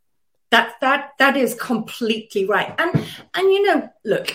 Right. 0.51 0.51
that 0.51 0.75
that 0.81 1.11
that 1.19 1.37
is 1.37 1.55
completely 1.55 2.45
right. 2.45 2.73
And 2.79 2.93
and 3.33 3.51
you 3.51 3.63
know 3.63 3.89
look 4.05 4.33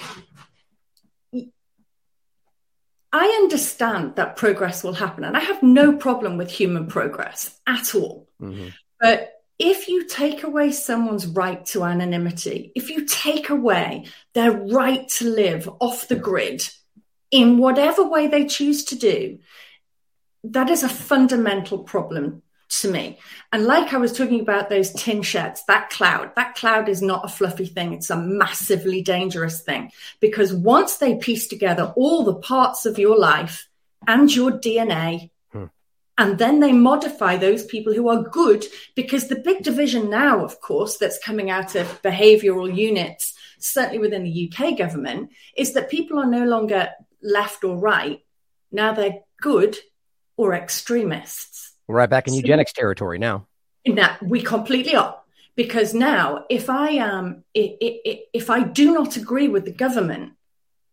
I 3.12 3.27
understand 3.42 4.16
that 4.16 4.37
progress 4.37 4.83
will 4.85 4.92
happen, 4.92 5.25
and 5.25 5.37
I 5.37 5.40
have 5.40 5.62
no 5.62 5.97
problem 5.97 6.37
with 6.37 6.51
human 6.51 6.87
progress 6.87 7.59
at 7.66 7.95
all. 7.95 8.29
Mm-hmm. 8.40 8.69
But 9.01 9.33
if 9.59 9.88
you 9.88 10.07
take 10.07 10.42
away 10.42 10.73
someone's 10.73 11.27
right 11.27 11.64
to 11.66 11.85
anonymity, 11.85 12.73
if 12.75 12.90
you 12.90 13.07
take 13.07 13.49
away 13.49 14.07
their 14.35 14.53
right 14.53 15.09
to 15.09 15.31
live 15.31 15.69
off 15.81 16.09
the 16.09 16.16
grid 16.16 16.69
in 17.31 17.59
whatever 17.59 18.07
way 18.07 18.27
they 18.27 18.47
choose 18.47 18.85
to 18.87 18.97
do, 18.97 19.38
that 20.45 20.69
is 20.69 20.83
a 20.83 20.88
fundamental 20.88 21.79
problem 21.79 22.42
to 22.68 22.90
me. 22.90 23.18
And 23.52 23.64
like 23.64 23.92
I 23.92 23.98
was 23.98 24.12
talking 24.12 24.40
about 24.40 24.68
those 24.68 24.92
tin 24.92 25.22
sheds, 25.22 25.62
that 25.68 25.90
cloud, 25.90 26.33
that 26.37 26.55
cloud 26.57 26.88
is 26.88 27.00
not 27.00 27.24
a 27.24 27.29
fluffy 27.29 27.66
thing. 27.66 27.92
It's 27.92 28.11
a 28.11 28.16
massively 28.16 29.02
dangerous 29.02 29.61
thing 29.62 29.90
because 30.20 30.52
once 30.52 30.96
they 30.96 31.16
piece 31.16 31.46
together 31.46 31.92
all 31.96 32.24
the 32.24 32.35
parts 32.35 32.87
of 32.87 32.98
your 32.98 33.18
life 33.18 33.68
and 34.07 34.35
your 34.35 34.52
DNA, 34.52 35.31
hmm. 35.52 35.66
and 36.18 36.38
then 36.38 36.61
they 36.61 36.72
modify 36.72 37.37
those 37.37 37.64
people 37.64 37.94
who 37.94 38.09
are 38.09 38.22
good 38.22 38.64
because 38.94 39.29
the 39.29 39.37
big 39.37 39.62
division 39.62 40.11
now, 40.11 40.44
of 40.44 40.61
course, 40.61 40.96
that's 40.96 41.24
coming 41.24 41.50
out 41.50 41.74
of 41.76 42.02
behavioral 42.02 42.74
units, 42.74 43.35
certainly 43.59 43.98
within 43.98 44.24
the 44.24 44.52
UK 44.52 44.76
government, 44.76 45.31
is 45.57 45.72
that 45.74 45.90
people 45.90 46.18
are 46.18 46.26
no 46.26 46.44
longer 46.44 46.90
left 47.22 47.64
or 47.64 47.76
right. 47.76 48.20
Now 48.72 48.92
they're 48.92 49.20
good 49.40 49.76
or 50.37 50.55
extremists. 50.55 51.65
We're 51.87 51.96
right 51.96 52.11
back 52.11 52.27
in 52.27 52.35
eugenics 52.35 52.72
territory 52.72 53.18
now. 53.18 53.46
Now 53.87 54.16
we 54.20 54.42
completely 54.42 54.96
are 54.96 55.20
because 55.55 55.94
now 55.94 56.44
if 56.51 56.68
I 56.68 56.90
am 56.90 57.25
um, 57.25 57.44
if, 57.55 58.20
if 58.33 58.51
I 58.51 58.62
do 58.62 58.92
not 58.92 59.16
agree 59.16 59.49
with 59.49 59.64
the 59.64 59.72
government 59.72 60.33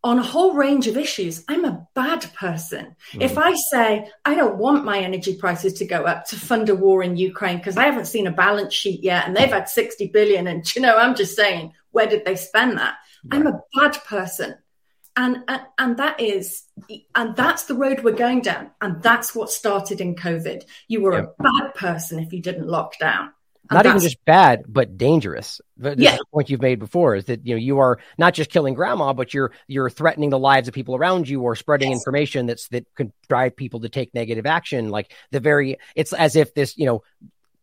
on 0.04 0.20
a 0.20 0.24
whole 0.24 0.54
range 0.54 0.88
of 0.88 0.98
issues, 0.98 1.46
I'm 1.48 1.64
a 1.64 1.88
bad 1.96 2.30
person. 2.34 2.96
Mm. 3.14 3.22
If 3.22 3.38
I 3.38 3.56
say 3.72 4.10
I 4.26 4.36
don't 4.36 4.58
want 4.58 4.86
my 4.86 5.00
energy 5.00 5.36
prices 5.36 5.74
to 5.74 5.86
go 5.86 6.04
up 6.04 6.26
to 6.28 6.36
fund 6.36 6.70
a 6.70 6.76
war 6.76 7.02
in 7.04 7.18
Ukraine 7.18 7.58
because 7.58 7.78
I 7.78 7.86
haven't 7.86 8.06
seen 8.06 8.28
a 8.28 8.32
balance 8.32 8.74
sheet 8.74 9.04
yet 9.04 9.28
and 9.28 9.36
they've 9.36 9.50
had 9.50 9.70
60 9.70 10.08
billion 10.08 10.48
and 10.48 10.76
you 10.76 10.82
know 10.82 10.98
I'm 10.98 11.16
just 11.16 11.36
saying 11.36 11.74
where 11.92 12.08
did 12.08 12.26
they 12.26 12.36
spend 12.36 12.78
that? 12.78 12.96
Right. 13.26 13.40
I'm 13.40 13.48
a 13.48 13.62
bad 13.76 14.04
person 14.04 14.56
and, 15.16 15.38
and 15.48 15.62
and 15.78 15.98
that 15.98 16.20
is 16.20 16.64
and 17.16 17.36
that's 17.36 17.64
the 17.64 17.76
road 17.76 18.04
we're 18.04 18.12
going 18.12 18.42
down 18.42 18.70
and 18.82 19.02
that's 19.02 19.36
what 19.36 19.50
started 19.50 20.02
in 20.02 20.16
covid 20.16 20.64
you 20.88 21.02
were 21.02 21.14
a 21.14 21.28
bad 21.40 21.74
person 21.76 22.20
if 22.20 22.34
you 22.34 22.42
didn't 22.42 22.68
lock 22.68 22.98
down 22.98 23.32
and 23.70 23.78
not 23.78 23.86
even 23.86 24.00
just 24.00 24.24
bad 24.26 24.64
but 24.68 24.98
dangerous 24.98 25.62
this 25.78 25.96
yeah. 25.98 26.18
the 26.18 26.26
point 26.34 26.50
you've 26.50 26.62
made 26.62 26.80
before 26.80 27.16
is 27.16 27.26
that 27.26 27.46
you 27.46 27.54
know 27.54 27.60
you 27.60 27.80
are 27.80 28.00
not 28.18 28.34
just 28.34 28.50
killing 28.50 28.74
grandma 28.74 29.14
but 29.14 29.34
you're 29.34 29.52
you're 29.68 29.90
threatening 29.90 30.30
the 30.30 30.40
lives 30.40 30.68
of 30.68 30.74
people 30.74 30.96
around 30.96 31.30
you 31.30 31.42
or 31.42 31.56
spreading 31.56 31.92
yes. 31.92 32.00
information 32.00 32.46
that's 32.46 32.68
that 32.70 32.86
could 32.96 33.12
drive 33.30 33.56
people 33.56 33.82
to 33.82 33.90
take 33.90 34.14
negative 34.14 34.46
action 34.46 34.90
like 34.90 35.14
the 35.32 35.40
very 35.40 35.78
it's 35.96 36.14
as 36.14 36.36
if 36.36 36.54
this 36.54 36.78
you 36.78 36.86
know 36.86 37.04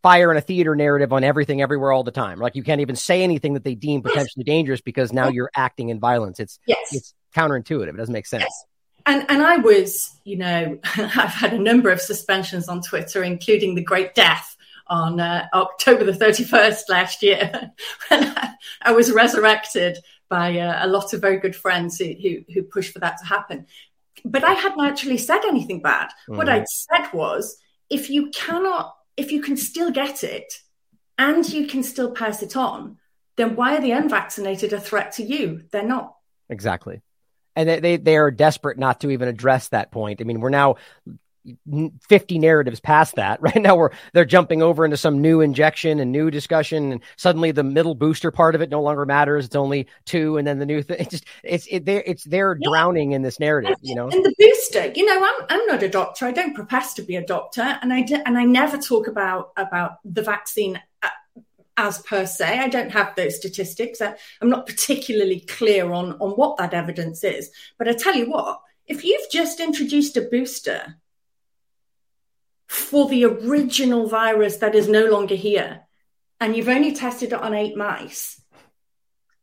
fire 0.02 0.30
in 0.30 0.36
a 0.36 0.40
theater 0.40 0.74
narrative 0.74 1.12
on 1.12 1.24
everything 1.24 1.60
everywhere 1.60 1.92
all 1.92 2.04
the 2.04 2.10
time. 2.10 2.38
Like 2.38 2.56
you 2.56 2.62
can't 2.62 2.80
even 2.80 2.96
say 2.96 3.22
anything 3.22 3.54
that 3.54 3.64
they 3.64 3.74
deem 3.74 4.02
potentially 4.02 4.44
dangerous 4.44 4.80
because 4.80 5.12
now 5.12 5.28
you're 5.28 5.50
acting 5.54 5.90
in 5.90 6.00
violence. 6.00 6.40
It's 6.40 6.58
yes. 6.66 6.78
it's 6.92 7.14
counterintuitive. 7.34 7.88
It 7.88 7.96
doesn't 7.96 8.12
make 8.12 8.26
sense. 8.26 8.44
Yes. 8.44 8.64
and 9.06 9.26
and 9.28 9.42
I 9.42 9.56
was, 9.56 10.10
you 10.24 10.36
know, 10.36 10.78
I've 10.96 11.34
had 11.34 11.52
a 11.52 11.58
number 11.58 11.90
of 11.90 12.00
suspensions 12.00 12.68
on 12.68 12.82
Twitter, 12.82 13.22
including 13.22 13.74
the 13.74 13.82
Great 13.82 14.14
Death 14.14 14.56
on 14.86 15.20
uh, 15.20 15.46
October 15.54 16.04
the 16.04 16.12
31st 16.12 16.88
last 16.88 17.22
year, 17.22 17.72
when 18.08 18.24
I, 18.24 18.54
I 18.82 18.92
was 18.92 19.12
resurrected 19.12 19.98
by 20.28 20.58
uh, 20.58 20.84
a 20.84 20.88
lot 20.88 21.12
of 21.12 21.20
very 21.20 21.38
good 21.38 21.54
friends 21.54 21.98
who, 21.98 22.12
who, 22.20 22.38
who 22.52 22.62
pushed 22.62 22.92
for 22.92 22.98
that 22.98 23.18
to 23.18 23.24
happen. 23.24 23.66
But 24.24 24.44
I 24.44 24.52
hadn't 24.52 24.84
actually 24.84 25.18
said 25.18 25.44
anything 25.44 25.80
bad. 25.80 26.10
Mm. 26.28 26.36
What 26.36 26.48
I'd 26.48 26.68
said 26.68 27.12
was, 27.12 27.56
if 27.88 28.10
you 28.10 28.30
cannot, 28.30 28.96
if 29.16 29.32
you 29.32 29.40
can 29.40 29.56
still 29.56 29.90
get 29.90 30.24
it, 30.24 30.52
and 31.18 31.48
you 31.48 31.66
can 31.66 31.82
still 31.82 32.12
pass 32.12 32.42
it 32.42 32.56
on, 32.56 32.96
then 33.36 33.54
why 33.54 33.76
are 33.76 33.80
the 33.80 33.92
unvaccinated 33.92 34.72
a 34.72 34.80
threat 34.80 35.12
to 35.12 35.22
you? 35.22 35.62
They're 35.70 35.86
not. 35.86 36.14
Exactly 36.48 37.02
and 37.56 37.68
they, 37.68 37.80
they 37.80 37.96
they 37.96 38.16
are 38.16 38.30
desperate 38.30 38.78
not 38.78 39.00
to 39.00 39.10
even 39.10 39.28
address 39.28 39.68
that 39.68 39.90
point. 39.90 40.20
I 40.20 40.24
mean, 40.24 40.40
we're 40.40 40.50
now 40.50 40.76
50 42.08 42.38
narratives 42.38 42.80
past 42.80 43.16
that. 43.16 43.40
Right 43.50 43.62
now 43.62 43.74
we're 43.74 43.90
they're 44.12 44.24
jumping 44.24 44.62
over 44.62 44.84
into 44.84 44.96
some 44.96 45.20
new 45.20 45.40
injection 45.40 45.98
and 45.98 46.12
new 46.12 46.30
discussion 46.30 46.92
and 46.92 47.00
suddenly 47.16 47.50
the 47.50 47.64
middle 47.64 47.94
booster 47.94 48.30
part 48.30 48.54
of 48.54 48.60
it 48.60 48.70
no 48.70 48.82
longer 48.82 49.06
matters. 49.06 49.46
It's 49.46 49.56
only 49.56 49.86
two 50.04 50.36
and 50.36 50.46
then 50.46 50.58
the 50.58 50.66
new 50.66 50.82
thing 50.82 50.98
it's 51.00 51.10
just 51.10 51.24
it's 51.42 51.66
it, 51.70 51.84
they're 51.86 52.02
it's 52.06 52.24
they're 52.24 52.56
yeah. 52.60 52.68
drowning 52.68 53.12
in 53.12 53.22
this 53.22 53.40
narrative 53.40 53.76
you 53.80 53.94
know? 53.94 54.08
and 54.08 54.24
the 54.24 54.34
booster 54.38 54.92
you 54.94 55.04
know 55.04 55.24
i'm 55.24 55.46
i'm 55.48 55.66
not 55.66 55.82
a 55.82 55.88
doctor. 55.88 56.26
I 56.26 56.32
don't 56.32 56.54
profess 56.54 56.94
to 56.94 57.02
be 57.02 57.16
a 57.16 57.24
doctor. 57.24 57.78
And 57.82 57.92
i 57.92 58.06
and 58.26 58.36
i 58.38 58.44
never 58.44 58.76
talk 58.76 59.06
about 59.06 59.52
about 59.56 59.98
the 60.04 60.22
vaccine 60.22 60.80
as 61.80 61.98
per 62.02 62.26
se. 62.26 62.58
I 62.58 62.68
don't 62.68 62.92
have 62.92 63.14
those 63.16 63.36
statistics. 63.36 64.00
I, 64.02 64.14
am 64.42 64.50
not 64.50 64.66
particularly 64.66 65.40
clear 65.40 65.90
on, 65.92 66.12
on 66.20 66.32
what 66.32 66.58
that 66.58 66.74
evidence 66.74 67.24
is. 67.24 67.50
But 67.78 67.88
I 67.88 67.94
tell 67.94 68.14
you 68.14 68.30
what, 68.30 68.60
if 68.86 69.02
you've 69.04 69.30
just 69.30 69.60
introduced 69.60 70.16
a 70.16 70.22
booster 70.22 70.96
for 72.66 73.08
the 73.08 73.24
original 73.24 74.08
virus 74.08 74.58
that 74.58 74.74
is 74.74 74.88
no 74.88 75.06
longer 75.06 75.34
here, 75.34 75.82
and 76.38 76.54
you've 76.54 76.68
only 76.68 76.94
tested 76.94 77.32
it 77.32 77.40
on 77.40 77.54
eight 77.54 77.76
mice, 77.76 78.40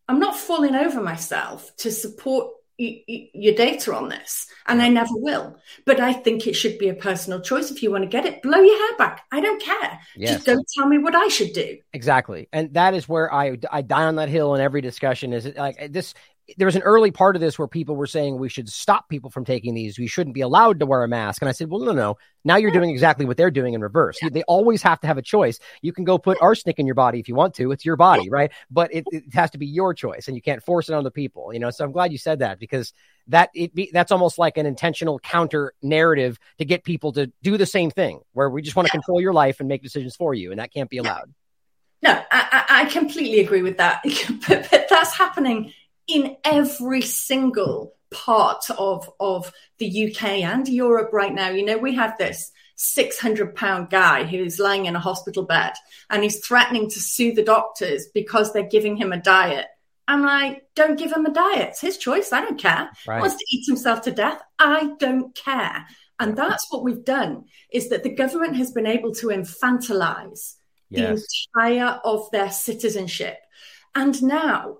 I'm 0.08 0.20
not 0.20 0.38
falling 0.38 0.76
over 0.76 1.02
myself 1.02 1.76
to 1.78 1.92
support 1.92 2.54
your 2.78 3.56
data 3.56 3.94
on 3.96 4.10
this, 4.10 4.48
and 4.68 4.82
I 4.82 4.90
never 4.90 5.14
will. 5.14 5.58
But 5.86 6.00
I 6.00 6.14
think 6.14 6.46
it 6.46 6.54
should 6.54 6.78
be 6.78 6.90
a 6.90 6.94
personal 6.94 7.42
choice. 7.42 7.72
If 7.72 7.82
you 7.82 7.92
want 7.92 8.04
to 8.04 8.10
get 8.10 8.26
it, 8.26 8.42
blow 8.42 8.60
your 8.60 8.78
hair 8.78 8.98
back. 8.98 9.26
I 9.32 9.42
don't 9.42 9.62
care. 9.62 10.00
Yes. 10.16 10.34
Just 10.34 10.46
don't 10.46 10.68
tell 10.76 10.88
me 10.88 10.98
what 10.98 11.16
I 11.16 11.28
should 11.28 11.54
do. 11.54 11.78
Exactly, 11.94 12.48
and 12.54 12.74
that 12.74 12.94
is 12.94 13.10
where 13.10 13.34
I 13.34 13.58
I 13.72 13.82
die 13.82 14.04
on 14.04 14.16
that 14.18 14.30
hill 14.30 14.56
in 14.56 14.62
every 14.62 14.82
discussion. 14.82 15.34
Is 15.34 15.46
it 15.46 15.58
like 15.58 15.92
this 15.92 16.14
there 16.56 16.66
was 16.66 16.78
an 16.78 16.82
early 16.84 17.12
part 17.12 17.36
of 17.36 17.42
this 17.42 17.60
where 17.60 17.68
people 17.68 17.96
were 17.96 18.08
saying 18.08 18.38
we 18.38 18.48
should 18.48 18.70
stop 18.70 19.10
people 19.10 19.30
from 19.30 19.44
taking 19.44 19.74
these. 19.74 20.00
We 20.00 20.08
shouldn't 20.08 20.34
be 20.34 20.42
allowed 20.42 20.80
to 20.80 20.86
wear 20.86 21.04
a 21.04 21.08
mask. 21.08 21.42
And 21.42 21.50
I 21.50 21.52
said, 21.52 21.70
well, 21.70 21.82
no, 21.82 21.92
no. 21.92 22.18
Now 22.46 22.56
you're 22.56 22.72
doing 22.72 22.90
exactly 22.90 23.26
what 23.26 23.36
they're 23.36 23.52
doing 23.52 23.74
in 23.74 23.82
reverse. 23.82 24.18
Yeah. 24.22 24.30
They 24.30 24.44
always 24.44 24.82
have 24.84 25.02
to 25.02 25.08
have 25.08 25.18
a 25.18 25.22
choice. 25.22 25.60
You 25.82 25.92
can 25.92 26.06
go 26.06 26.18
put 26.18 26.42
arsenic 26.42 26.80
in 26.80 26.86
your 26.86 26.96
body 26.96 27.20
if 27.20 27.28
you 27.28 27.36
want 27.36 27.56
to. 27.56 27.72
It's 27.72 27.84
your 27.84 27.98
body, 27.98 28.30
right? 28.30 28.52
But 28.72 28.94
it, 28.94 29.04
it 29.12 29.34
has 29.34 29.52
to 29.52 29.58
be 29.58 29.68
your 29.68 29.94
choice, 29.94 30.28
and 30.28 30.38
you 30.38 30.42
can't 30.42 30.64
force 30.64 30.88
it 30.88 30.94
on 30.94 31.04
the 31.04 31.12
people. 31.12 31.54
You 31.54 31.60
know. 31.60 31.70
So 31.70 31.84
I'm 31.84 31.92
glad 31.92 32.14
you 32.14 32.18
said 32.18 32.40
that 32.40 32.60
because 32.60 32.94
that 33.28 33.50
it 33.54 33.76
be, 33.76 33.90
that's 33.92 34.14
almost 34.14 34.38
like 34.38 34.58
an 34.58 34.66
intentional 34.66 35.20
counter 35.20 35.74
narrative 35.82 36.40
to 36.60 36.66
get 36.66 36.86
people 36.86 37.12
to 37.14 37.32
do 37.44 37.58
the 37.58 37.66
same 37.66 37.92
thing, 37.92 38.22
where 38.32 38.50
we 38.50 38.62
just 38.62 38.78
want 38.78 38.86
to 38.86 38.92
control 38.92 39.20
your 39.20 39.34
life 39.34 39.60
and 39.60 39.68
make 39.68 39.84
decisions 39.84 40.16
for 40.16 40.34
you, 40.34 40.52
and 40.52 40.60
that 40.62 40.72
can't 40.72 40.90
be 40.90 41.00
allowed. 41.00 41.34
No, 42.02 42.22
I, 42.32 42.66
I 42.70 42.86
completely 42.86 43.40
agree 43.40 43.64
with 43.64 43.78
that. 43.78 44.02
but, 44.48 44.68
but 44.72 44.88
that's 44.90 45.14
happening 45.18 45.74
in 46.08 46.38
every 46.44 47.02
single 47.02 47.94
part 48.12 48.70
of 48.78 49.10
of 49.20 49.52
the 49.80 50.08
UK 50.08 50.24
and 50.44 50.68
Europe 50.68 51.10
right 51.12 51.34
now. 51.34 51.50
You 51.50 51.66
know, 51.66 51.78
we 51.78 51.96
have 51.96 52.18
this 52.18 52.52
600 52.76 53.56
pound 53.56 53.90
guy 53.90 54.24
who's 54.24 54.60
lying 54.60 54.86
in 54.86 54.96
a 54.96 55.00
hospital 55.00 55.44
bed 55.44 55.74
and 56.10 56.24
he's 56.24 56.46
threatening 56.46 56.90
to 56.90 57.00
sue 57.00 57.34
the 57.34 57.44
doctors 57.44 58.08
because 58.14 58.54
they're 58.54 58.64
giving 58.64 58.96
him 58.96 59.12
a 59.12 59.22
diet. 59.22 59.66
I'm 60.08 60.22
like, 60.22 60.64
don't 60.76 60.98
give 60.98 61.12
him 61.12 61.26
a 61.26 61.34
diet. 61.34 61.70
It's 61.70 61.82
his 61.82 61.98
choice. 61.98 62.32
I 62.32 62.42
don't 62.42 62.60
care. 62.60 62.90
Right. 63.06 63.18
He 63.18 63.22
wants 63.22 63.36
to 63.36 63.46
eat 63.52 63.66
himself 63.68 64.04
to 64.04 64.12
death. 64.12 64.42
I 64.58 64.92
don't 65.00 65.36
care. 65.36 65.86
And 66.20 66.36
that's 66.36 66.66
what 66.72 66.84
we've 66.84 67.04
done 67.04 67.46
is 67.72 67.90
that 67.90 68.04
the 68.04 68.16
government 68.16 68.56
has 68.56 68.72
been 68.72 68.88
able 68.88 69.14
to 69.16 69.28
infantilize 69.28 70.56
yes. 70.90 71.22
the 71.56 71.62
entire 71.62 72.00
of 72.06 72.32
their 72.32 72.50
citizenship. 72.50 73.38
And 73.94 74.22
now 74.24 74.78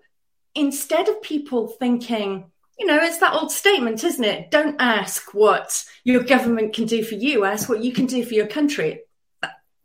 instead 0.58 1.08
of 1.08 1.22
people 1.22 1.68
thinking, 1.68 2.52
you 2.78 2.86
know, 2.86 3.00
it's 3.02 3.20
that 3.20 3.34
old 3.34 3.52
statement, 3.52 4.04
isn't 4.04 4.24
it? 4.24 4.52
Don't 4.52 4.76
ask 4.80 5.34
what 5.34 5.84
your 6.04 6.24
government 6.24 6.74
can 6.74 6.86
do 6.86 7.04
for 7.04 7.16
you, 7.16 7.44
ask 7.44 7.70
what 7.70 7.84
you 7.84 7.92
can 7.94 8.06
do 8.06 8.24
for 8.26 8.34
your 8.34 8.48
country. 8.48 9.02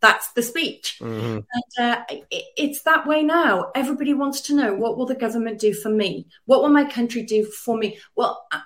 That's 0.01 0.33
the 0.33 0.43
speech. 0.43 0.99
Mm-hmm. 1.01 1.39
And 1.79 1.97
uh, 1.97 2.03
it, 2.11 2.45
it's 2.57 2.83
that 2.83 3.07
way 3.07 3.23
now. 3.23 3.71
Everybody 3.75 4.15
wants 4.15 4.41
to 4.43 4.55
know 4.55 4.75
what 4.75 4.99
will 4.99 5.07
the 5.07 5.15
government 5.15 5.61
do 5.61 5.73
for 5.73 5.91
me? 5.91 6.27
What 6.45 6.61
will 6.61 6.71
my 6.71 6.85
country 6.85 7.23
do 7.23 7.45
for 7.45 7.79
me? 7.79 7.99
Well, 8.17 8.45
uh, 8.51 8.61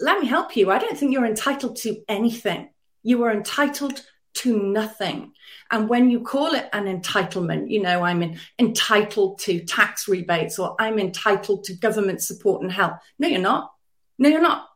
let 0.00 0.20
me 0.20 0.26
help 0.26 0.56
you. 0.56 0.70
I 0.70 0.78
don't 0.78 0.98
think 0.98 1.12
you're 1.12 1.24
entitled 1.24 1.76
to 1.76 2.02
anything. 2.08 2.70
You 3.04 3.22
are 3.22 3.32
entitled 3.32 4.02
to 4.36 4.58
nothing. 4.58 5.32
And 5.70 5.88
when 5.88 6.10
you 6.10 6.20
call 6.20 6.54
it 6.54 6.68
an 6.72 6.84
entitlement, 6.84 7.70
you 7.70 7.82
know, 7.82 8.02
I'm 8.02 8.22
in, 8.22 8.38
entitled 8.58 9.38
to 9.40 9.64
tax 9.64 10.08
rebates 10.08 10.58
or 10.58 10.76
I'm 10.78 10.98
entitled 10.98 11.64
to 11.64 11.74
government 11.74 12.22
support 12.22 12.62
and 12.62 12.70
help. 12.70 12.94
No, 13.18 13.28
you're 13.28 13.40
not. 13.40 13.72
No, 14.18 14.28
you're 14.28 14.42
not. 14.42 14.68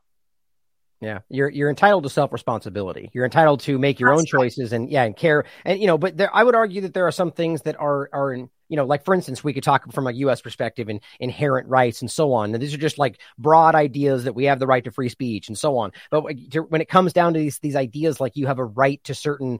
Yeah, 1.01 1.21
you're 1.31 1.49
you're 1.49 1.71
entitled 1.71 2.03
to 2.05 2.11
self 2.11 2.31
responsibility. 2.31 3.11
You're 3.15 3.25
entitled 3.25 3.61
to 3.61 3.79
make 3.79 4.01
your 4.01 4.11
That's 4.11 4.21
own 4.21 4.27
choices 4.27 4.73
right. 4.73 4.81
and 4.81 4.91
yeah, 4.91 5.05
and 5.05 5.17
care. 5.17 5.45
And 5.65 5.81
you 5.81 5.87
know, 5.87 5.97
but 5.97 6.17
there, 6.17 6.35
I 6.35 6.45
would 6.45 6.55
argue 6.55 6.83
that 6.83 6.93
there 6.93 7.07
are 7.07 7.13
some 7.13 7.33
things 7.33 7.63
that 7.63 7.81
are 7.81 8.11
are 8.13 8.35
in, 8.35 8.51
you 8.71 8.77
know, 8.77 8.87
like 8.87 9.05
for 9.05 9.15
instance, 9.15 9.43
we 9.43 9.53
could 9.53 9.65
talk 9.65 9.93
from 9.93 10.07
a 10.07 10.13
U.S. 10.13 10.41
perspective 10.41 10.89
and 10.89 11.01
inherent 11.19 11.69
rights 11.69 12.01
and 12.01 12.11
so 12.11 12.33
on. 12.33 12.55
And 12.55 12.63
these 12.63 12.73
are 12.73 12.79
just 12.79 12.99
like 12.99 13.21
broad 13.37 13.75
ideas 13.75 14.25
that 14.25 14.35
we 14.35 14.45
have 14.45 14.61
the 14.61 14.67
right 14.67 14.85
to 14.85 14.93
free 14.93 15.09
speech 15.09 15.49
and 15.49 15.59
so 15.59 15.77
on. 15.77 15.93
But 16.11 16.23
when 16.69 16.81
it 16.81 16.89
comes 16.89 17.13
down 17.13 17.35
to 17.35 17.41
these 17.41 17.59
these 17.59 17.77
ideas, 17.77 18.21
like 18.21 18.37
you 18.37 18.47
have 18.47 18.61
a 18.61 18.65
right 18.65 19.03
to 19.05 19.15
certain 19.15 19.59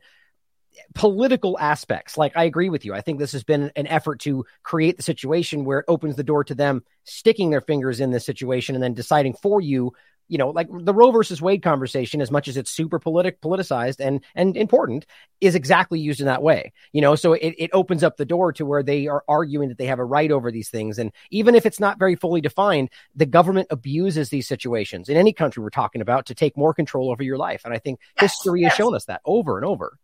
political 0.95 1.59
aspects. 1.59 2.17
Like 2.17 2.37
I 2.37 2.45
agree 2.45 2.71
with 2.71 2.85
you. 2.85 2.95
I 2.95 3.01
think 3.01 3.19
this 3.19 3.33
has 3.33 3.43
been 3.43 3.73
an 3.75 3.89
effort 3.89 4.21
to 4.21 4.47
create 4.63 4.97
the 4.97 5.03
situation 5.03 5.65
where 5.65 5.81
it 5.81 5.87
opens 5.89 6.15
the 6.15 6.23
door 6.23 6.45
to 6.45 6.55
them 6.55 6.85
sticking 7.03 7.51
their 7.51 7.61
fingers 7.61 7.99
in 7.99 8.13
this 8.13 8.25
situation 8.25 8.77
and 8.77 8.83
then 8.83 8.95
deciding 8.95 9.35
for 9.35 9.61
you 9.61 9.93
you 10.31 10.39
know, 10.39 10.51
like 10.51 10.69
the 10.71 10.95
Roe 10.95 11.11
versus 11.11 11.43
Wade 11.43 11.63
conversation, 11.63 12.21
as 12.21 12.31
much 12.31 12.47
as 12.47 12.57
it's 12.57 12.71
super 12.71 13.01
politic, 13.01 13.41
politicized 13.41 13.97
and 13.99 14.25
and 14.37 14.57
important, 14.57 15.05
is 15.41 15.57
exactly 15.57 15.99
used 15.99 16.21
in 16.21 16.27
that 16.27 16.43
way. 16.43 16.73
You 16.93 17.01
know, 17.01 17.17
so 17.17 17.33
it, 17.33 17.55
it 17.59 17.71
opens 17.73 18.05
up 18.05 18.17
the 18.17 18.25
door 18.25 18.53
to 18.53 18.65
where 18.65 18.85
they 18.85 19.09
are 19.09 19.25
arguing 19.29 19.69
that 19.71 19.79
they 19.79 19.87
have 19.87 19.99
a 19.99 20.05
right 20.05 20.31
over 20.31 20.53
these 20.53 20.71
things. 20.71 21.01
And 21.01 21.11
even 21.33 21.57
if 21.57 21.67
it's 21.67 21.81
not 21.81 21.99
very 21.99 22.15
fully 22.15 22.41
defined, 22.41 22.91
the 23.15 23.27
government 23.27 23.67
abuses 23.71 24.29
these 24.29 24.47
situations 24.47 25.09
in 25.09 25.17
any 25.17 25.33
country 25.33 25.63
we're 25.63 25.71
talking 25.71 26.01
about 26.01 26.27
to 26.27 26.35
take 26.35 26.57
more 26.57 26.73
control 26.73 27.11
over 27.11 27.25
your 27.25 27.37
life. 27.37 27.63
And 27.65 27.75
I 27.75 27.79
think 27.79 27.99
yes, 28.21 28.33
history 28.33 28.61
yes. 28.61 28.71
has 28.71 28.77
shown 28.77 28.95
us 28.95 29.07
that 29.07 29.23
over 29.25 29.57
and 29.57 29.67
over 29.67 29.99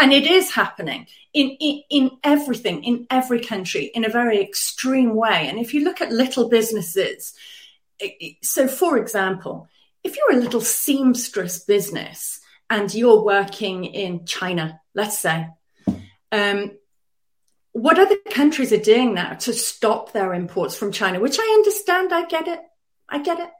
and 0.00 0.12
it 0.12 0.26
is 0.26 0.52
happening 0.52 1.06
in, 1.34 1.50
in, 1.60 1.82
in 1.90 2.10
everything 2.22 2.84
in 2.84 3.06
every 3.10 3.40
country 3.40 3.90
in 3.94 4.04
a 4.04 4.08
very 4.08 4.40
extreme 4.40 5.14
way 5.14 5.48
and 5.48 5.58
if 5.58 5.74
you 5.74 5.82
look 5.82 6.00
at 6.00 6.12
little 6.12 6.48
businesses 6.48 7.34
so 8.42 8.68
for 8.68 8.98
example 8.98 9.68
if 10.04 10.16
you're 10.16 10.38
a 10.38 10.40
little 10.40 10.60
seamstress 10.60 11.64
business 11.64 12.40
and 12.70 12.94
you're 12.94 13.22
working 13.22 13.84
in 13.84 14.24
china 14.24 14.80
let's 14.94 15.18
say 15.18 15.48
um, 16.30 16.72
what 17.72 17.98
other 17.98 18.16
countries 18.30 18.72
are 18.72 18.76
doing 18.76 19.14
now 19.14 19.34
to 19.34 19.52
stop 19.52 20.12
their 20.12 20.34
imports 20.34 20.76
from 20.76 20.92
china 20.92 21.20
which 21.20 21.38
i 21.38 21.54
understand 21.58 22.12
i 22.12 22.24
get 22.26 22.48
it 22.48 22.60
i 23.08 23.18
get 23.18 23.38
it 23.38 23.50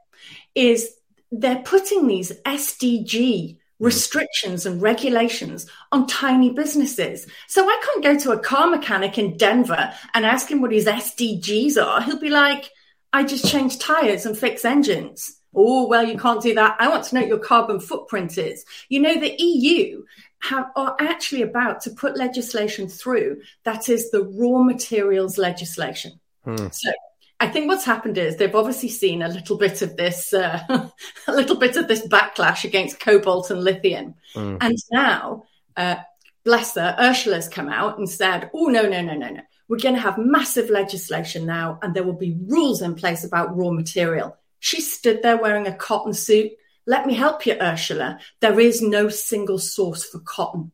is 0.55 0.95
they're 1.31 1.63
putting 1.63 2.07
these 2.07 2.33
sdg 2.43 3.59
Mm. 3.81 3.85
restrictions 3.87 4.67
and 4.67 4.83
regulations 4.83 5.67
on 5.93 6.07
tiny 6.09 6.51
businesses. 6.51 7.27
So 7.47 7.65
I 7.65 7.81
can't 7.85 8.03
go 8.03 8.19
to 8.19 8.33
a 8.33 8.39
car 8.39 8.69
mechanic 8.69 9.19
in 9.19 9.37
Denver 9.37 9.93
and 10.15 10.27
ask 10.27 10.51
him 10.51 10.61
what 10.61 10.73
his 10.73 10.87
SDGs 10.87 11.81
are. 11.81 12.03
He'll 12.03 12.19
be 12.19 12.31
like, 12.31 12.71
I 13.13 13.25
just 13.25 13.51
change 13.51 13.79
tires 13.79 14.27
and 14.27 14.37
fix 14.37 14.65
engines. 14.65 15.41
Oh, 15.55 15.89
well, 15.89 16.07
you 16.07 16.19
can't 16.19 16.43
do 16.43 16.55
that. 16.55 16.77
I 16.79 16.89
want 16.89 17.05
to 17.05 17.15
know 17.15 17.23
what 17.23 17.29
your 17.29 17.39
carbon 17.39 17.81
footprint 17.81 18.37
is. 18.39 18.65
You 18.89 19.01
know, 19.01 19.19
the 19.19 19.35
EU 19.43 20.05
have, 20.41 20.71
are 20.77 20.95
actually 21.01 21.43
about 21.43 21.81
to 21.83 21.91
put 21.91 22.17
legislation 22.17 22.89
through 22.89 23.41
that 23.65 23.89
is 23.89 24.11
the 24.11 24.25
raw 24.25 24.63
materials 24.63 25.39
legislation. 25.39 26.21
Hmm. 26.45 26.69
So 26.71 26.93
I 27.41 27.49
think 27.49 27.69
what's 27.69 27.85
happened 27.85 28.19
is 28.19 28.37
they've 28.37 28.55
obviously 28.55 28.89
seen 28.89 29.23
a 29.23 29.29
little 29.29 29.57
bit 29.57 29.81
of 29.83 29.97
this, 29.97 30.33
uh, 30.33 30.61
a 31.29 31.33
little 31.33 31.57
bit 31.57 31.77
of 31.77 31.87
this 31.87 32.07
backlash 32.07 32.65
against 32.65 33.01
cobalt 33.01 33.51
and 33.51 33.63
lithium, 33.63 34.15
mm. 34.35 34.59
and 34.61 34.77
now, 34.91 35.45
uh, 35.77 35.97
bless 36.45 36.75
her, 36.75 36.97
Ursula's 36.99 37.49
come 37.49 37.69
out 37.69 37.99
and 37.99 38.11
said, 38.11 38.51
"Oh 38.53 38.67
no, 38.67 38.83
no, 38.83 39.03
no, 39.03 39.15
no, 39.15 39.29
no! 39.31 39.43
We're 39.69 39.79
going 39.79 39.95
to 39.95 40.01
have 40.01 40.19
massive 40.19 40.71
legislation 40.71 41.47
now, 41.47 41.79
and 41.83 41.95
there 41.95 42.05
will 42.05 42.13
be 42.13 42.37
rules 42.47 42.83
in 42.83 42.95
place 42.95 43.25
about 43.25 43.57
raw 43.57 43.71
material." 43.71 44.37
She 44.61 44.81
stood 44.81 45.23
there 45.23 45.37
wearing 45.37 45.67
a 45.67 45.77
cotton 45.77 46.13
suit, 46.13 46.53
let 46.89 47.07
me 47.07 47.13
help 47.13 47.45
you, 47.45 47.55
Ursula. 47.61 48.19
There 48.41 48.59
is 48.59 48.81
no 48.81 49.11
single 49.11 49.59
source 49.59 50.07
for 50.07 50.21
cotton. 50.21 50.73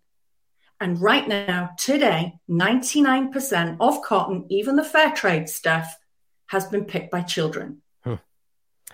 And 0.81 1.03
right 1.03 1.27
now, 1.27 1.71
today, 1.77 2.35
99% 2.49 3.79
of 3.81 4.01
cotton, 4.03 4.47
even 4.49 4.77
the 4.77 4.85
fair 4.85 5.11
trade 5.11 5.49
stuff, 5.49 5.99
has 6.47 6.67
been 6.67 6.85
picked 6.85 7.11
by 7.11 7.23
children. 7.23 7.83
Hmm. 8.05 8.15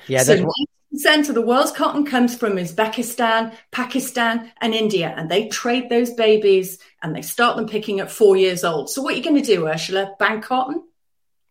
Yeah, 0.06 0.22
so 0.22 0.50
percent 0.92 1.28
of 1.28 1.34
the 1.34 1.42
world's 1.42 1.72
cotton 1.72 2.04
comes 2.04 2.36
from 2.36 2.54
Uzbekistan, 2.54 3.54
Pakistan, 3.70 4.52
and 4.60 4.74
India, 4.74 5.14
and 5.16 5.30
they 5.30 5.48
trade 5.48 5.88
those 5.88 6.10
babies 6.10 6.78
and 7.02 7.14
they 7.14 7.22
start 7.22 7.56
them 7.56 7.68
picking 7.68 8.00
at 8.00 8.10
four 8.10 8.36
years 8.36 8.64
old. 8.64 8.90
So 8.90 9.02
what 9.02 9.14
are 9.14 9.16
you 9.16 9.22
going 9.22 9.42
to 9.42 9.42
do, 9.42 9.66
Ursula? 9.66 10.14
Ban 10.18 10.42
cotton? 10.42 10.82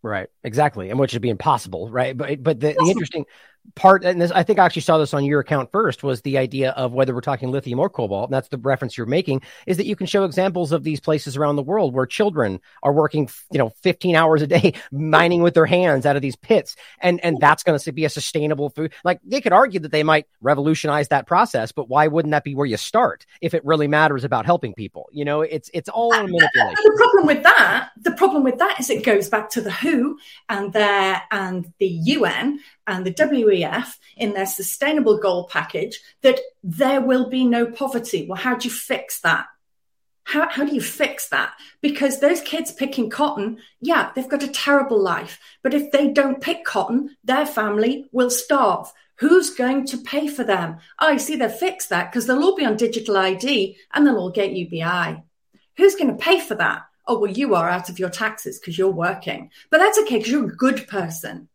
Right, 0.01 0.29
exactly, 0.43 0.89
and 0.89 0.99
which 0.99 1.13
would 1.13 1.21
be 1.21 1.29
impossible, 1.29 1.89
right? 1.89 2.15
But 2.15 2.41
but 2.41 2.59
the, 2.59 2.75
the 2.77 2.89
interesting 2.89 3.25
part, 3.75 4.03
and 4.03 4.21
this, 4.21 4.31
I 4.31 4.43
think 4.43 4.59
I 4.59 4.65
actually 4.65 4.81
saw 4.83 4.97
this 4.97 5.13
on 5.13 5.25
your 5.25 5.39
account 5.39 5.71
first, 5.71 6.03
was 6.03 6.21
the 6.21 6.37
idea 6.37 6.71
of 6.71 6.93
whether 6.93 7.13
we're 7.13 7.21
talking 7.21 7.51
lithium 7.51 7.79
or 7.79 7.89
cobalt. 7.89 8.29
And 8.29 8.33
that's 8.33 8.49
the 8.49 8.57
reference 8.57 8.97
you're 8.97 9.07
making 9.07 9.41
is 9.67 9.77
that 9.77 9.85
you 9.85 9.95
can 9.95 10.07
show 10.07 10.23
examples 10.23 10.71
of 10.71 10.83
these 10.83 10.99
places 10.99 11.37
around 11.37 11.55
the 11.55 11.63
world 11.63 11.93
where 11.93 12.05
children 12.05 12.59
are 12.83 12.93
working, 12.93 13.29
you 13.51 13.57
know, 13.57 13.69
15 13.81 14.15
hours 14.15 14.41
a 14.41 14.47
day 14.47 14.73
mining 14.91 15.41
with 15.41 15.53
their 15.53 15.65
hands 15.65 16.05
out 16.05 16.15
of 16.15 16.21
these 16.21 16.35
pits, 16.35 16.75
and 16.99 17.23
and 17.23 17.37
that's 17.39 17.63
going 17.63 17.77
to 17.77 17.91
be 17.91 18.05
a 18.05 18.09
sustainable 18.09 18.69
food. 18.69 18.93
Like 19.03 19.19
they 19.23 19.41
could 19.41 19.53
argue 19.53 19.79
that 19.81 19.91
they 19.91 20.03
might 20.03 20.27
revolutionize 20.41 21.09
that 21.09 21.27
process, 21.27 21.71
but 21.71 21.89
why 21.89 22.07
wouldn't 22.07 22.31
that 22.31 22.43
be 22.43 22.55
where 22.55 22.65
you 22.65 22.77
start 22.77 23.25
if 23.41 23.53
it 23.53 23.63
really 23.65 23.87
matters 23.87 24.23
about 24.23 24.45
helping 24.45 24.73
people? 24.73 25.09
You 25.11 25.25
know, 25.25 25.41
it's 25.41 25.69
it's 25.73 25.89
all 25.89 26.13
uh, 26.13 26.19
a 26.19 26.23
manipulation. 26.23 26.75
The 26.83 26.93
problem 26.97 27.27
with 27.27 27.43
that, 27.43 27.89
the 28.01 28.11
problem 28.11 28.43
with 28.43 28.57
that 28.59 28.79
is 28.79 28.89
it 28.89 29.03
goes 29.03 29.29
back 29.29 29.49
to 29.51 29.61
the 29.61 29.71
WHO 29.71 30.17
and 30.49 30.73
their 30.73 31.21
and 31.31 31.71
the 31.79 31.87
UN 31.87 32.59
and 32.87 33.05
the 33.05 33.11
In 34.17 34.33
their 34.33 34.45
sustainable 34.45 35.17
goal 35.17 35.47
package 35.47 35.99
that 36.21 36.39
there 36.63 37.01
will 37.01 37.29
be 37.29 37.45
no 37.45 37.65
poverty. 37.65 38.25
Well, 38.27 38.41
how 38.41 38.55
do 38.55 38.67
you 38.67 38.73
fix 38.73 39.21
that? 39.21 39.47
How, 40.23 40.47
how 40.47 40.63
do 40.63 40.75
you 40.75 40.81
fix 40.81 41.29
that? 41.29 41.53
Because 41.81 42.19
those 42.19 42.41
kids 42.41 42.71
picking 42.71 43.09
cotton, 43.09 43.57
yeah, 43.81 44.11
they've 44.13 44.29
got 44.29 44.43
a 44.43 44.47
terrible 44.47 45.01
life. 45.01 45.39
But 45.63 45.73
if 45.73 45.91
they 45.91 46.09
don't 46.09 46.39
pick 46.39 46.63
cotton, 46.63 47.17
their 47.23 47.47
family 47.47 48.07
will 48.11 48.29
starve. 48.29 48.91
Who's 49.15 49.49
going 49.49 49.87
to 49.87 49.97
pay 49.97 50.27
for 50.27 50.43
them? 50.43 50.77
Oh, 50.99 51.09
you 51.09 51.19
see, 51.19 51.35
they've 51.35 51.51
fixed 51.51 51.89
that 51.89 52.11
because 52.11 52.27
they'll 52.27 52.43
all 52.43 52.55
be 52.55 52.65
on 52.65 52.77
digital 52.77 53.17
ID 53.17 53.75
and 53.91 54.05
they'll 54.05 54.17
all 54.17 54.29
get 54.29 54.53
UBI. 54.53 55.23
Who's 55.77 55.95
going 55.95 56.15
to 56.15 56.23
pay 56.23 56.39
for 56.39 56.55
that? 56.55 56.83
Oh, 57.07 57.17
well, 57.17 57.31
you 57.31 57.55
are 57.55 57.67
out 57.67 57.89
of 57.89 57.97
your 57.97 58.11
taxes 58.11 58.59
because 58.59 58.77
you're 58.77 58.91
working. 58.91 59.49
But 59.71 59.79
that's 59.79 59.97
okay 59.99 60.17
because 60.17 60.31
you're 60.31 60.45
a 60.45 60.55
good 60.55 60.87
person. 60.87 61.49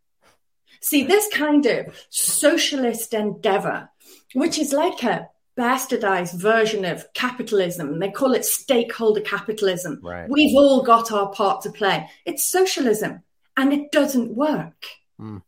See, 0.84 1.02
this 1.02 1.26
kind 1.32 1.64
of 1.64 2.06
socialist 2.10 3.14
endeavor, 3.14 3.88
which 4.34 4.58
is 4.58 4.74
like 4.74 5.02
a 5.02 5.30
bastardized 5.56 6.34
version 6.34 6.84
of 6.84 7.10
capitalism, 7.14 8.00
they 8.00 8.10
call 8.10 8.34
it 8.34 8.44
stakeholder 8.44 9.22
capitalism. 9.22 9.98
Right. 10.02 10.28
We've 10.28 10.54
all 10.54 10.82
got 10.82 11.10
our 11.10 11.30
part 11.30 11.62
to 11.62 11.72
play. 11.72 12.10
It's 12.26 12.44
socialism 12.44 13.22
and 13.56 13.72
it 13.72 13.92
doesn't 13.92 14.34
work. 14.34 14.84
Mm. 15.18 15.40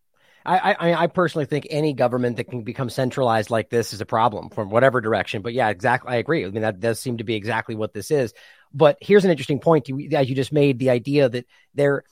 I, 0.47 0.73
I, 0.73 0.95
I 0.95 1.07
personally 1.09 1.45
think 1.45 1.67
any 1.69 1.93
government 1.93 2.39
that 2.39 2.49
can 2.49 2.63
become 2.63 2.89
centralized 2.89 3.51
like 3.51 3.69
this 3.69 3.93
is 3.93 4.01
a 4.01 4.07
problem 4.07 4.49
from 4.49 4.71
whatever 4.71 5.03
direction. 5.03 5.43
But 5.43 5.53
yeah, 5.53 5.69
exactly. 5.69 6.13
I 6.13 6.17
agree. 6.17 6.47
I 6.47 6.49
mean, 6.49 6.63
that 6.63 6.81
does 6.81 6.99
seem 6.99 7.19
to 7.19 7.25
be 7.25 7.35
exactly 7.35 7.75
what 7.75 7.93
this 7.93 8.11
is. 8.11 8.33
But 8.73 8.97
here's 9.03 9.27
an 9.27 9.31
interesting 9.31 9.61
point 9.61 9.89
you, 9.91 10.09
as 10.17 10.31
you 10.31 10.35
just 10.35 10.53
made 10.53 10.79
the 10.79 10.91
idea 10.91 11.29
that 11.29 11.45
there 11.75 12.05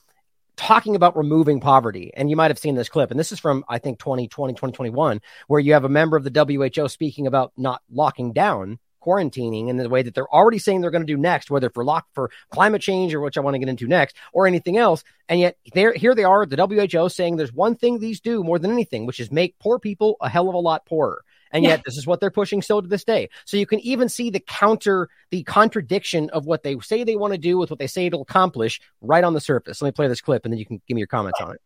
talking 0.55 0.95
about 0.95 1.17
removing 1.17 1.59
poverty. 1.59 2.11
And 2.15 2.29
you 2.29 2.35
might 2.35 2.51
have 2.51 2.59
seen 2.59 2.75
this 2.75 2.89
clip. 2.89 3.11
And 3.11 3.19
this 3.19 3.31
is 3.31 3.39
from, 3.39 3.63
I 3.67 3.79
think, 3.79 3.99
2020, 3.99 4.53
2021, 4.53 5.21
where 5.47 5.59
you 5.59 5.73
have 5.73 5.85
a 5.85 5.89
member 5.89 6.17
of 6.17 6.23
the 6.23 6.69
WHO 6.75 6.87
speaking 6.87 7.27
about 7.27 7.53
not 7.57 7.81
locking 7.89 8.33
down 8.33 8.79
quarantining 9.05 9.69
in 9.69 9.77
the 9.77 9.87
way 9.87 10.01
that 10.01 10.15
they're 10.15 10.33
already 10.33 10.57
saying 10.57 10.81
they're 10.81 10.91
going 10.91 11.05
to 11.05 11.13
do 11.13 11.17
next, 11.17 11.51
whether 11.51 11.69
for 11.69 11.83
lock 11.83 12.07
for 12.13 12.31
climate 12.49 12.81
change 12.81 13.13
or 13.13 13.21
which 13.21 13.37
I 13.37 13.41
want 13.41 13.53
to 13.53 13.59
get 13.59 13.69
into 13.69 13.87
next 13.87 14.15
or 14.33 14.47
anything 14.47 14.77
else. 14.77 15.03
And 15.29 15.39
yet 15.39 15.57
there, 15.73 15.93
here 15.93 16.15
they 16.15 16.23
are, 16.23 16.45
the 16.45 16.89
WHO 16.91 17.09
saying 17.09 17.35
there's 17.35 17.53
one 17.53 17.75
thing 17.75 17.99
these 17.99 18.19
do 18.19 18.43
more 18.43 18.59
than 18.59 18.71
anything, 18.71 19.05
which 19.05 19.19
is 19.19 19.31
make 19.31 19.59
poor 19.59 19.79
people 19.79 20.17
a 20.21 20.29
hell 20.29 20.49
of 20.49 20.55
a 20.55 20.59
lot 20.59 20.85
poorer. 20.85 21.23
And 21.51 21.63
yet, 21.63 21.83
this 21.85 21.97
is 21.97 22.05
what 22.05 22.19
they're 22.19 22.31
pushing 22.31 22.61
still 22.61 22.81
to 22.81 22.87
this 22.87 23.03
day. 23.03 23.29
So 23.45 23.57
you 23.57 23.65
can 23.65 23.79
even 23.81 24.09
see 24.09 24.29
the 24.29 24.39
counter, 24.39 25.09
the 25.31 25.43
contradiction 25.43 26.29
of 26.31 26.45
what 26.45 26.63
they 26.63 26.77
say 26.79 27.03
they 27.03 27.15
want 27.15 27.33
to 27.33 27.37
do 27.37 27.57
with 27.57 27.69
what 27.69 27.79
they 27.79 27.87
say 27.87 28.07
it'll 28.07 28.23
accomplish 28.23 28.81
right 29.01 29.23
on 29.23 29.33
the 29.33 29.41
surface. 29.41 29.81
Let 29.81 29.89
me 29.89 29.91
play 29.93 30.07
this 30.07 30.21
clip 30.21 30.45
and 30.45 30.51
then 30.51 30.59
you 30.59 30.65
can 30.65 30.81
give 30.87 30.95
me 30.95 31.01
your 31.01 31.07
comments 31.07 31.39
on 31.39 31.51
it. 31.51 31.61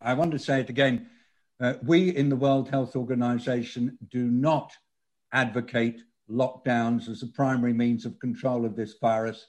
I 0.00 0.14
want 0.14 0.32
to 0.32 0.38
say 0.38 0.60
it 0.60 0.68
again. 0.68 1.06
Uh, 1.60 1.74
we 1.84 2.14
in 2.14 2.28
the 2.28 2.36
World 2.36 2.68
Health 2.68 2.96
Organization 2.96 3.96
do 4.10 4.24
not 4.24 4.72
advocate 5.32 6.02
lockdowns 6.30 7.08
as 7.08 7.22
a 7.22 7.28
primary 7.28 7.72
means 7.72 8.04
of 8.04 8.18
control 8.18 8.64
of 8.64 8.74
this 8.74 8.94
virus. 9.00 9.46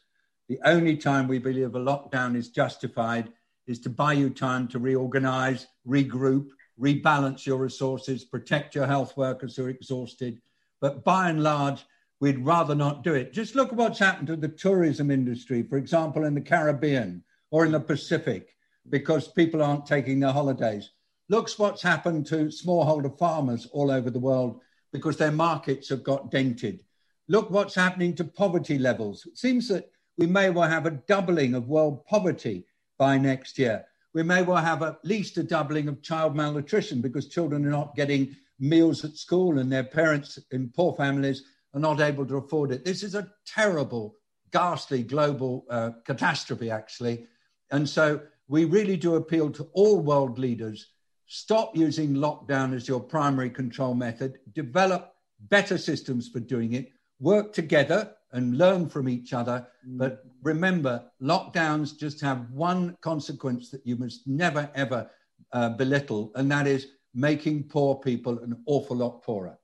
The 0.49 0.59
only 0.65 0.97
time 0.97 1.27
we 1.27 1.39
believe 1.39 1.75
a 1.75 1.79
lockdown 1.79 2.35
is 2.35 2.49
justified 2.49 3.31
is 3.65 3.79
to 3.79 3.89
buy 3.89 4.13
you 4.13 4.29
time 4.29 4.67
to 4.69 4.79
reorganize, 4.79 5.67
regroup, 5.87 6.49
rebalance 6.79 7.45
your 7.45 7.57
resources, 7.57 8.25
protect 8.25 8.75
your 8.75 8.87
health 8.87 9.15
workers 9.17 9.55
who 9.55 9.65
are 9.65 9.69
exhausted. 9.69 10.41
But 10.81 11.03
by 11.03 11.29
and 11.29 11.43
large, 11.43 11.85
we'd 12.19 12.45
rather 12.45 12.75
not 12.75 13.03
do 13.03 13.13
it. 13.13 13.33
Just 13.33 13.55
look 13.55 13.69
at 13.69 13.77
what's 13.77 13.99
happened 13.99 14.27
to 14.27 14.35
the 14.35 14.47
tourism 14.47 15.11
industry, 15.11 15.63
for 15.63 15.77
example, 15.77 16.25
in 16.25 16.33
the 16.33 16.41
Caribbean 16.41 17.23
or 17.51 17.65
in 17.65 17.71
the 17.71 17.79
Pacific, 17.79 18.55
because 18.89 19.27
people 19.27 19.61
aren't 19.61 19.85
taking 19.85 20.19
their 20.19 20.31
holidays. 20.31 20.91
Looks 21.29 21.57
what's 21.57 21.81
happened 21.81 22.25
to 22.27 22.45
smallholder 22.45 23.17
farmers 23.17 23.67
all 23.71 23.91
over 23.91 24.09
the 24.09 24.19
world 24.19 24.61
because 24.91 25.17
their 25.17 25.31
markets 25.31 25.89
have 25.89 26.03
got 26.03 26.31
dented. 26.31 26.83
Look 27.27 27.49
what's 27.49 27.75
happening 27.75 28.15
to 28.15 28.23
poverty 28.23 28.77
levels. 28.77 29.25
It 29.25 29.37
seems 29.37 29.67
that 29.69 29.89
we 30.17 30.27
may 30.27 30.49
well 30.49 30.69
have 30.69 30.85
a 30.85 30.91
doubling 30.91 31.55
of 31.55 31.67
world 31.67 32.05
poverty 32.05 32.65
by 32.97 33.17
next 33.17 33.57
year 33.57 33.85
we 34.13 34.23
may 34.23 34.41
well 34.41 34.57
have 34.57 34.83
at 34.83 35.03
least 35.03 35.37
a 35.37 35.43
doubling 35.43 35.87
of 35.87 36.01
child 36.01 36.35
malnutrition 36.35 37.01
because 37.01 37.27
children 37.27 37.65
are 37.65 37.71
not 37.71 37.95
getting 37.95 38.35
meals 38.59 39.03
at 39.03 39.17
school 39.17 39.59
and 39.59 39.71
their 39.71 39.83
parents 39.83 40.39
in 40.51 40.69
poor 40.69 40.93
families 40.95 41.43
are 41.73 41.79
not 41.79 41.99
able 41.99 42.25
to 42.25 42.37
afford 42.37 42.71
it. 42.71 42.85
This 42.85 43.03
is 43.03 43.15
a 43.15 43.29
terrible, 43.45 44.15
ghastly 44.51 45.03
global 45.03 45.65
uh, 45.69 45.91
catastrophe, 46.05 46.69
actually. 46.69 47.25
And 47.71 47.89
so 47.89 48.21
we 48.47 48.65
really 48.65 48.97
do 48.97 49.15
appeal 49.15 49.49
to 49.51 49.67
all 49.73 49.99
world 49.99 50.37
leaders 50.37 50.87
stop 51.25 51.75
using 51.75 52.13
lockdown 52.13 52.75
as 52.75 52.87
your 52.87 52.99
primary 52.99 53.49
control 53.49 53.95
method, 53.95 54.37
develop 54.53 55.15
better 55.39 55.79
systems 55.79 56.29
for 56.29 56.39
doing 56.39 56.73
it, 56.73 56.91
work 57.19 57.53
together 57.53 58.13
and 58.33 58.57
learn 58.57 58.89
from 58.89 59.07
each 59.07 59.31
other. 59.31 59.65
Mm. 59.87 59.97
But 59.97 60.25
remember, 60.41 61.05
lockdowns 61.21 61.97
just 61.97 62.19
have 62.21 62.49
one 62.51 62.97
consequence 63.01 63.69
that 63.69 63.85
you 63.85 63.95
must 63.95 64.27
never, 64.27 64.69
ever 64.75 65.09
uh, 65.51 65.69
belittle, 65.69 66.31
and 66.35 66.51
that 66.51 66.67
is 66.67 66.87
making 67.13 67.63
poor 67.63 67.95
people 67.95 68.39
an 68.39 68.61
awful 68.65 68.97
lot 68.97 69.23
poorer. 69.23 69.57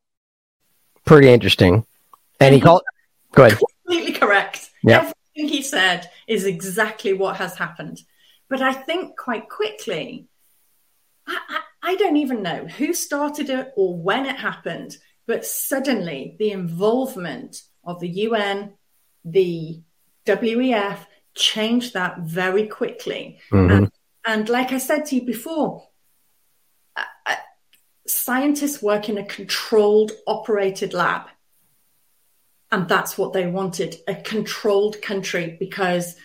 Pretty 1.06 1.30
interesting. 1.30 1.86
And 2.40 2.54
he 2.54 2.62
called. 2.62 2.84
Go 3.34 3.46
ahead. 3.46 3.60
Completely 3.86 4.14
correct. 4.14 4.70
Yeah. 4.84 5.00
Everything 5.00 5.58
he 5.58 5.62
said 5.62 6.10
is 6.28 6.46
exactly 6.46 7.14
what 7.14 7.38
has 7.38 7.58
happened. 7.58 8.02
But 8.50 8.62
I 8.62 8.74
think 8.74 9.18
quite 9.18 9.50
quickly, 9.50 10.28
I, 11.28 11.38
I, 11.50 11.92
I 11.92 11.96
don't 11.96 12.18
even 12.18 12.44
know 12.44 12.66
who 12.66 12.94
started 12.94 13.50
it 13.50 13.72
or 13.76 13.98
when 13.98 14.26
it 14.26 14.38
happened, 14.38 14.98
but 15.28 15.46
suddenly 15.46 16.36
the 16.40 16.52
involvement 16.52 17.62
of 17.84 18.00
the 18.00 18.10
UN, 18.10 18.74
the 19.26 19.82
WEF 20.26 21.00
changed 21.36 21.94
that 21.94 22.20
very 22.20 22.68
quickly. 22.68 23.40
Mm-hmm. 23.52 23.72
And, 23.72 23.92
and, 24.26 24.50
like 24.50 24.72
I 24.72 24.78
said 24.78 25.06
to 25.08 25.16
you 25.16 25.24
before, 25.24 25.88
uh, 26.96 27.04
uh, 27.26 27.36
scientists 28.08 28.82
work 28.82 29.10
in 29.10 29.18
a 29.18 29.26
controlled, 29.26 30.12
operated 30.28 30.94
lab. 30.94 31.24
And 32.72 32.88
that's 32.88 33.18
what 33.18 33.34
they 33.34 33.48
wanted 33.48 33.98
a 34.08 34.14
controlled 34.16 35.02
country 35.02 35.58
because 35.60 36.16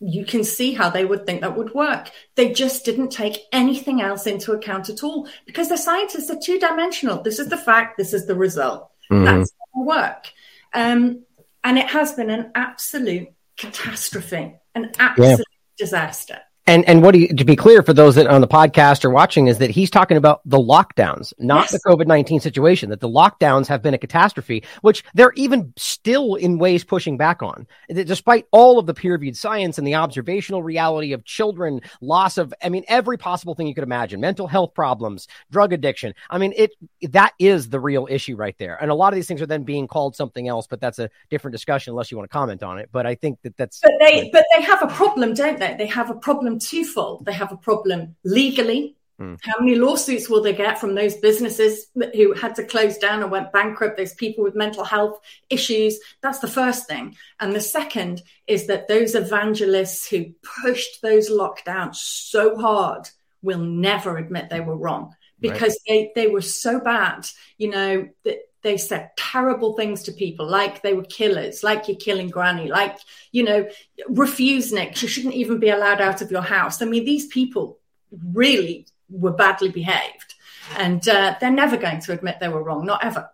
you 0.00 0.24
can 0.24 0.44
see 0.44 0.74
how 0.74 0.90
they 0.90 1.04
would 1.04 1.26
think 1.26 1.40
that 1.40 1.56
would 1.56 1.74
work. 1.74 2.10
They 2.36 2.52
just 2.52 2.84
didn't 2.84 3.10
take 3.10 3.38
anything 3.52 4.00
else 4.00 4.26
into 4.26 4.52
account 4.52 4.88
at 4.88 5.02
all 5.02 5.28
because 5.44 5.68
the 5.68 5.76
scientists 5.76 6.30
are 6.30 6.38
two 6.40 6.60
dimensional. 6.60 7.20
This 7.20 7.40
is 7.40 7.48
the 7.48 7.56
fact, 7.56 7.96
this 7.96 8.14
is 8.14 8.26
the 8.26 8.36
result. 8.36 8.90
Mm-hmm. 9.10 9.24
That's 9.24 9.52
work. 9.84 10.32
Um, 10.72 11.24
and 11.64 11.78
it 11.78 11.86
has 11.86 12.14
been 12.14 12.30
an 12.30 12.52
absolute 12.54 13.28
catastrophe, 13.56 14.54
an 14.74 14.92
absolute 14.98 15.38
yeah. 15.38 15.44
disaster. 15.76 16.40
And 16.68 16.86
and 16.86 17.02
what 17.02 17.14
he 17.14 17.28
to 17.28 17.44
be 17.46 17.56
clear 17.56 17.82
for 17.82 17.94
those 17.94 18.14
that 18.16 18.26
on 18.26 18.42
the 18.42 18.46
podcast 18.46 19.02
are 19.02 19.10
watching 19.10 19.46
is 19.46 19.56
that 19.56 19.70
he's 19.70 19.88
talking 19.88 20.18
about 20.18 20.42
the 20.44 20.58
lockdowns, 20.58 21.32
not 21.38 21.62
yes. 21.62 21.72
the 21.72 21.80
COVID 21.80 22.06
nineteen 22.06 22.40
situation. 22.40 22.90
That 22.90 23.00
the 23.00 23.08
lockdowns 23.08 23.66
have 23.68 23.80
been 23.80 23.94
a 23.94 23.98
catastrophe, 23.98 24.62
which 24.82 25.02
they're 25.14 25.32
even 25.32 25.72
still 25.78 26.34
in 26.34 26.58
ways 26.58 26.84
pushing 26.84 27.16
back 27.16 27.42
on, 27.42 27.66
despite 27.88 28.46
all 28.50 28.78
of 28.78 28.84
the 28.84 28.92
peer 28.92 29.12
reviewed 29.12 29.34
science 29.34 29.78
and 29.78 29.86
the 29.86 29.94
observational 29.94 30.62
reality 30.62 31.14
of 31.14 31.24
children, 31.24 31.80
loss 32.02 32.36
of, 32.36 32.52
I 32.62 32.68
mean, 32.68 32.84
every 32.86 33.16
possible 33.16 33.54
thing 33.54 33.66
you 33.66 33.74
could 33.74 33.82
imagine, 33.82 34.20
mental 34.20 34.46
health 34.46 34.74
problems, 34.74 35.26
drug 35.50 35.72
addiction. 35.72 36.12
I 36.28 36.36
mean, 36.36 36.52
it 36.54 36.72
that 37.12 37.32
is 37.38 37.70
the 37.70 37.80
real 37.80 38.06
issue 38.10 38.36
right 38.36 38.56
there. 38.58 38.76
And 38.78 38.90
a 38.90 38.94
lot 38.94 39.14
of 39.14 39.16
these 39.16 39.26
things 39.26 39.40
are 39.40 39.46
then 39.46 39.62
being 39.62 39.88
called 39.88 40.16
something 40.16 40.46
else, 40.48 40.66
but 40.66 40.82
that's 40.82 40.98
a 40.98 41.08
different 41.30 41.54
discussion 41.54 41.92
unless 41.92 42.10
you 42.10 42.18
want 42.18 42.30
to 42.30 42.32
comment 42.32 42.62
on 42.62 42.78
it. 42.78 42.90
But 42.92 43.06
I 43.06 43.14
think 43.14 43.40
that 43.40 43.56
that's. 43.56 43.80
But 43.80 43.92
they 44.00 44.28
but 44.30 44.44
they 44.54 44.62
have 44.62 44.82
a 44.82 44.88
problem, 44.88 45.32
don't 45.32 45.58
they? 45.58 45.74
They 45.78 45.86
have 45.86 46.10
a 46.10 46.14
problem 46.14 46.57
twofold. 46.58 47.24
They 47.24 47.32
have 47.32 47.52
a 47.52 47.56
problem 47.56 48.16
legally. 48.24 48.96
Mm. 49.20 49.38
How 49.42 49.54
many 49.58 49.74
lawsuits 49.74 50.28
will 50.28 50.42
they 50.42 50.52
get 50.52 50.78
from 50.78 50.94
those 50.94 51.16
businesses 51.16 51.86
who 52.14 52.34
had 52.34 52.54
to 52.54 52.64
close 52.64 52.98
down 52.98 53.22
and 53.22 53.30
went 53.30 53.52
bankrupt? 53.52 53.96
Those 53.96 54.14
people 54.14 54.44
with 54.44 54.54
mental 54.54 54.84
health 54.84 55.18
issues. 55.50 55.98
That's 56.22 56.38
the 56.38 56.48
first 56.48 56.86
thing. 56.86 57.16
And 57.40 57.54
the 57.54 57.60
second 57.60 58.22
is 58.46 58.66
that 58.68 58.86
those 58.86 59.14
evangelists 59.14 60.08
who 60.08 60.26
pushed 60.62 61.02
those 61.02 61.30
lockdowns 61.30 61.96
so 61.96 62.56
hard 62.56 63.08
will 63.42 63.58
never 63.58 64.16
admit 64.16 64.50
they 64.50 64.60
were 64.60 64.76
wrong 64.76 65.14
because 65.40 65.78
right. 65.88 66.10
they, 66.14 66.26
they 66.26 66.30
were 66.30 66.40
so 66.40 66.80
bad, 66.80 67.26
you 67.56 67.70
know, 67.70 68.08
that 68.24 68.38
they 68.62 68.76
said 68.76 69.10
terrible 69.16 69.74
things 69.74 70.02
to 70.04 70.12
people, 70.12 70.48
like 70.48 70.82
they 70.82 70.94
were 70.94 71.04
killers, 71.04 71.62
like 71.62 71.88
you're 71.88 71.96
killing 71.96 72.28
granny, 72.28 72.68
like, 72.68 72.98
you 73.30 73.44
know, 73.44 73.68
refusenik, 74.10 75.00
you 75.00 75.08
shouldn't 75.08 75.34
even 75.34 75.58
be 75.58 75.68
allowed 75.68 76.00
out 76.00 76.22
of 76.22 76.30
your 76.30 76.42
house. 76.42 76.82
I 76.82 76.86
mean, 76.86 77.04
these 77.04 77.26
people 77.26 77.78
really 78.10 78.86
were 79.08 79.32
badly 79.32 79.70
behaved 79.70 80.34
and 80.76 81.06
uh, 81.08 81.36
they're 81.40 81.50
never 81.50 81.76
going 81.76 82.00
to 82.00 82.12
admit 82.12 82.38
they 82.40 82.48
were 82.48 82.62
wrong, 82.62 82.84
not 82.84 83.04
ever. 83.04 83.30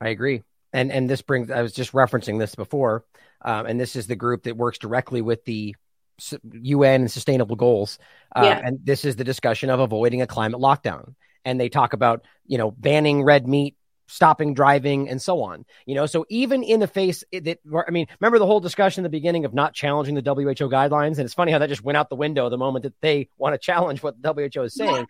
I 0.00 0.08
agree. 0.08 0.42
And, 0.72 0.92
and 0.92 1.08
this 1.08 1.22
brings, 1.22 1.50
I 1.50 1.62
was 1.62 1.72
just 1.72 1.92
referencing 1.92 2.38
this 2.38 2.54
before, 2.54 3.04
um, 3.42 3.66
and 3.66 3.80
this 3.80 3.96
is 3.96 4.06
the 4.06 4.16
group 4.16 4.44
that 4.44 4.56
works 4.56 4.78
directly 4.78 5.22
with 5.22 5.44
the 5.44 5.74
UN 6.52 7.02
and 7.02 7.10
sustainable 7.10 7.56
goals. 7.56 7.98
Uh, 8.34 8.42
yeah. 8.44 8.60
And 8.62 8.80
this 8.84 9.04
is 9.04 9.16
the 9.16 9.24
discussion 9.24 9.70
of 9.70 9.80
avoiding 9.80 10.22
a 10.22 10.26
climate 10.26 10.60
lockdown. 10.60 11.14
And 11.44 11.58
they 11.58 11.68
talk 11.68 11.92
about, 11.92 12.24
you 12.46 12.58
know, 12.58 12.70
banning 12.70 13.22
red 13.22 13.46
meat 13.46 13.76
stopping 14.08 14.54
driving 14.54 15.08
and 15.08 15.22
so 15.22 15.42
on 15.42 15.64
you 15.86 15.94
know? 15.94 16.06
So 16.06 16.26
even 16.28 16.62
in 16.62 16.80
the 16.80 16.86
face 16.86 17.24
that 17.32 17.58
i 17.86 17.90
mean 17.90 18.06
remember 18.20 18.38
the 18.38 18.46
whole 18.46 18.60
discussion 18.60 19.00
in 19.00 19.04
the 19.04 19.08
beginning 19.08 19.44
of 19.44 19.54
not 19.54 19.74
challenging 19.74 20.14
the 20.14 20.22
who 20.22 20.70
guidelines? 20.70 21.18
And 21.18 21.20
it's 21.20 21.34
funny 21.34 21.52
how 21.52 21.58
that 21.58 21.68
just 21.68 21.82
went 21.82 21.96
out 21.96 22.08
the 22.08 22.16
window 22.16 22.48
the 22.48 22.58
moment 22.58 22.84
that 22.84 22.94
they 23.00 23.28
want 23.38 23.54
to 23.54 23.58
challenge 23.58 24.02
what 24.02 24.20
the 24.20 24.32
who 24.32 24.62
is 24.62 24.74
saying. 24.74 24.94
Yeah. 24.94 25.04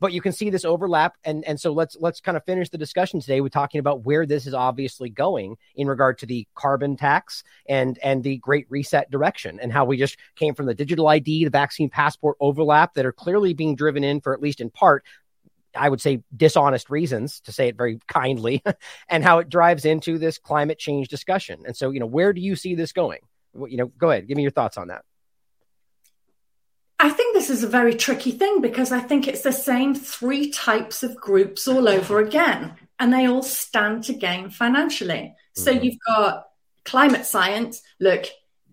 but 0.00 0.12
you 0.12 0.20
can 0.20 0.32
see 0.32 0.50
this 0.50 0.64
overlap. 0.64 1.16
And 1.24 1.44
and 1.44 1.60
so 1.60 1.72
let's 1.72 1.96
let's 2.00 2.20
kind 2.20 2.36
of 2.36 2.44
finish 2.44 2.68
the 2.70 2.78
discussion 2.78 3.20
today 3.20 3.40
with 3.40 3.52
talking 3.52 3.78
about 3.78 4.04
where 4.04 4.26
this 4.26 4.46
is 4.46 4.54
obviously 4.54 5.08
going 5.10 5.56
in 5.74 5.86
regard 5.86 6.18
to 6.18 6.26
the 6.26 6.46
carbon 6.54 6.96
tax 6.96 7.44
and 7.68 7.98
and 8.02 8.22
the 8.22 8.36
great 8.38 8.66
reset 8.68 9.10
direction 9.10 9.60
and 9.60 9.72
how 9.72 9.84
we 9.84 9.96
just 9.96 10.16
came 10.36 10.54
from 10.54 10.66
the 10.66 10.74
digital 10.74 11.08
id 11.08 11.44
the 11.44 11.50
vaccine 11.50 11.88
passport 11.88 12.36
overlap 12.40 12.94
that 12.94 13.06
are 13.06 13.12
clearly 13.12 13.54
being 13.54 13.76
driven 13.76 14.04
in 14.04 14.20
for 14.20 14.34
at 14.34 14.40
least 14.40 14.60
in 14.60 14.70
part 14.70 15.04
I 15.76 15.88
would 15.88 16.00
say 16.00 16.22
dishonest 16.36 16.90
reasons 16.90 17.40
to 17.40 17.52
say 17.52 17.68
it 17.68 17.76
very 17.76 17.98
kindly, 18.08 18.62
and 19.08 19.24
how 19.24 19.38
it 19.38 19.48
drives 19.48 19.84
into 19.84 20.18
this 20.18 20.38
climate 20.38 20.78
change 20.78 21.08
discussion. 21.08 21.62
And 21.66 21.76
so, 21.76 21.90
you 21.90 22.00
know, 22.00 22.06
where 22.06 22.32
do 22.32 22.40
you 22.40 22.56
see 22.56 22.74
this 22.74 22.92
going? 22.92 23.20
You 23.54 23.76
know, 23.76 23.86
go 23.86 24.10
ahead, 24.10 24.28
give 24.28 24.36
me 24.36 24.42
your 24.42 24.52
thoughts 24.52 24.76
on 24.76 24.88
that. 24.88 25.04
I 26.98 27.10
think 27.10 27.34
this 27.34 27.50
is 27.50 27.64
a 27.64 27.68
very 27.68 27.94
tricky 27.94 28.30
thing 28.30 28.60
because 28.60 28.92
I 28.92 29.00
think 29.00 29.26
it's 29.26 29.42
the 29.42 29.52
same 29.52 29.94
three 29.94 30.50
types 30.50 31.02
of 31.02 31.16
groups 31.16 31.66
all 31.66 31.88
over 31.88 32.20
again, 32.26 32.74
and 32.98 33.12
they 33.12 33.26
all 33.26 33.42
stand 33.42 34.04
to 34.04 34.14
gain 34.14 34.50
financially. 34.50 35.34
So 35.54 35.72
mm-hmm. 35.72 35.84
you've 35.84 35.98
got 36.06 36.44
climate 36.84 37.26
science. 37.26 37.82
Look, 37.98 38.26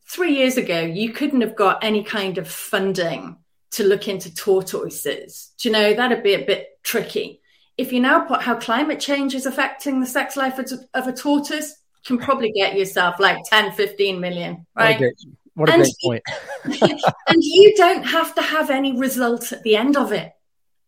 three 0.08 0.36
years 0.36 0.58
ago, 0.58 0.80
you 0.80 1.12
couldn't 1.12 1.42
have 1.42 1.56
got 1.56 1.84
any 1.84 2.04
kind 2.04 2.38
of 2.38 2.48
funding 2.48 3.38
to 3.72 3.84
look 3.84 4.08
into 4.08 4.34
tortoises. 4.34 5.52
Do 5.60 5.70
you 5.70 5.74
know, 5.74 5.94
that'd 5.94 6.24
be 6.24 6.34
a 6.34 6.46
bit 6.46 6.68
tricky. 6.84 7.42
If 7.78 7.94
you 7.94 8.00
now 8.00 8.22
put 8.22 8.42
how 8.42 8.56
climate 8.56 9.00
change 9.00 9.36
is 9.36 9.46
affecting 9.46 10.00
the 10.00 10.08
sex 10.08 10.36
life 10.36 10.60
of, 10.60 10.72
of 10.94 11.08
a 11.08 11.14
tortoise, 11.14 11.76
you 12.08 12.18
can 12.18 12.26
probably 12.26 12.52
get 12.52 12.76
yourself 12.76 13.20
like 13.20 13.38
10, 13.46 13.74
15 13.74 14.20
million, 14.20 14.66
right? 14.76 15.00
What 15.54 15.70
a 15.70 15.74
great, 15.74 15.86
great 15.86 15.96
point. 16.04 16.24
and 17.28 17.44
you 17.44 17.76
don't 17.76 18.04
have 18.04 18.34
to 18.36 18.42
have 18.42 18.70
any 18.70 18.98
results 18.98 19.52
at 19.52 19.64
the 19.64 19.76
end 19.76 19.98
of 19.98 20.12
it. 20.12 20.32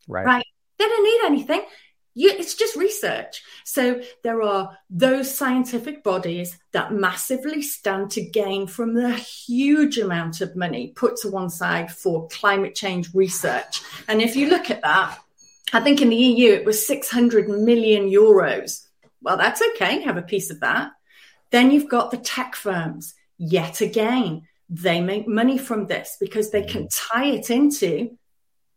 Right. 0.08 0.26
Right. 0.26 0.46
They 0.78 0.86
don't 0.86 1.04
need 1.04 1.22
anything. 1.26 1.62
You, 2.14 2.30
it's 2.30 2.56
just 2.56 2.76
research. 2.76 3.42
So 3.64 4.02
there 4.24 4.42
are 4.42 4.78
those 4.90 5.34
scientific 5.34 6.04
bodies 6.04 6.58
that 6.74 6.94
massively 6.94 7.62
stand 7.62 8.12
to 8.12 8.22
gain 8.22 8.68
from 8.68 8.94
the 8.94 9.14
huge 9.14 9.98
amount 9.98 10.42
of 10.42 10.56
money 10.56 10.94
put 10.96 11.16
to 11.18 11.30
one 11.30 11.50
side 11.50 11.92
for 11.92 12.28
climate 12.28 12.76
change 12.76 13.14
research. 13.14 13.82
And 14.08 14.22
if 14.22 14.36
you 14.36 14.50
look 14.50 14.70
at 14.70 14.82
that, 14.82 15.20
I 15.74 15.80
think 15.80 16.02
in 16.02 16.10
the 16.10 16.16
EU 16.16 16.52
it 16.52 16.66
was 16.66 16.86
600 16.86 17.48
million 17.48 18.10
euros. 18.10 18.86
Well, 19.22 19.38
that's 19.38 19.62
okay. 19.74 20.02
Have 20.02 20.18
a 20.18 20.22
piece 20.22 20.52
of 20.52 20.60
that. 20.60 20.92
Then 21.52 21.72
you've 21.72 21.90
got 21.90 22.12
the 22.12 22.18
tech 22.18 22.56
firms. 22.56 23.14
Yet 23.38 23.82
again, 23.82 24.48
they 24.70 25.02
make 25.02 25.28
money 25.28 25.58
from 25.58 25.88
this 25.88 26.18
because 26.20 26.52
they 26.52 26.64
can 26.64 26.84
mm. 26.84 27.10
tie 27.12 27.26
it 27.26 27.50
into 27.50 28.18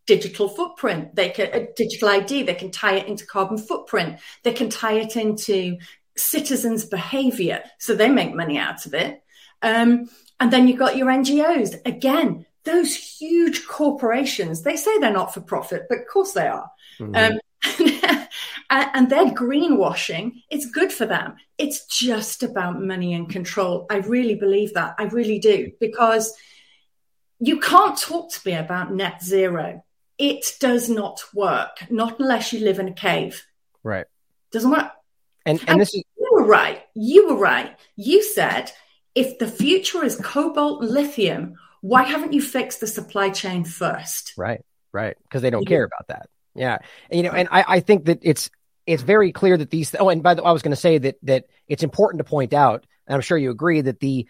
digital 0.07 0.49
footprint. 0.49 1.15
They 1.15 1.31
can 1.31 1.51
a 1.53 1.73
digital 1.75 2.09
ID. 2.09 2.43
They 2.43 2.55
can 2.55 2.71
tie 2.71 2.97
it 2.97 3.07
into 3.07 3.27
carbon 3.27 3.59
footprint. 3.59 4.19
They 4.43 4.53
can 4.53 4.71
tie 4.71 4.95
it 4.95 5.17
into 5.17 5.79
citizens' 6.17 6.85
behavior. 6.85 7.63
So 7.79 7.95
they 7.95 8.09
make 8.09 8.35
money 8.35 8.59
out 8.59 8.87
of 8.87 8.95
it. 8.95 9.23
Um, 9.63 10.09
and 10.41 10.53
then 10.53 10.69
you've 10.69 10.79
got 10.79 10.97
your 10.97 11.09
NGOs. 11.09 11.85
Again, 11.87 12.47
those 12.65 12.95
huge 12.95 13.67
corporations, 13.67 14.63
they 14.63 14.77
say 14.77 14.99
they're 14.99 15.13
not 15.13 15.35
for 15.35 15.41
profit, 15.41 15.85
but 15.89 15.99
of 15.99 16.07
course 16.07 16.33
they 16.33 16.47
are. 16.47 16.71
Mm-hmm. 16.99 17.15
Um, 17.15 17.39
and 18.71 19.09
they're 19.09 19.27
greenwashing. 19.27 20.33
It's 20.51 20.71
good 20.71 20.93
for 20.93 21.07
them. 21.07 21.37
It's 21.59 21.87
just 21.87 22.43
about 22.43 22.81
money 22.81 23.15
and 23.15 23.29
control. 23.29 23.87
I 23.91 23.99
really 23.99 24.35
believe 24.35 24.75
that. 24.75 24.95
I 24.99 25.05
really 25.05 25.39
do. 25.39 25.73
Because 25.81 26.35
you 27.39 27.61
can't 27.61 27.99
talk 27.99 28.33
to 28.33 28.41
me 28.45 28.55
about 28.55 28.93
net 28.93 29.23
zero 29.23 29.83
it 30.19 30.45
does 30.61 30.89
not 30.89 31.23
work, 31.35 31.91
not 31.91 32.21
unless 32.21 32.53
you 32.53 32.61
live 32.61 32.79
in 32.79 32.89
a 32.89 32.93
cave. 32.93 33.45
Right. 33.83 34.07
Doesn't 34.53 34.71
work. 34.71 34.91
And, 35.47 35.61
and, 35.61 35.71
and 35.71 35.81
this 35.81 35.95
is 35.95 36.03
you 36.17 36.29
were 36.33 36.47
right. 36.47 36.83
You 36.95 37.29
were 37.29 37.37
right. 37.37 37.77
You 37.97 38.23
said 38.23 38.73
if 39.15 39.39
the 39.39 39.49
future 39.49 40.05
is 40.05 40.17
cobalt 40.17 40.83
and 40.83 40.91
lithium, 40.91 41.57
why 41.81 42.05
haven't 42.05 42.33
you 42.33 42.41
fixed 42.41 42.81
the 42.81 42.87
supply 42.87 43.31
chain 43.31 43.65
first? 43.65 44.33
Right, 44.37 44.65
right. 44.93 45.17
Because 45.23 45.43
they 45.43 45.51
don't 45.51 45.63
yeah. 45.63 45.69
care 45.69 45.85
about 45.85 46.09
that. 46.09 46.29
Yeah. 46.55 46.79
And, 47.11 47.19
you 47.19 47.25
know, 47.25 47.33
and 47.33 47.49
I, 47.51 47.65
I 47.67 47.81
think 47.81 48.07
that 48.07 48.21
it's 48.23 48.51
it's 48.87 49.03
very 49.03 49.33
clear 49.33 49.57
that 49.57 49.71
these 49.71 49.95
oh, 49.99 50.09
and 50.09 50.23
by 50.23 50.35
the 50.35 50.43
way, 50.43 50.49
I 50.49 50.53
was 50.53 50.63
going 50.63 50.71
to 50.71 50.77
say 50.77 50.99
that 50.99 51.17
that 51.23 51.47
it's 51.69 51.83
important 51.83 52.21
to 52.21 52.25
point 52.25 52.53
out, 52.53 52.87
and 53.07 53.15
I'm 53.15 53.21
sure 53.21 53.37
you 53.37 53.51
agree 53.51 53.81
that 53.81 54.01
the 54.01 54.27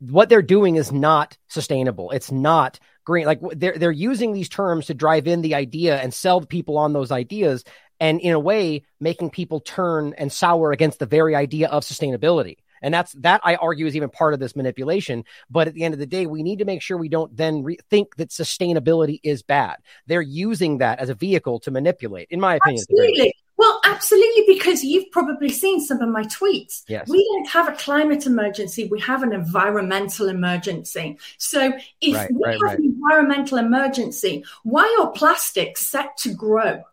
what 0.00 0.28
they're 0.28 0.42
doing 0.42 0.76
is 0.76 0.90
not 0.90 1.36
sustainable. 1.48 2.10
It's 2.10 2.32
not 2.32 2.78
green. 3.04 3.26
Like 3.26 3.40
they're 3.52 3.76
they're 3.76 3.90
using 3.90 4.32
these 4.32 4.48
terms 4.48 4.86
to 4.86 4.94
drive 4.94 5.26
in 5.26 5.42
the 5.42 5.54
idea 5.54 6.00
and 6.00 6.12
sell 6.12 6.40
people 6.40 6.78
on 6.78 6.92
those 6.92 7.12
ideas, 7.12 7.64
and 7.98 8.20
in 8.20 8.32
a 8.32 8.40
way, 8.40 8.82
making 8.98 9.30
people 9.30 9.60
turn 9.60 10.14
and 10.16 10.32
sour 10.32 10.72
against 10.72 10.98
the 10.98 11.06
very 11.06 11.34
idea 11.34 11.68
of 11.68 11.84
sustainability. 11.84 12.56
And 12.82 12.94
that's 12.94 13.12
that 13.12 13.42
I 13.44 13.56
argue 13.56 13.86
is 13.86 13.94
even 13.94 14.08
part 14.08 14.32
of 14.32 14.40
this 14.40 14.56
manipulation. 14.56 15.24
But 15.50 15.68
at 15.68 15.74
the 15.74 15.84
end 15.84 15.94
of 15.94 16.00
the 16.00 16.06
day, 16.06 16.26
we 16.26 16.42
need 16.42 16.60
to 16.60 16.64
make 16.64 16.82
sure 16.82 16.96
we 16.96 17.10
don't 17.10 17.36
then 17.36 17.62
re- 17.62 17.78
think 17.90 18.16
that 18.16 18.30
sustainability 18.30 19.20
is 19.22 19.42
bad. 19.42 19.76
They're 20.06 20.22
using 20.22 20.78
that 20.78 20.98
as 20.98 21.10
a 21.10 21.14
vehicle 21.14 21.60
to 21.60 21.70
manipulate, 21.70 22.28
in 22.30 22.40
my 22.40 22.54
opinion. 22.56 22.84
Absolutely. 22.90 23.34
Well, 23.60 23.78
absolutely, 23.84 24.44
because 24.46 24.82
you've 24.82 25.10
probably 25.10 25.50
seen 25.50 25.82
some 25.82 26.00
of 26.00 26.08
my 26.08 26.22
tweets. 26.22 26.82
Yes. 26.88 27.06
We 27.10 27.22
don't 27.30 27.48
have 27.50 27.68
a 27.68 27.76
climate 27.76 28.24
emergency, 28.24 28.88
we 28.90 28.98
have 29.00 29.22
an 29.22 29.34
environmental 29.34 30.30
emergency. 30.30 31.18
So, 31.36 31.74
if 32.00 32.16
right, 32.16 32.32
we 32.32 32.42
right, 32.42 32.52
have 32.54 32.62
right. 32.62 32.78
an 32.78 32.84
environmental 32.86 33.58
emergency, 33.58 34.46
why 34.62 34.96
are 34.98 35.12
plastics 35.12 35.86
set 35.86 36.16
to 36.20 36.32
grow? 36.32 36.84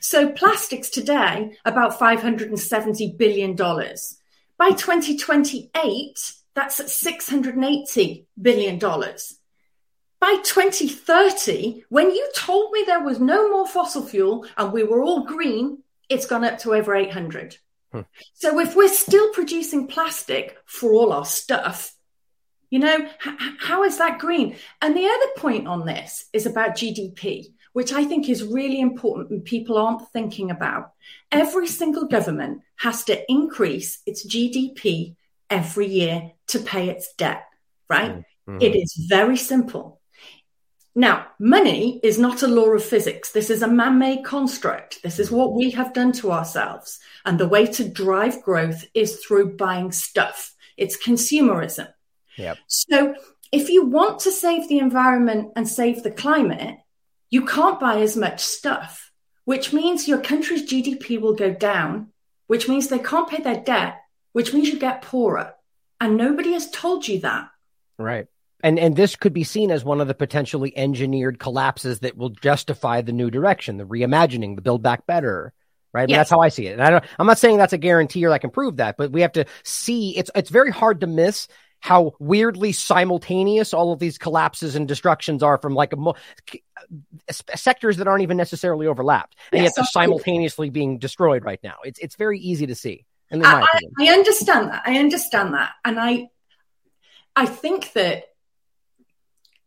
So, 0.00 0.28
plastics 0.28 0.88
today, 0.90 1.56
about 1.64 2.00
$570 2.00 3.16
billion. 3.16 3.54
By 3.54 4.70
2028, 4.70 6.32
that's 6.54 6.80
at 6.80 6.86
$680 6.86 8.24
billion 8.42 8.80
by 10.20 10.36
2030, 10.44 11.84
when 11.88 12.10
you 12.10 12.28
told 12.34 12.72
me 12.72 12.84
there 12.86 13.02
was 13.04 13.20
no 13.20 13.50
more 13.50 13.66
fossil 13.66 14.04
fuel 14.04 14.46
and 14.56 14.72
we 14.72 14.82
were 14.82 15.02
all 15.02 15.24
green, 15.24 15.82
it's 16.08 16.26
gone 16.26 16.44
up 16.44 16.58
to 16.60 16.74
over 16.74 16.94
800. 16.94 17.56
Hmm. 17.92 18.00
So 18.34 18.58
if 18.58 18.74
we're 18.76 18.88
still 18.88 19.32
producing 19.32 19.86
plastic 19.86 20.56
for 20.66 20.92
all 20.92 21.12
our 21.12 21.24
stuff, 21.24 21.94
You 22.70 22.80
know, 22.80 22.96
h- 22.98 23.56
how 23.60 23.82
is 23.84 23.96
that 23.96 24.18
green? 24.18 24.56
And 24.82 24.94
the 24.94 25.06
other 25.06 25.30
point 25.38 25.66
on 25.66 25.86
this 25.86 26.26
is 26.34 26.44
about 26.44 26.76
GDP, 26.76 27.54
which 27.72 27.92
I 27.94 28.04
think 28.04 28.28
is 28.28 28.44
really 28.44 28.78
important 28.80 29.30
and 29.30 29.42
people 29.42 29.78
aren't 29.78 30.10
thinking 30.12 30.50
about. 30.50 30.92
Every 31.32 31.66
single 31.66 32.04
government 32.04 32.60
has 32.76 33.04
to 33.04 33.24
increase 33.32 34.02
its 34.04 34.26
GDP 34.26 35.16
every 35.48 35.86
year 35.86 36.32
to 36.48 36.58
pay 36.58 36.90
its 36.90 37.14
debt, 37.14 37.44
right? 37.88 38.16
Mm-hmm. 38.16 38.60
It 38.60 38.76
is 38.76 39.06
very 39.08 39.36
simple. 39.38 39.97
Now, 40.98 41.28
money 41.38 42.00
is 42.02 42.18
not 42.18 42.42
a 42.42 42.48
law 42.48 42.70
of 42.70 42.84
physics. 42.84 43.30
This 43.30 43.50
is 43.50 43.62
a 43.62 43.68
man 43.68 44.00
made 44.00 44.24
construct. 44.24 45.00
This 45.04 45.20
is 45.20 45.30
what 45.30 45.54
we 45.54 45.70
have 45.70 45.94
done 45.94 46.10
to 46.14 46.32
ourselves. 46.32 46.98
And 47.24 47.38
the 47.38 47.46
way 47.46 47.66
to 47.66 47.88
drive 47.88 48.42
growth 48.42 48.84
is 48.94 49.24
through 49.24 49.56
buying 49.56 49.92
stuff. 49.92 50.56
It's 50.76 51.00
consumerism. 51.00 51.86
Yep. 52.36 52.58
So 52.66 53.14
if 53.52 53.68
you 53.68 53.86
want 53.86 54.18
to 54.22 54.32
save 54.32 54.68
the 54.68 54.80
environment 54.80 55.52
and 55.54 55.68
save 55.68 56.02
the 56.02 56.10
climate, 56.10 56.78
you 57.30 57.46
can't 57.46 57.78
buy 57.78 58.00
as 58.00 58.16
much 58.16 58.40
stuff, 58.40 59.12
which 59.44 59.72
means 59.72 60.08
your 60.08 60.20
country's 60.20 60.68
GDP 60.68 61.20
will 61.20 61.36
go 61.36 61.54
down, 61.54 62.08
which 62.48 62.68
means 62.68 62.88
they 62.88 62.98
can't 62.98 63.30
pay 63.30 63.40
their 63.40 63.62
debt, 63.62 64.00
which 64.32 64.52
means 64.52 64.66
you 64.66 64.80
get 64.80 65.02
poorer. 65.02 65.54
And 66.00 66.16
nobody 66.16 66.54
has 66.54 66.68
told 66.68 67.06
you 67.06 67.20
that. 67.20 67.50
Right. 67.98 68.26
And 68.62 68.78
and 68.78 68.96
this 68.96 69.14
could 69.14 69.32
be 69.32 69.44
seen 69.44 69.70
as 69.70 69.84
one 69.84 70.00
of 70.00 70.08
the 70.08 70.14
potentially 70.14 70.76
engineered 70.76 71.38
collapses 71.38 72.00
that 72.00 72.16
will 72.16 72.30
justify 72.30 73.02
the 73.02 73.12
new 73.12 73.30
direction, 73.30 73.76
the 73.76 73.86
reimagining, 73.86 74.56
the 74.56 74.62
build 74.62 74.82
back 74.82 75.06
better. 75.06 75.52
Right. 75.92 76.08
Yes. 76.08 76.18
that's 76.18 76.30
how 76.30 76.40
I 76.40 76.48
see 76.48 76.66
it. 76.66 76.72
And 76.72 76.82
I 76.82 76.90
don't 76.90 77.04
I'm 77.18 77.26
not 77.26 77.38
saying 77.38 77.56
that's 77.56 77.72
a 77.72 77.78
guarantee 77.78 78.24
or 78.26 78.32
I 78.32 78.38
can 78.38 78.50
prove 78.50 78.76
that, 78.76 78.96
but 78.96 79.12
we 79.12 79.22
have 79.22 79.32
to 79.32 79.46
see 79.62 80.16
it's 80.16 80.30
it's 80.34 80.50
very 80.50 80.70
hard 80.70 81.00
to 81.00 81.06
miss 81.06 81.48
how 81.80 82.14
weirdly 82.18 82.72
simultaneous 82.72 83.72
all 83.72 83.92
of 83.92 83.98
these 83.98 84.18
collapses 84.18 84.74
and 84.74 84.88
destructions 84.88 85.42
are 85.42 85.58
from 85.58 85.74
like 85.74 85.96
mo- 85.96 86.16
sectors 87.54 87.98
that 87.98 88.08
aren't 88.08 88.22
even 88.22 88.36
necessarily 88.36 88.86
overlapped, 88.86 89.36
and 89.52 89.62
yes, 89.62 89.70
yet 89.70 89.76
they're 89.76 89.84
simultaneously 89.84 90.70
being 90.70 90.98
destroyed 90.98 91.44
right 91.44 91.60
now. 91.62 91.76
It's 91.84 91.98
it's 92.00 92.16
very 92.16 92.38
easy 92.40 92.66
to 92.66 92.74
see. 92.74 93.06
I, 93.30 93.66
I, 94.00 94.08
understand 94.08 94.70
that. 94.70 94.82
I 94.86 94.98
understand 94.98 95.54
that, 95.54 95.72
and 95.84 96.00
I 96.00 96.28
I 97.36 97.46
think 97.46 97.92
that 97.92 98.24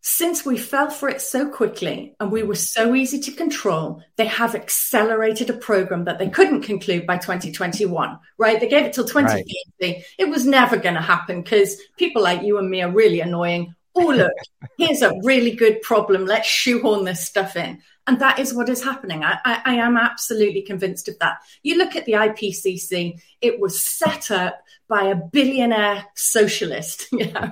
since 0.02 0.44
we 0.44 0.58
fell 0.58 0.90
for 0.90 1.10
it 1.10 1.22
so 1.22 1.48
quickly 1.48 2.16
and 2.20 2.32
we 2.32 2.42
were 2.42 2.56
so 2.56 2.96
easy 2.96 3.20
to 3.20 3.32
control, 3.32 4.02
they 4.16 4.26
have 4.26 4.56
accelerated 4.56 5.50
a 5.50 5.54
program 5.54 6.06
that 6.06 6.18
they 6.18 6.28
couldn't 6.28 6.64
conclude 6.64 7.06
by 7.06 7.18
2021, 7.18 8.18
right? 8.40 8.60
They 8.60 8.68
gave 8.68 8.86
it 8.86 8.94
till 8.94 9.06
2030. 9.06 9.46
Right. 9.80 10.04
It 10.18 10.28
was 10.28 10.46
never 10.46 10.78
going 10.78 10.96
to 10.96 11.02
happen 11.02 11.44
because 11.44 11.80
people 11.98 12.24
like 12.24 12.42
you 12.42 12.58
and 12.58 12.68
me 12.68 12.82
are 12.82 12.92
really 12.92 13.22
annoying. 13.22 13.76
Oh, 13.94 14.08
look, 14.08 14.34
here's 14.80 15.04
a 15.04 15.14
really 15.24 15.52
good 15.52 15.84
problem. 15.84 16.26
Let's 16.26 16.48
shoehorn 16.48 17.06
this 17.06 17.24
stuff 17.24 17.56
in. 17.56 17.82
And 18.08 18.20
that 18.20 18.40
is 18.40 18.56
what 18.56 18.70
is 18.70 18.84
happening. 18.84 19.24
I, 19.24 19.38
I, 19.46 19.62
I 19.66 19.74
am 19.76 19.98
absolutely 19.98 20.64
convinced 20.64 21.10
of 21.10 21.20
that. 21.20 21.38
You 21.62 21.78
look 21.78 21.96
at 21.96 22.06
the 22.06 22.14
IPCC, 22.14 23.22
it 23.42 23.60
was 23.60 23.86
set 23.86 24.32
up 24.32 24.64
by 24.88 25.04
a 25.04 25.16
billionaire 25.16 26.08
socialist, 26.16 27.08
you 27.12 27.32
know, 27.32 27.52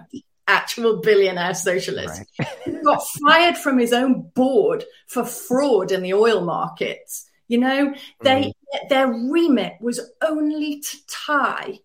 actual 0.50 0.98
billionaire 0.98 1.54
socialist 1.54 2.24
right. 2.40 2.84
got 2.84 3.02
fired 3.22 3.58
from 3.58 3.78
his 3.78 3.94
own 3.94 4.30
board 4.34 4.84
for 5.08 5.24
fraud 5.24 5.92
in 5.92 6.02
the 6.02 6.14
oil 6.14 6.42
markets. 6.42 7.30
You 7.48 7.60
know, 7.60 7.94
they 8.22 8.44
mm. 8.44 8.90
their 8.90 9.08
remit 9.08 9.74
was 9.80 10.00
only 10.22 10.82
to 10.82 10.98
tie 11.08 11.80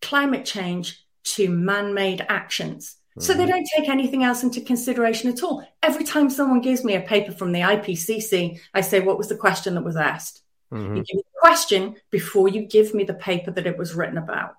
climate 0.00 0.44
change 0.44 1.04
to 1.24 1.48
man-made 1.50 2.24
actions. 2.28 2.96
Mm. 3.16 3.22
So 3.22 3.32
they 3.32 3.44
mm-hmm. 3.44 3.52
don't 3.52 3.68
take 3.76 3.88
anything 3.88 4.24
else 4.24 4.42
into 4.42 4.60
consideration 4.60 5.30
at 5.30 5.42
all. 5.42 5.66
Every 5.82 6.04
time 6.04 6.30
someone 6.30 6.60
gives 6.60 6.84
me 6.84 6.94
a 6.94 7.00
paper 7.00 7.32
from 7.32 7.52
the 7.52 7.60
IPCC, 7.60 8.58
I 8.74 8.80
say, 8.80 9.00
"What 9.00 9.18
was 9.18 9.28
the 9.28 9.36
question 9.36 9.74
that 9.74 9.84
was 9.84 9.96
asked?" 9.96 10.42
Mm-hmm. 10.72 10.96
You 10.96 11.02
give 11.04 11.16
me 11.16 11.22
the 11.22 11.40
question 11.40 11.96
before 12.10 12.48
you 12.48 12.62
give 12.62 12.94
me 12.94 13.04
the 13.04 13.14
paper 13.14 13.50
that 13.50 13.66
it 13.66 13.78
was 13.78 13.94
written 13.94 14.18
about. 14.18 14.54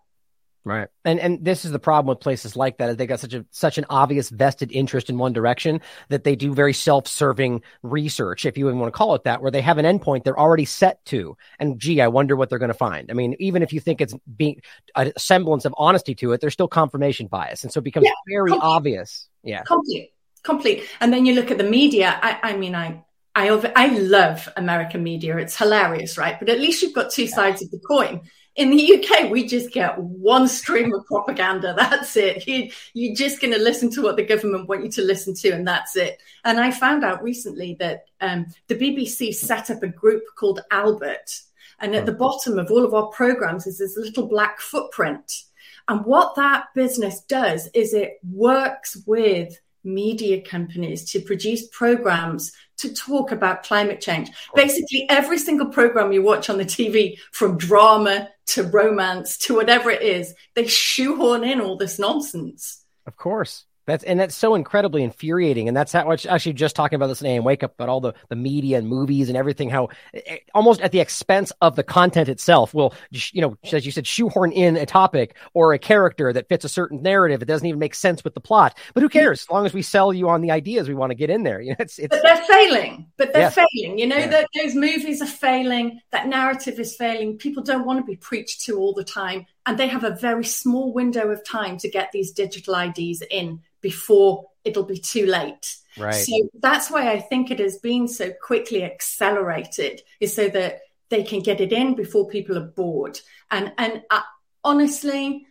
Right. 0.69 0.87
And 1.03 1.19
and 1.19 1.43
this 1.43 1.65
is 1.65 1.71
the 1.71 1.79
problem 1.79 2.07
with 2.09 2.19
places 2.19 2.55
like 2.55 2.77
that 2.77 2.91
is 2.91 2.97
they 2.97 3.07
got 3.07 3.19
such 3.19 3.33
a 3.33 3.43
such 3.49 3.79
an 3.79 3.85
obvious 3.89 4.29
vested 4.29 4.71
interest 4.71 5.09
in 5.09 5.17
one 5.17 5.33
direction 5.33 5.81
that 6.09 6.23
they 6.23 6.35
do 6.35 6.53
very 6.53 6.73
self-serving 6.73 7.63
research, 7.81 8.45
if 8.45 8.55
you 8.55 8.67
even 8.67 8.77
want 8.77 8.93
to 8.93 8.95
call 8.95 9.15
it 9.15 9.23
that, 9.23 9.41
where 9.41 9.49
they 9.49 9.61
have 9.61 9.79
an 9.79 9.85
endpoint 9.85 10.23
they're 10.23 10.39
already 10.39 10.65
set 10.65 11.03
to. 11.05 11.35
And 11.57 11.79
gee, 11.79 12.01
I 12.01 12.07
wonder 12.07 12.35
what 12.35 12.51
they're 12.51 12.59
going 12.59 12.67
to 12.67 12.75
find. 12.75 13.09
I 13.09 13.15
mean, 13.15 13.35
even 13.39 13.63
if 13.63 13.73
you 13.73 13.79
think 13.79 13.99
it's 13.99 14.13
being 14.37 14.61
a 14.95 15.11
semblance 15.17 15.65
of 15.65 15.73
honesty 15.75 16.13
to 16.15 16.33
it, 16.33 16.41
there's 16.41 16.53
still 16.53 16.67
confirmation 16.67 17.25
bias. 17.25 17.63
And 17.63 17.73
so 17.73 17.79
it 17.79 17.85
becomes 17.85 18.05
yeah, 18.05 18.11
very 18.27 18.51
complete. 18.51 18.67
obvious. 18.67 19.27
Yeah. 19.41 19.63
Complete. 19.63 20.11
Complete. 20.43 20.83
And 20.99 21.11
then 21.11 21.25
you 21.25 21.33
look 21.33 21.49
at 21.49 21.57
the 21.57 21.63
media. 21.63 22.19
I, 22.21 22.39
I 22.43 22.57
mean, 22.57 22.75
I 22.75 23.03
I, 23.35 23.49
I 23.75 23.87
love 23.97 24.49
American 24.55 25.01
media. 25.01 25.37
It's 25.37 25.57
hilarious, 25.57 26.17
right? 26.17 26.37
But 26.37 26.49
at 26.49 26.59
least 26.59 26.83
you've 26.83 26.93
got 26.93 27.11
two 27.11 27.27
sides 27.27 27.63
of 27.63 27.71
the 27.71 27.79
coin 27.79 28.21
in 28.59 28.71
the 28.71 28.93
UK, 28.93 29.31
we 29.31 29.47
just 29.47 29.71
get 29.71 29.97
one 29.97 30.49
stream 30.49 30.93
of 30.93 31.05
propaganda. 31.05 31.73
That's 31.77 32.17
it. 32.17 32.45
You, 32.45 32.69
you're 32.93 33.15
just 33.15 33.39
going 33.39 33.53
to 33.53 33.59
listen 33.59 33.89
to 33.91 34.01
what 34.01 34.17
the 34.17 34.25
government 34.25 34.67
want 34.67 34.83
you 34.83 34.91
to 34.91 35.01
listen 35.01 35.33
to, 35.35 35.51
and 35.51 35.65
that's 35.65 35.95
it. 35.95 36.21
And 36.43 36.59
I 36.59 36.69
found 36.69 37.05
out 37.05 37.23
recently 37.23 37.77
that 37.79 38.07
um, 38.19 38.47
the 38.67 38.75
BBC 38.75 39.33
set 39.33 39.69
up 39.69 39.81
a 39.81 39.87
group 39.87 40.23
called 40.35 40.59
Albert, 40.71 41.39
and 41.79 41.95
at 41.95 42.05
the 42.05 42.11
bottom 42.11 42.59
of 42.59 42.69
all 42.69 42.83
of 42.83 42.93
our 42.93 43.07
programs 43.07 43.65
is 43.65 43.77
this 43.77 43.95
little 43.95 44.27
black 44.27 44.59
footprint. 44.59 45.43
And 45.87 46.03
what 46.05 46.35
that 46.35 46.65
business 46.75 47.21
does 47.21 47.69
is 47.73 47.93
it 47.93 48.19
works 48.29 48.97
with 49.07 49.57
media 49.83 50.41
companies 50.41 51.09
to 51.11 51.21
produce 51.21 51.67
programs 51.69 52.51
to 52.77 52.93
talk 52.93 53.31
about 53.31 53.63
climate 53.63 54.01
change. 54.01 54.29
Basically, 54.55 55.05
every 55.09 55.37
single 55.37 55.67
program 55.67 56.11
you 56.11 56.21
watch 56.21 56.49
on 56.49 56.57
the 56.57 56.65
TV, 56.65 57.17
from 57.31 57.57
drama 57.57 58.29
to 58.47 58.63
romance 58.63 59.37
to 59.37 59.55
whatever 59.55 59.89
it 59.91 60.01
is, 60.01 60.33
they 60.55 60.65
shoehorn 60.65 61.43
in 61.43 61.61
all 61.61 61.77
this 61.77 61.99
nonsense. 61.99 62.83
Of 63.05 63.17
course. 63.17 63.65
That's 63.89 64.03
and 64.03 64.19
that's 64.19 64.35
so 64.35 64.55
incredibly 64.55 65.03
infuriating. 65.03 65.67
And 65.67 65.75
that's 65.75 65.91
how 65.91 66.05
much 66.05 66.25
actually 66.25 66.53
just 66.53 66.75
talking 66.75 66.95
about 66.95 67.07
this 67.07 67.21
in 67.21 67.27
AM 67.27 67.43
Wake 67.43 67.63
Up 67.63 67.73
about 67.73 67.89
all 67.89 68.01
the, 68.01 68.13
the 68.29 68.35
media 68.35 68.77
and 68.77 68.87
movies 68.87 69.29
and 69.29 69.37
everything, 69.37 69.69
how 69.69 69.89
eh, 70.13 70.37
almost 70.53 70.81
at 70.81 70.91
the 70.91 70.99
expense 70.99 71.51
of 71.61 71.75
the 71.75 71.83
content 71.83 72.29
itself 72.29 72.73
will, 72.73 72.93
you 73.11 73.41
know, 73.41 73.57
as 73.71 73.85
you 73.85 73.91
said, 73.91 74.07
shoehorn 74.07 74.51
in 74.51 74.77
a 74.77 74.85
topic 74.85 75.35
or 75.53 75.73
a 75.73 75.79
character 75.79 76.31
that 76.33 76.47
fits 76.47 76.65
a 76.65 76.69
certain 76.69 77.01
narrative. 77.01 77.41
It 77.41 77.45
doesn't 77.45 77.67
even 77.67 77.79
make 77.79 77.95
sense 77.95 78.23
with 78.23 78.33
the 78.33 78.41
plot. 78.41 78.77
But 78.93 79.03
who 79.03 79.09
cares? 79.09 79.41
As 79.41 79.49
long 79.49 79.65
as 79.65 79.73
we 79.73 79.81
sell 79.81 80.13
you 80.13 80.29
on 80.29 80.41
the 80.41 80.51
ideas 80.51 80.87
we 80.87 80.95
want 80.95 81.11
to 81.11 81.15
get 81.15 81.29
in 81.29 81.43
there. 81.43 81.59
You 81.69 81.71
know, 81.71 81.75
it's, 81.79 81.99
it's 81.99 82.07
But 82.07 82.23
they're 82.23 82.43
failing. 82.45 83.05
But 83.17 83.33
they're 83.33 83.51
failing. 83.51 83.99
You 83.99 84.07
know, 84.07 84.17
yeah. 84.17 84.27
that 84.27 84.47
those 84.55 84.73
movies 84.73 85.21
are 85.21 85.27
failing, 85.27 85.99
that 86.11 86.27
narrative 86.27 86.79
is 86.79 86.95
failing. 86.95 87.37
People 87.37 87.61
don't 87.61 87.85
want 87.85 87.99
to 87.99 88.05
be 88.05 88.15
preached 88.15 88.61
to 88.61 88.77
all 88.79 88.93
the 88.93 89.03
time. 89.03 89.45
And 89.65 89.77
they 89.77 89.87
have 89.87 90.03
a 90.03 90.15
very 90.15 90.45
small 90.45 90.93
window 90.93 91.29
of 91.29 91.45
time 91.45 91.77
to 91.79 91.89
get 91.89 92.11
these 92.11 92.31
digital 92.31 92.75
IDs 92.75 93.21
in 93.29 93.61
before 93.81 94.45
it'll 94.63 94.83
be 94.83 94.97
too 94.97 95.25
late. 95.25 95.75
Right. 95.97 96.13
So 96.13 96.49
that's 96.59 96.89
why 96.89 97.11
I 97.11 97.19
think 97.19 97.51
it 97.51 97.59
has 97.59 97.77
been 97.77 98.07
so 98.07 98.31
quickly 98.41 98.83
accelerated, 98.83 100.01
is 100.19 100.35
so 100.35 100.47
that 100.49 100.81
they 101.09 101.23
can 101.23 101.41
get 101.41 101.61
it 101.61 101.73
in 101.73 101.95
before 101.95 102.27
people 102.27 102.57
are 102.57 102.61
bored. 102.67 103.19
And 103.51 103.73
and 103.77 104.03
uh, 104.09 104.21
honestly, 104.63 105.45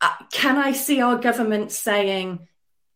uh, 0.00 0.10
can 0.32 0.58
I 0.58 0.72
see 0.72 1.00
our 1.00 1.16
government 1.16 1.72
saying, 1.72 2.46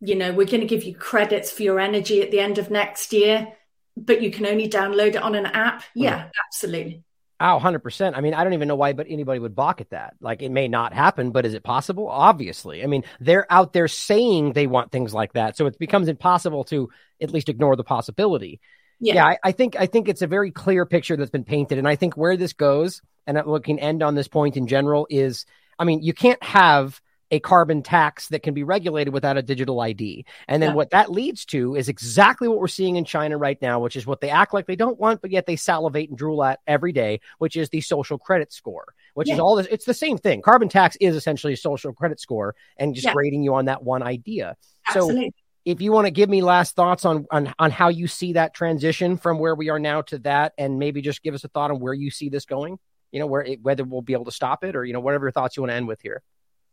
you 0.00 0.14
know, 0.14 0.32
we're 0.32 0.46
going 0.46 0.60
to 0.60 0.66
give 0.66 0.84
you 0.84 0.94
credits 0.94 1.50
for 1.50 1.62
your 1.62 1.80
energy 1.80 2.22
at 2.22 2.30
the 2.30 2.40
end 2.40 2.58
of 2.58 2.70
next 2.70 3.12
year, 3.12 3.52
but 3.96 4.22
you 4.22 4.30
can 4.30 4.46
only 4.46 4.68
download 4.68 5.10
it 5.10 5.22
on 5.22 5.34
an 5.34 5.46
app? 5.46 5.84
Yeah, 5.94 6.30
absolutely. 6.46 7.02
Oh, 7.38 7.60
100%. 7.62 8.16
I 8.16 8.20
mean, 8.22 8.32
I 8.32 8.44
don't 8.44 8.54
even 8.54 8.66
know 8.66 8.76
why 8.76 8.94
but 8.94 9.06
anybody 9.10 9.40
would 9.40 9.54
balk 9.54 9.80
at 9.82 9.90
that. 9.90 10.14
Like 10.20 10.40
it 10.40 10.50
may 10.50 10.68
not 10.68 10.94
happen, 10.94 11.32
but 11.32 11.44
is 11.44 11.52
it 11.52 11.62
possible? 11.62 12.08
Obviously. 12.08 12.82
I 12.82 12.86
mean, 12.86 13.04
they're 13.20 13.50
out 13.52 13.74
there 13.74 13.88
saying 13.88 14.52
they 14.52 14.66
want 14.66 14.90
things 14.90 15.12
like 15.12 15.34
that. 15.34 15.56
So 15.56 15.66
it 15.66 15.78
becomes 15.78 16.08
impossible 16.08 16.64
to 16.64 16.88
at 17.20 17.32
least 17.32 17.50
ignore 17.50 17.76
the 17.76 17.84
possibility. 17.84 18.60
Yeah, 19.00 19.14
yeah 19.16 19.24
I, 19.26 19.38
I, 19.44 19.52
think 19.52 19.76
I 19.78 19.86
think 19.86 20.08
it's 20.08 20.22
a 20.22 20.26
very 20.26 20.50
clear 20.50 20.86
picture 20.86 21.16
that's 21.16 21.30
been 21.30 21.44
painted. 21.44 21.76
And 21.76 21.86
I 21.86 21.96
think 21.96 22.16
where 22.16 22.38
this 22.38 22.54
goes, 22.54 23.02
and 23.26 23.44
we 23.44 23.60
can 23.60 23.78
end 23.78 24.02
on 24.02 24.14
this 24.14 24.28
point 24.28 24.56
in 24.56 24.66
general, 24.66 25.06
is 25.10 25.44
I 25.78 25.84
mean, 25.84 26.02
you 26.02 26.14
can't 26.14 26.42
have 26.42 27.00
a 27.30 27.40
carbon 27.40 27.82
tax 27.82 28.28
that 28.28 28.42
can 28.42 28.54
be 28.54 28.62
regulated 28.62 29.12
without 29.12 29.36
a 29.36 29.42
digital 29.42 29.80
ID. 29.80 30.24
And 30.46 30.62
then 30.62 30.70
yeah. 30.70 30.74
what 30.74 30.90
that 30.90 31.10
leads 31.10 31.44
to 31.46 31.74
is 31.74 31.88
exactly 31.88 32.48
what 32.48 32.58
we're 32.58 32.68
seeing 32.68 32.96
in 32.96 33.04
China 33.04 33.36
right 33.36 33.60
now, 33.60 33.80
which 33.80 33.96
is 33.96 34.06
what 34.06 34.20
they 34.20 34.30
act 34.30 34.54
like 34.54 34.66
they 34.66 34.76
don't 34.76 34.98
want, 34.98 35.20
but 35.20 35.30
yet 35.30 35.46
they 35.46 35.56
salivate 35.56 36.08
and 36.08 36.18
drool 36.18 36.44
at 36.44 36.60
every 36.66 36.92
day, 36.92 37.20
which 37.38 37.56
is 37.56 37.68
the 37.70 37.80
social 37.80 38.18
credit 38.18 38.52
score, 38.52 38.94
which 39.14 39.28
yeah. 39.28 39.34
is 39.34 39.40
all 39.40 39.56
this. 39.56 39.66
It's 39.70 39.84
the 39.84 39.94
same 39.94 40.18
thing. 40.18 40.42
Carbon 40.42 40.68
tax 40.68 40.96
is 41.00 41.16
essentially 41.16 41.54
a 41.54 41.56
social 41.56 41.92
credit 41.92 42.20
score 42.20 42.54
and 42.76 42.94
just 42.94 43.06
yeah. 43.06 43.12
grading 43.12 43.42
you 43.42 43.54
on 43.54 43.64
that 43.64 43.82
one 43.82 44.02
idea. 44.02 44.56
Absolutely. 44.88 45.26
So 45.26 45.30
if 45.64 45.80
you 45.80 45.90
want 45.90 46.06
to 46.06 46.12
give 46.12 46.30
me 46.30 46.42
last 46.42 46.76
thoughts 46.76 47.04
on, 47.04 47.26
on 47.32 47.52
on 47.58 47.72
how 47.72 47.88
you 47.88 48.06
see 48.06 48.34
that 48.34 48.54
transition 48.54 49.16
from 49.16 49.40
where 49.40 49.54
we 49.54 49.68
are 49.68 49.80
now 49.80 50.02
to 50.02 50.18
that, 50.20 50.52
and 50.56 50.78
maybe 50.78 51.02
just 51.02 51.24
give 51.24 51.34
us 51.34 51.42
a 51.42 51.48
thought 51.48 51.72
on 51.72 51.80
where 51.80 51.92
you 51.92 52.08
see 52.12 52.28
this 52.28 52.44
going, 52.44 52.78
you 53.10 53.18
know, 53.18 53.26
where 53.26 53.42
it, 53.42 53.60
whether 53.62 53.82
we'll 53.82 54.00
be 54.00 54.12
able 54.12 54.26
to 54.26 54.30
stop 54.30 54.62
it 54.62 54.76
or 54.76 54.84
you 54.84 54.92
know 54.92 55.00
whatever 55.00 55.24
your 55.24 55.32
thoughts 55.32 55.56
you 55.56 55.62
want 55.64 55.70
to 55.72 55.74
end 55.74 55.88
with 55.88 56.00
here. 56.00 56.22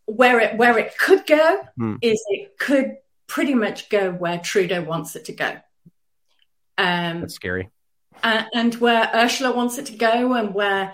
Where 0.05 0.39
it 0.39 0.57
where 0.57 0.77
it 0.77 0.97
could 0.97 1.25
go 1.25 1.61
hmm. 1.77 1.95
is 2.01 2.23
it 2.29 2.57
could 2.57 2.97
pretty 3.27 3.55
much 3.55 3.89
go 3.89 4.11
where 4.11 4.37
Trudeau 4.37 4.83
wants 4.83 5.15
it 5.15 5.25
to 5.25 5.33
go. 5.33 5.57
Um, 6.77 7.21
That's 7.21 7.35
scary. 7.35 7.69
And, 8.21 8.47
and 8.53 8.75
where 8.75 9.09
Ursula 9.13 9.55
wants 9.55 9.77
it 9.77 9.87
to 9.87 9.95
go, 9.95 10.33
and 10.33 10.53
where 10.53 10.93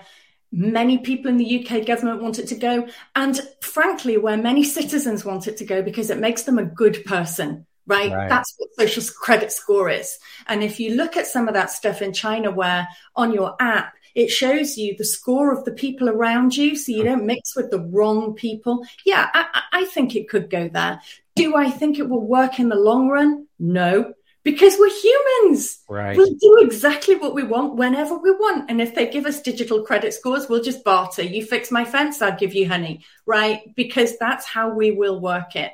many 0.52 0.98
people 0.98 1.30
in 1.30 1.36
the 1.36 1.64
UK 1.64 1.86
government 1.86 2.22
want 2.22 2.38
it 2.38 2.48
to 2.48 2.54
go, 2.54 2.88
and 3.14 3.40
frankly, 3.60 4.16
where 4.16 4.36
many 4.36 4.64
citizens 4.64 5.24
want 5.24 5.46
it 5.46 5.58
to 5.58 5.64
go 5.64 5.82
because 5.82 6.10
it 6.10 6.18
makes 6.18 6.42
them 6.42 6.58
a 6.58 6.64
good 6.64 7.04
person. 7.04 7.66
Right? 7.86 8.12
right? 8.12 8.28
That's 8.28 8.54
what 8.56 8.68
social 8.78 9.02
credit 9.14 9.50
score 9.50 9.90
is. 9.90 10.16
And 10.46 10.62
if 10.62 10.78
you 10.78 10.94
look 10.94 11.16
at 11.16 11.26
some 11.26 11.48
of 11.48 11.54
that 11.54 11.70
stuff 11.70 12.02
in 12.02 12.12
China, 12.12 12.50
where 12.50 12.86
on 13.16 13.32
your 13.32 13.56
app 13.58 13.94
it 14.14 14.28
shows 14.28 14.76
you 14.76 14.96
the 14.96 15.04
score 15.04 15.52
of 15.52 15.64
the 15.64 15.72
people 15.72 16.08
around 16.08 16.56
you 16.56 16.76
so 16.76 16.92
you 16.92 17.02
oh. 17.02 17.04
don't 17.04 17.26
mix 17.26 17.54
with 17.56 17.70
the 17.70 17.80
wrong 17.80 18.34
people. 18.34 18.84
Yeah, 19.04 19.28
I, 19.32 19.62
I 19.72 19.84
think 19.86 20.16
it 20.16 20.28
could 20.28 20.50
go 20.50 20.68
there. 20.68 21.00
Do 21.36 21.56
I 21.56 21.70
think 21.70 21.98
it 21.98 22.08
will 22.08 22.26
work 22.26 22.58
in 22.58 22.68
the 22.68 22.76
long 22.76 23.08
run? 23.08 23.46
No, 23.58 24.14
because 24.42 24.76
we're 24.78 24.90
humans. 24.90 25.80
Right. 25.88 26.16
We'll 26.16 26.34
do 26.34 26.58
exactly 26.62 27.16
what 27.16 27.34
we 27.34 27.42
want 27.42 27.76
whenever 27.76 28.16
we 28.16 28.30
want. 28.32 28.70
And 28.70 28.80
if 28.80 28.94
they 28.94 29.08
give 29.08 29.26
us 29.26 29.42
digital 29.42 29.84
credit 29.84 30.14
scores, 30.14 30.48
we'll 30.48 30.62
just 30.62 30.82
barter. 30.82 31.22
You 31.22 31.44
fix 31.44 31.70
my 31.70 31.84
fence, 31.84 32.22
I'll 32.22 32.38
give 32.38 32.54
you 32.54 32.68
honey. 32.68 33.04
Right. 33.26 33.74
Because 33.76 34.16
that's 34.18 34.46
how 34.46 34.70
we 34.70 34.92
will 34.92 35.20
work 35.20 35.56
it. 35.56 35.72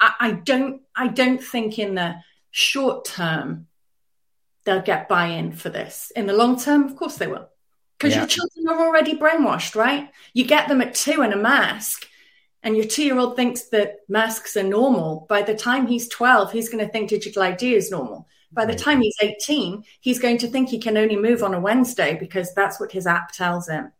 I, 0.00 0.12
I 0.20 0.30
don't 0.32 0.82
I 0.96 1.08
don't 1.08 1.42
think 1.42 1.78
in 1.78 1.94
the 1.94 2.16
short 2.50 3.04
term 3.04 3.66
they'll 4.68 4.82
get 4.82 5.08
buy-in 5.08 5.52
for 5.52 5.70
this. 5.70 6.12
In 6.14 6.26
the 6.26 6.34
long 6.34 6.60
term, 6.60 6.84
of 6.84 6.94
course 6.94 7.16
they 7.16 7.26
will. 7.26 7.48
Because 7.96 8.14
yeah. 8.14 8.20
your 8.20 8.28
children 8.28 8.68
are 8.68 8.86
already 8.86 9.16
brainwashed, 9.16 9.74
right? 9.74 10.10
You 10.34 10.44
get 10.44 10.68
them 10.68 10.82
at 10.82 10.94
two 10.94 11.22
in 11.22 11.32
a 11.32 11.36
mask, 11.36 12.06
and 12.62 12.76
your 12.76 12.84
two-year-old 12.84 13.34
thinks 13.34 13.62
that 13.70 14.00
masks 14.08 14.56
are 14.56 14.62
normal. 14.62 15.26
By 15.28 15.42
the 15.42 15.54
time 15.54 15.86
he's 15.86 16.08
12, 16.08 16.52
he's 16.52 16.68
going 16.68 16.84
to 16.84 16.92
think 16.92 17.08
digital 17.08 17.42
ID 17.42 17.74
is 17.74 17.90
normal. 17.90 18.28
By 18.52 18.66
the 18.66 18.74
time 18.74 19.00
he's 19.00 19.16
18, 19.20 19.84
he's 20.00 20.18
going 20.18 20.38
to 20.38 20.48
think 20.48 20.68
he 20.68 20.78
can 20.78 20.96
only 20.96 21.16
move 21.16 21.42
on 21.42 21.54
a 21.54 21.60
Wednesday 21.60 22.16
because 22.18 22.52
that's 22.54 22.78
what 22.78 22.92
his 22.92 23.06
app 23.06 23.32
tells 23.32 23.68
him. 23.68 23.92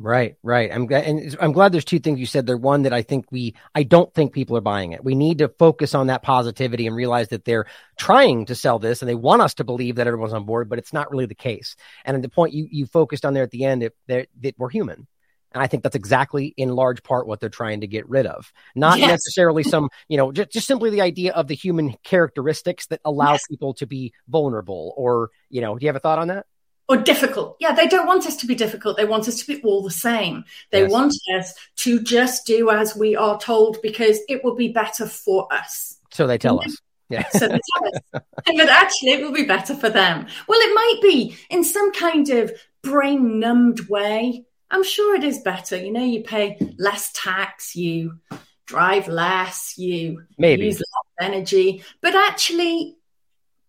Right, 0.00 0.36
right. 0.44 0.70
I'm 0.72 0.86
glad, 0.86 1.04
and 1.04 1.36
I'm 1.40 1.50
glad 1.50 1.72
there's 1.72 1.84
two 1.84 1.98
things 1.98 2.20
you 2.20 2.26
said 2.26 2.46
there. 2.46 2.56
One 2.56 2.82
that 2.82 2.92
I 2.92 3.02
think 3.02 3.32
we, 3.32 3.56
I 3.74 3.82
don't 3.82 4.12
think 4.14 4.32
people 4.32 4.56
are 4.56 4.60
buying 4.60 4.92
it. 4.92 5.02
We 5.02 5.16
need 5.16 5.38
to 5.38 5.48
focus 5.48 5.92
on 5.92 6.06
that 6.06 6.22
positivity 6.22 6.86
and 6.86 6.94
realize 6.94 7.28
that 7.28 7.44
they're 7.44 7.66
trying 7.96 8.46
to 8.46 8.54
sell 8.54 8.78
this 8.78 9.02
and 9.02 9.08
they 9.08 9.16
want 9.16 9.42
us 9.42 9.54
to 9.54 9.64
believe 9.64 9.96
that 9.96 10.06
everyone's 10.06 10.34
on 10.34 10.44
board, 10.44 10.68
but 10.68 10.78
it's 10.78 10.92
not 10.92 11.10
really 11.10 11.26
the 11.26 11.34
case. 11.34 11.74
And 12.04 12.22
the 12.22 12.28
point 12.28 12.54
you 12.54 12.68
you 12.70 12.86
focused 12.86 13.24
on 13.24 13.34
there 13.34 13.42
at 13.42 13.50
the 13.50 13.64
end, 13.64 13.90
that, 14.06 14.28
that 14.40 14.54
we're 14.56 14.70
human. 14.70 15.08
And 15.52 15.62
I 15.62 15.66
think 15.66 15.82
that's 15.82 15.96
exactly 15.96 16.54
in 16.56 16.68
large 16.68 17.02
part 17.02 17.26
what 17.26 17.40
they're 17.40 17.48
trying 17.48 17.80
to 17.80 17.86
get 17.86 18.08
rid 18.08 18.26
of. 18.26 18.52
Not 18.76 18.98
yes. 18.98 19.08
necessarily 19.08 19.62
some, 19.62 19.88
you 20.08 20.16
know, 20.16 20.30
just, 20.30 20.52
just 20.52 20.66
simply 20.66 20.90
the 20.90 21.00
idea 21.00 21.32
of 21.32 21.48
the 21.48 21.54
human 21.54 21.94
characteristics 22.04 22.86
that 22.88 23.00
allow 23.04 23.32
yes. 23.32 23.46
people 23.48 23.74
to 23.74 23.86
be 23.86 24.12
vulnerable 24.28 24.94
or, 24.96 25.30
you 25.48 25.60
know, 25.60 25.76
do 25.76 25.84
you 25.84 25.88
have 25.88 25.96
a 25.96 26.00
thought 26.00 26.18
on 26.18 26.28
that? 26.28 26.46
Or 26.88 26.96
difficult. 26.96 27.56
Yeah, 27.60 27.72
they 27.72 27.86
don't 27.86 28.06
want 28.06 28.26
us 28.26 28.36
to 28.36 28.46
be 28.46 28.54
difficult. 28.54 28.96
They 28.96 29.04
want 29.04 29.28
us 29.28 29.42
to 29.42 29.46
be 29.46 29.62
all 29.62 29.82
the 29.82 29.90
same. 29.90 30.44
They 30.70 30.82
yes. 30.82 30.90
want 30.90 31.14
us 31.36 31.54
to 31.76 32.00
just 32.00 32.46
do 32.46 32.70
as 32.70 32.96
we 32.96 33.14
are 33.14 33.38
told 33.38 33.80
because 33.82 34.18
it 34.28 34.42
will 34.42 34.54
be 34.54 34.68
better 34.68 35.06
for 35.06 35.52
us. 35.52 35.98
So 36.10 36.26
they 36.26 36.38
tell 36.38 36.60
us. 36.60 36.76
Yeah. 37.10 37.26
so 37.30 37.48
they 37.48 37.58
tell 37.74 37.86
us. 37.86 38.22
but 38.44 38.68
actually, 38.68 39.12
it 39.12 39.22
will 39.22 39.32
be 39.32 39.46
better 39.46 39.74
for 39.74 39.88
them. 39.88 40.26
Well, 40.46 40.60
it 40.60 40.74
might 40.74 40.98
be 41.00 41.38
in 41.48 41.64
some 41.64 41.90
kind 41.94 42.28
of 42.28 42.52
brain 42.82 43.38
numbed 43.40 43.88
way. 43.88 44.44
I'm 44.70 44.84
sure 44.84 45.16
it 45.16 45.24
is 45.24 45.38
better. 45.38 45.74
You 45.74 45.90
know, 45.90 46.04
you 46.04 46.22
pay 46.22 46.58
less 46.76 47.10
tax, 47.14 47.74
you 47.74 48.18
drive 48.66 49.08
less, 49.08 49.78
you 49.78 50.22
Maybe. 50.36 50.66
use 50.66 50.80
less 50.80 51.28
energy. 51.30 51.82
But 52.02 52.14
actually, 52.14 52.97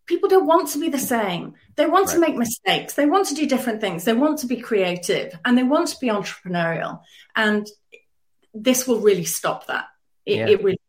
people 0.09 0.27
don't 0.27 0.47
want 0.47 0.69
to 0.69 0.79
be 0.79 0.89
the 0.89 0.97
same. 0.97 1.53
They 1.75 1.85
want 1.85 2.07
right. 2.07 2.15
to 2.15 2.19
make 2.19 2.35
mistakes. 2.35 2.95
They 2.95 3.05
want 3.05 3.27
to 3.27 3.35
do 3.35 3.45
different 3.45 3.79
things. 3.79 4.03
They 4.03 4.13
want 4.13 4.39
to 4.39 4.47
be 4.47 4.57
creative 4.57 5.37
and 5.45 5.55
they 5.55 5.63
want 5.63 5.89
to 5.89 5.99
be 5.99 6.07
entrepreneurial. 6.07 7.01
And 7.35 7.69
this 8.53 8.87
will 8.87 8.99
really 9.01 9.23
stop 9.23 9.67
that. 9.67 9.85
It, 10.25 10.37
yeah. 10.37 10.47
it 10.47 10.63
really. 10.63 10.81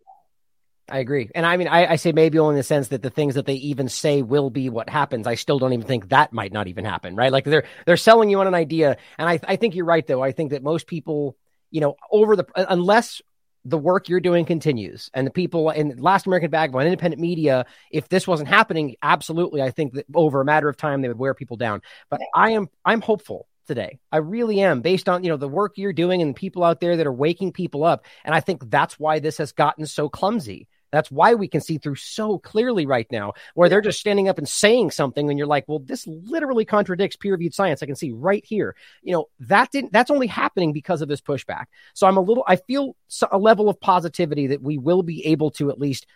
I 0.89 0.99
agree. 0.99 1.31
And 1.35 1.45
I 1.45 1.59
mean, 1.59 1.69
I, 1.69 1.93
I, 1.93 1.97
say 1.97 2.11
maybe 2.11 2.39
only 2.41 2.55
in 2.55 2.57
the 2.57 2.65
sense 2.65 2.89
that 2.89 3.01
the 3.01 3.11
things 3.11 3.37
that 3.37 3.47
they 3.47 3.55
even 3.55 3.89
say 3.89 4.23
will 4.23 4.51
be 4.51 4.71
what 4.71 4.89
happens. 4.89 5.29
I 5.29 5.37
still 5.37 5.61
don't 5.61 5.73
even 5.73 5.87
think 5.87 6.09
that 6.09 6.33
might 6.33 6.53
not 6.53 6.67
even 6.67 6.85
happen, 6.85 7.15
right? 7.15 7.31
Like 7.31 7.45
they're, 7.45 7.65
they're 7.87 7.97
selling 7.97 8.29
you 8.29 8.41
on 8.41 8.49
an 8.49 8.55
idea. 8.55 8.97
And 9.17 9.29
I, 9.29 9.39
I 9.47 9.55
think 9.55 9.77
you're 9.77 9.85
right, 9.85 10.05
though. 10.05 10.23
I 10.23 10.33
think 10.33 10.51
that 10.51 10.65
most 10.65 10.89
people, 10.89 11.37
you 11.71 11.81
know, 11.81 11.95
over 12.11 12.35
the, 12.35 12.47
unless 12.57 13.23
the 13.65 13.79
work 13.79 14.09
you're 14.09 14.21
doing 14.21 14.45
continues. 14.45 15.11
And 15.15 15.27
the 15.27 15.31
people 15.31 15.71
in 15.71 15.97
last 15.99 16.27
american 16.27 16.51
vagabond 16.51 16.87
independent 16.87 17.21
media 17.21 17.67
if 17.91 18.09
this 18.09 18.27
wasn't 18.27 18.49
happening 18.49 18.97
absolutely 19.03 19.63
i 19.63 19.71
think 19.71 19.95
that 19.95 20.07
over 20.15 20.41
a 20.41 20.45
matter 20.45 20.69
of 20.69 20.77
time 20.77 21.03
they 21.03 21.09
would 21.09 21.19
wear 21.19 21.35
people 21.35 21.57
down. 21.57 21.83
But 22.09 22.21
i 22.35 22.51
am 22.51 22.69
i'm 22.85 23.01
hopeful 23.01 23.47
today. 23.67 24.01
I 24.11 24.17
really 24.17 24.61
am 24.61 24.81
based 24.81 25.09
on 25.09 25.23
you 25.23 25.31
know 25.31 25.37
the 25.37 25.49
work 25.49 25.75
you're 25.77 25.93
doing 25.93 26.23
and 26.23 26.31
the 26.31 26.39
people 26.39 26.65
out 26.65 26.81
there 26.81 26.97
that 26.97 27.07
are 27.07 27.13
waking 27.13 27.53
people 27.53 27.85
up. 27.85 28.05
And 28.25 28.35
i 28.35 28.41
think 28.41 28.69
that's 28.71 28.99
why 28.99 29.19
this 29.19 29.39
has 29.39 29.53
gotten 29.53 29.87
so 29.87 30.09
clumsy 30.09 30.69
that's 30.91 31.11
why 31.11 31.35
we 31.35 31.49
can 31.49 31.61
see 31.61 31.79
through 31.79 31.97
so 31.97 32.39
clearly 32.39 32.87
right 32.87 33.07
now, 33.11 33.33
where 33.55 33.69
they're 33.69 33.81
just 33.81 34.01
standing 34.01 34.29
up 34.29 34.39
and 34.39 34.49
saying 34.49 34.91
something, 34.91 35.29
and 35.29 35.39
you're 35.39 35.47
like, 35.47 35.65
well, 35.69 35.79
this 35.79 36.07
literally 36.07 36.65
contradicts 36.65 37.17
peer 37.17 37.33
reviewed 37.33 37.55
science. 37.55 37.83
I 37.83 37.87
can 37.87 37.97
see 37.97 38.13
right 38.13 38.45
here. 38.45 38.75
You 39.03 39.13
know, 39.13 39.29
that 39.41 39.71
didn't, 39.71 39.93
that's 39.93 40.11
only 40.11 40.27
happening 40.27 40.73
because 40.73 41.03
of 41.03 41.09
this 41.09 41.21
pushback. 41.21 41.67
So 41.95 42.07
I'm 42.07 42.17
a 42.17 42.21
little, 42.23 42.45
I 42.47 42.57
feel 42.57 42.97
a 43.31 43.39
level 43.39 43.69
of 43.69 43.81
positivity 43.81 44.49
that 44.49 44.63
we 44.63 44.79
will 44.79 45.03
be 45.03 45.27
able 45.27 45.51
to 45.53 45.71
at 45.71 45.79
least 45.79 46.07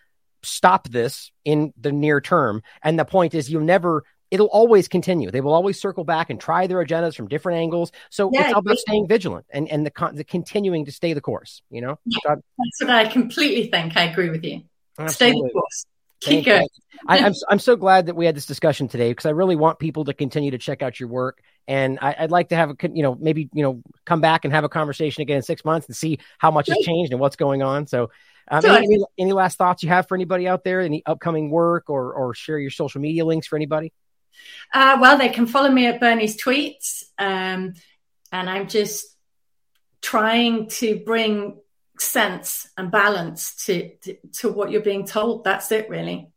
stop 0.43 0.89
this 0.89 1.33
in 1.45 1.73
the 1.81 1.93
near 1.93 2.21
term. 2.21 2.63
And 2.83 2.99
the 2.99 3.05
point 3.05 3.35
is, 3.35 3.51
you'll 3.51 3.63
never, 3.63 4.05
it'll 4.35 4.49
always 4.49 4.89
continue. 4.89 5.31
They 5.31 5.41
will 5.41 5.55
always 5.55 5.81
circle 5.81 6.03
back 6.03 6.29
and 6.29 6.41
try 6.41 6.67
their 6.67 6.85
agendas 6.85 7.15
from 7.15 7.29
different 7.29 7.61
angles. 7.61 7.93
So 8.11 8.31
yeah, 8.33 8.49
it's 8.49 8.59
about 8.59 8.79
staying 8.79 9.07
vigilant 9.07 9.47
and, 9.49 9.69
and 9.71 9.87
the, 9.87 10.11
the 10.13 10.25
continuing 10.25 10.87
to 10.87 10.93
stay 10.93 11.13
the 11.13 11.21
course, 11.21 11.63
you 11.71 11.81
know? 11.81 12.01
Yeah, 12.05 12.35
that's 12.35 12.81
what 12.81 12.91
I 12.91 13.07
completely 13.07 13.69
think. 13.71 13.97
I 13.97 14.07
agree 14.07 14.31
with 14.31 14.43
you. 14.43 14.63
Absolutely. 14.99 15.39
Stay 15.39 15.47
the 15.47 15.53
course. 15.53 15.87
Keep 16.21 16.47
going. 16.47 16.69
I, 17.07 17.19
am 17.19 17.25
I'm, 17.27 17.33
I'm 17.51 17.59
so 17.61 17.77
glad 17.77 18.07
that 18.07 18.17
we 18.17 18.27
had 18.27 18.35
this 18.35 18.47
discussion 18.47 18.89
today 18.89 19.13
because 19.13 19.27
I 19.27 19.31
really 19.31 19.55
want 19.55 19.79
people 19.79 20.07
to 20.07 20.15
continue 20.15 20.51
to 20.51 20.59
check 20.59 20.83
out 20.83 20.99
your 20.99 21.09
work, 21.09 21.41
and 21.69 22.01
I, 22.03 22.17
would 22.23 22.33
like 22.33 22.49
to 22.49 22.57
have 22.57 22.71
a 22.71 22.77
you 22.93 23.03
know 23.03 23.15
maybe 23.15 23.49
you 23.53 23.63
know 23.63 23.83
come 24.05 24.21
back 24.21 24.45
and 24.45 24.53
have 24.53 24.65
a 24.65 24.69
conversation 24.69 25.21
again 25.21 25.37
in 25.37 25.43
six 25.43 25.65
months 25.65 25.87
and 25.87 25.95
see 25.95 26.19
how 26.39 26.51
much 26.51 26.69
has 26.69 26.79
changed 26.79 27.13
and 27.13 27.21
what's 27.21 27.37
going 27.37 27.63
on. 27.63 27.87
So, 27.87 28.11
um, 28.51 28.63
sure. 28.63 28.73
any, 28.73 29.05
any, 29.19 29.33
last 29.33 29.59
thoughts 29.59 29.83
you 29.83 29.91
have 29.91 30.09
for 30.09 30.15
anybody 30.15 30.49
out 30.49 30.65
there? 30.65 30.81
Any 30.81 31.03
upcoming 31.05 31.51
work 31.51 31.91
or 31.91 32.15
or 32.15 32.35
share 32.35 32.59
your 32.59 32.71
social 32.71 33.03
media 33.03 33.25
links 33.27 33.47
for 33.47 33.57
anybody? 33.57 33.93
Uh, 34.73 34.99
well, 35.01 35.19
they 35.19 35.29
can 35.29 35.47
follow 35.47 35.71
me 35.71 35.87
at 35.87 36.01
Bernie's 36.01 36.41
tweets, 36.43 37.05
um, 37.19 37.75
and 38.33 38.51
I'm 38.51 38.69
just 38.69 39.07
trying 40.03 40.69
to 40.69 41.01
bring 41.05 41.59
sense 41.99 42.69
and 42.77 42.91
balance 42.91 43.65
to, 43.67 43.95
to, 43.99 44.17
to 44.33 44.53
what 44.53 44.71
you're 44.71 44.83
being 44.83 45.07
told. 45.07 45.45
That's 45.45 45.71
it, 45.73 45.89
really. 45.89 46.29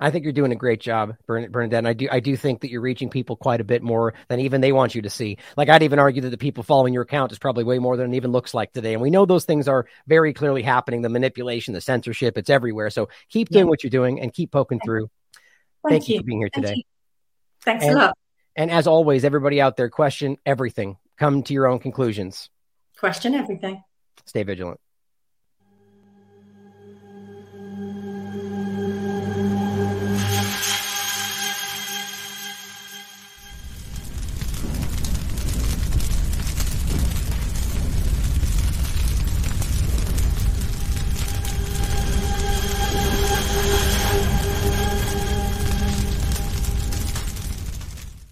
I 0.00 0.10
think 0.10 0.24
you're 0.24 0.32
doing 0.32 0.50
a 0.50 0.56
great 0.56 0.80
job, 0.80 1.14
Bernadette. 1.26 1.78
And 1.78 1.86
I 1.86 1.92
do, 1.92 2.08
I 2.10 2.18
do 2.18 2.36
think 2.36 2.62
that 2.62 2.70
you're 2.70 2.80
reaching 2.80 3.08
people 3.08 3.36
quite 3.36 3.60
a 3.60 3.64
bit 3.64 3.82
more 3.82 4.14
than 4.26 4.40
even 4.40 4.60
they 4.60 4.72
want 4.72 4.96
you 4.96 5.02
to 5.02 5.10
see. 5.10 5.38
Like 5.56 5.68
I'd 5.68 5.84
even 5.84 6.00
argue 6.00 6.22
that 6.22 6.30
the 6.30 6.38
people 6.38 6.64
following 6.64 6.92
your 6.92 7.04
account 7.04 7.30
is 7.30 7.38
probably 7.38 7.62
way 7.62 7.78
more 7.78 7.96
than 7.96 8.12
it 8.12 8.16
even 8.16 8.32
looks 8.32 8.52
like 8.52 8.72
today. 8.72 8.94
And 8.94 9.02
we 9.02 9.10
know 9.10 9.26
those 9.26 9.44
things 9.44 9.68
are 9.68 9.86
very 10.08 10.32
clearly 10.32 10.62
happening. 10.62 11.02
The 11.02 11.08
manipulation, 11.08 11.72
the 11.72 11.80
censorship, 11.80 12.36
it's 12.36 12.50
everywhere. 12.50 12.90
So 12.90 13.10
keep 13.28 13.50
doing 13.50 13.66
yeah. 13.66 13.68
what 13.68 13.84
you're 13.84 13.90
doing 13.90 14.20
and 14.20 14.32
keep 14.32 14.50
poking 14.50 14.80
through. 14.84 15.08
Thank, 15.86 16.02
Thank 16.02 16.08
you. 16.08 16.14
you. 16.14 16.20
for 16.20 16.26
being 16.26 16.38
here 16.40 16.50
today. 16.52 16.68
Thank 16.68 16.86
Thanks 17.64 17.84
and, 17.84 17.94
a 17.94 17.98
lot. 17.98 18.18
And 18.56 18.70
as 18.70 18.86
always, 18.86 19.24
everybody 19.24 19.60
out 19.60 19.76
there, 19.76 19.88
question 19.88 20.36
everything. 20.44 20.96
Come 21.18 21.42
to 21.44 21.54
your 21.54 21.66
own 21.66 21.78
conclusions. 21.78 22.50
Question 22.98 23.34
everything. 23.34 23.82
Stay 24.26 24.42
vigilant. 24.42 24.80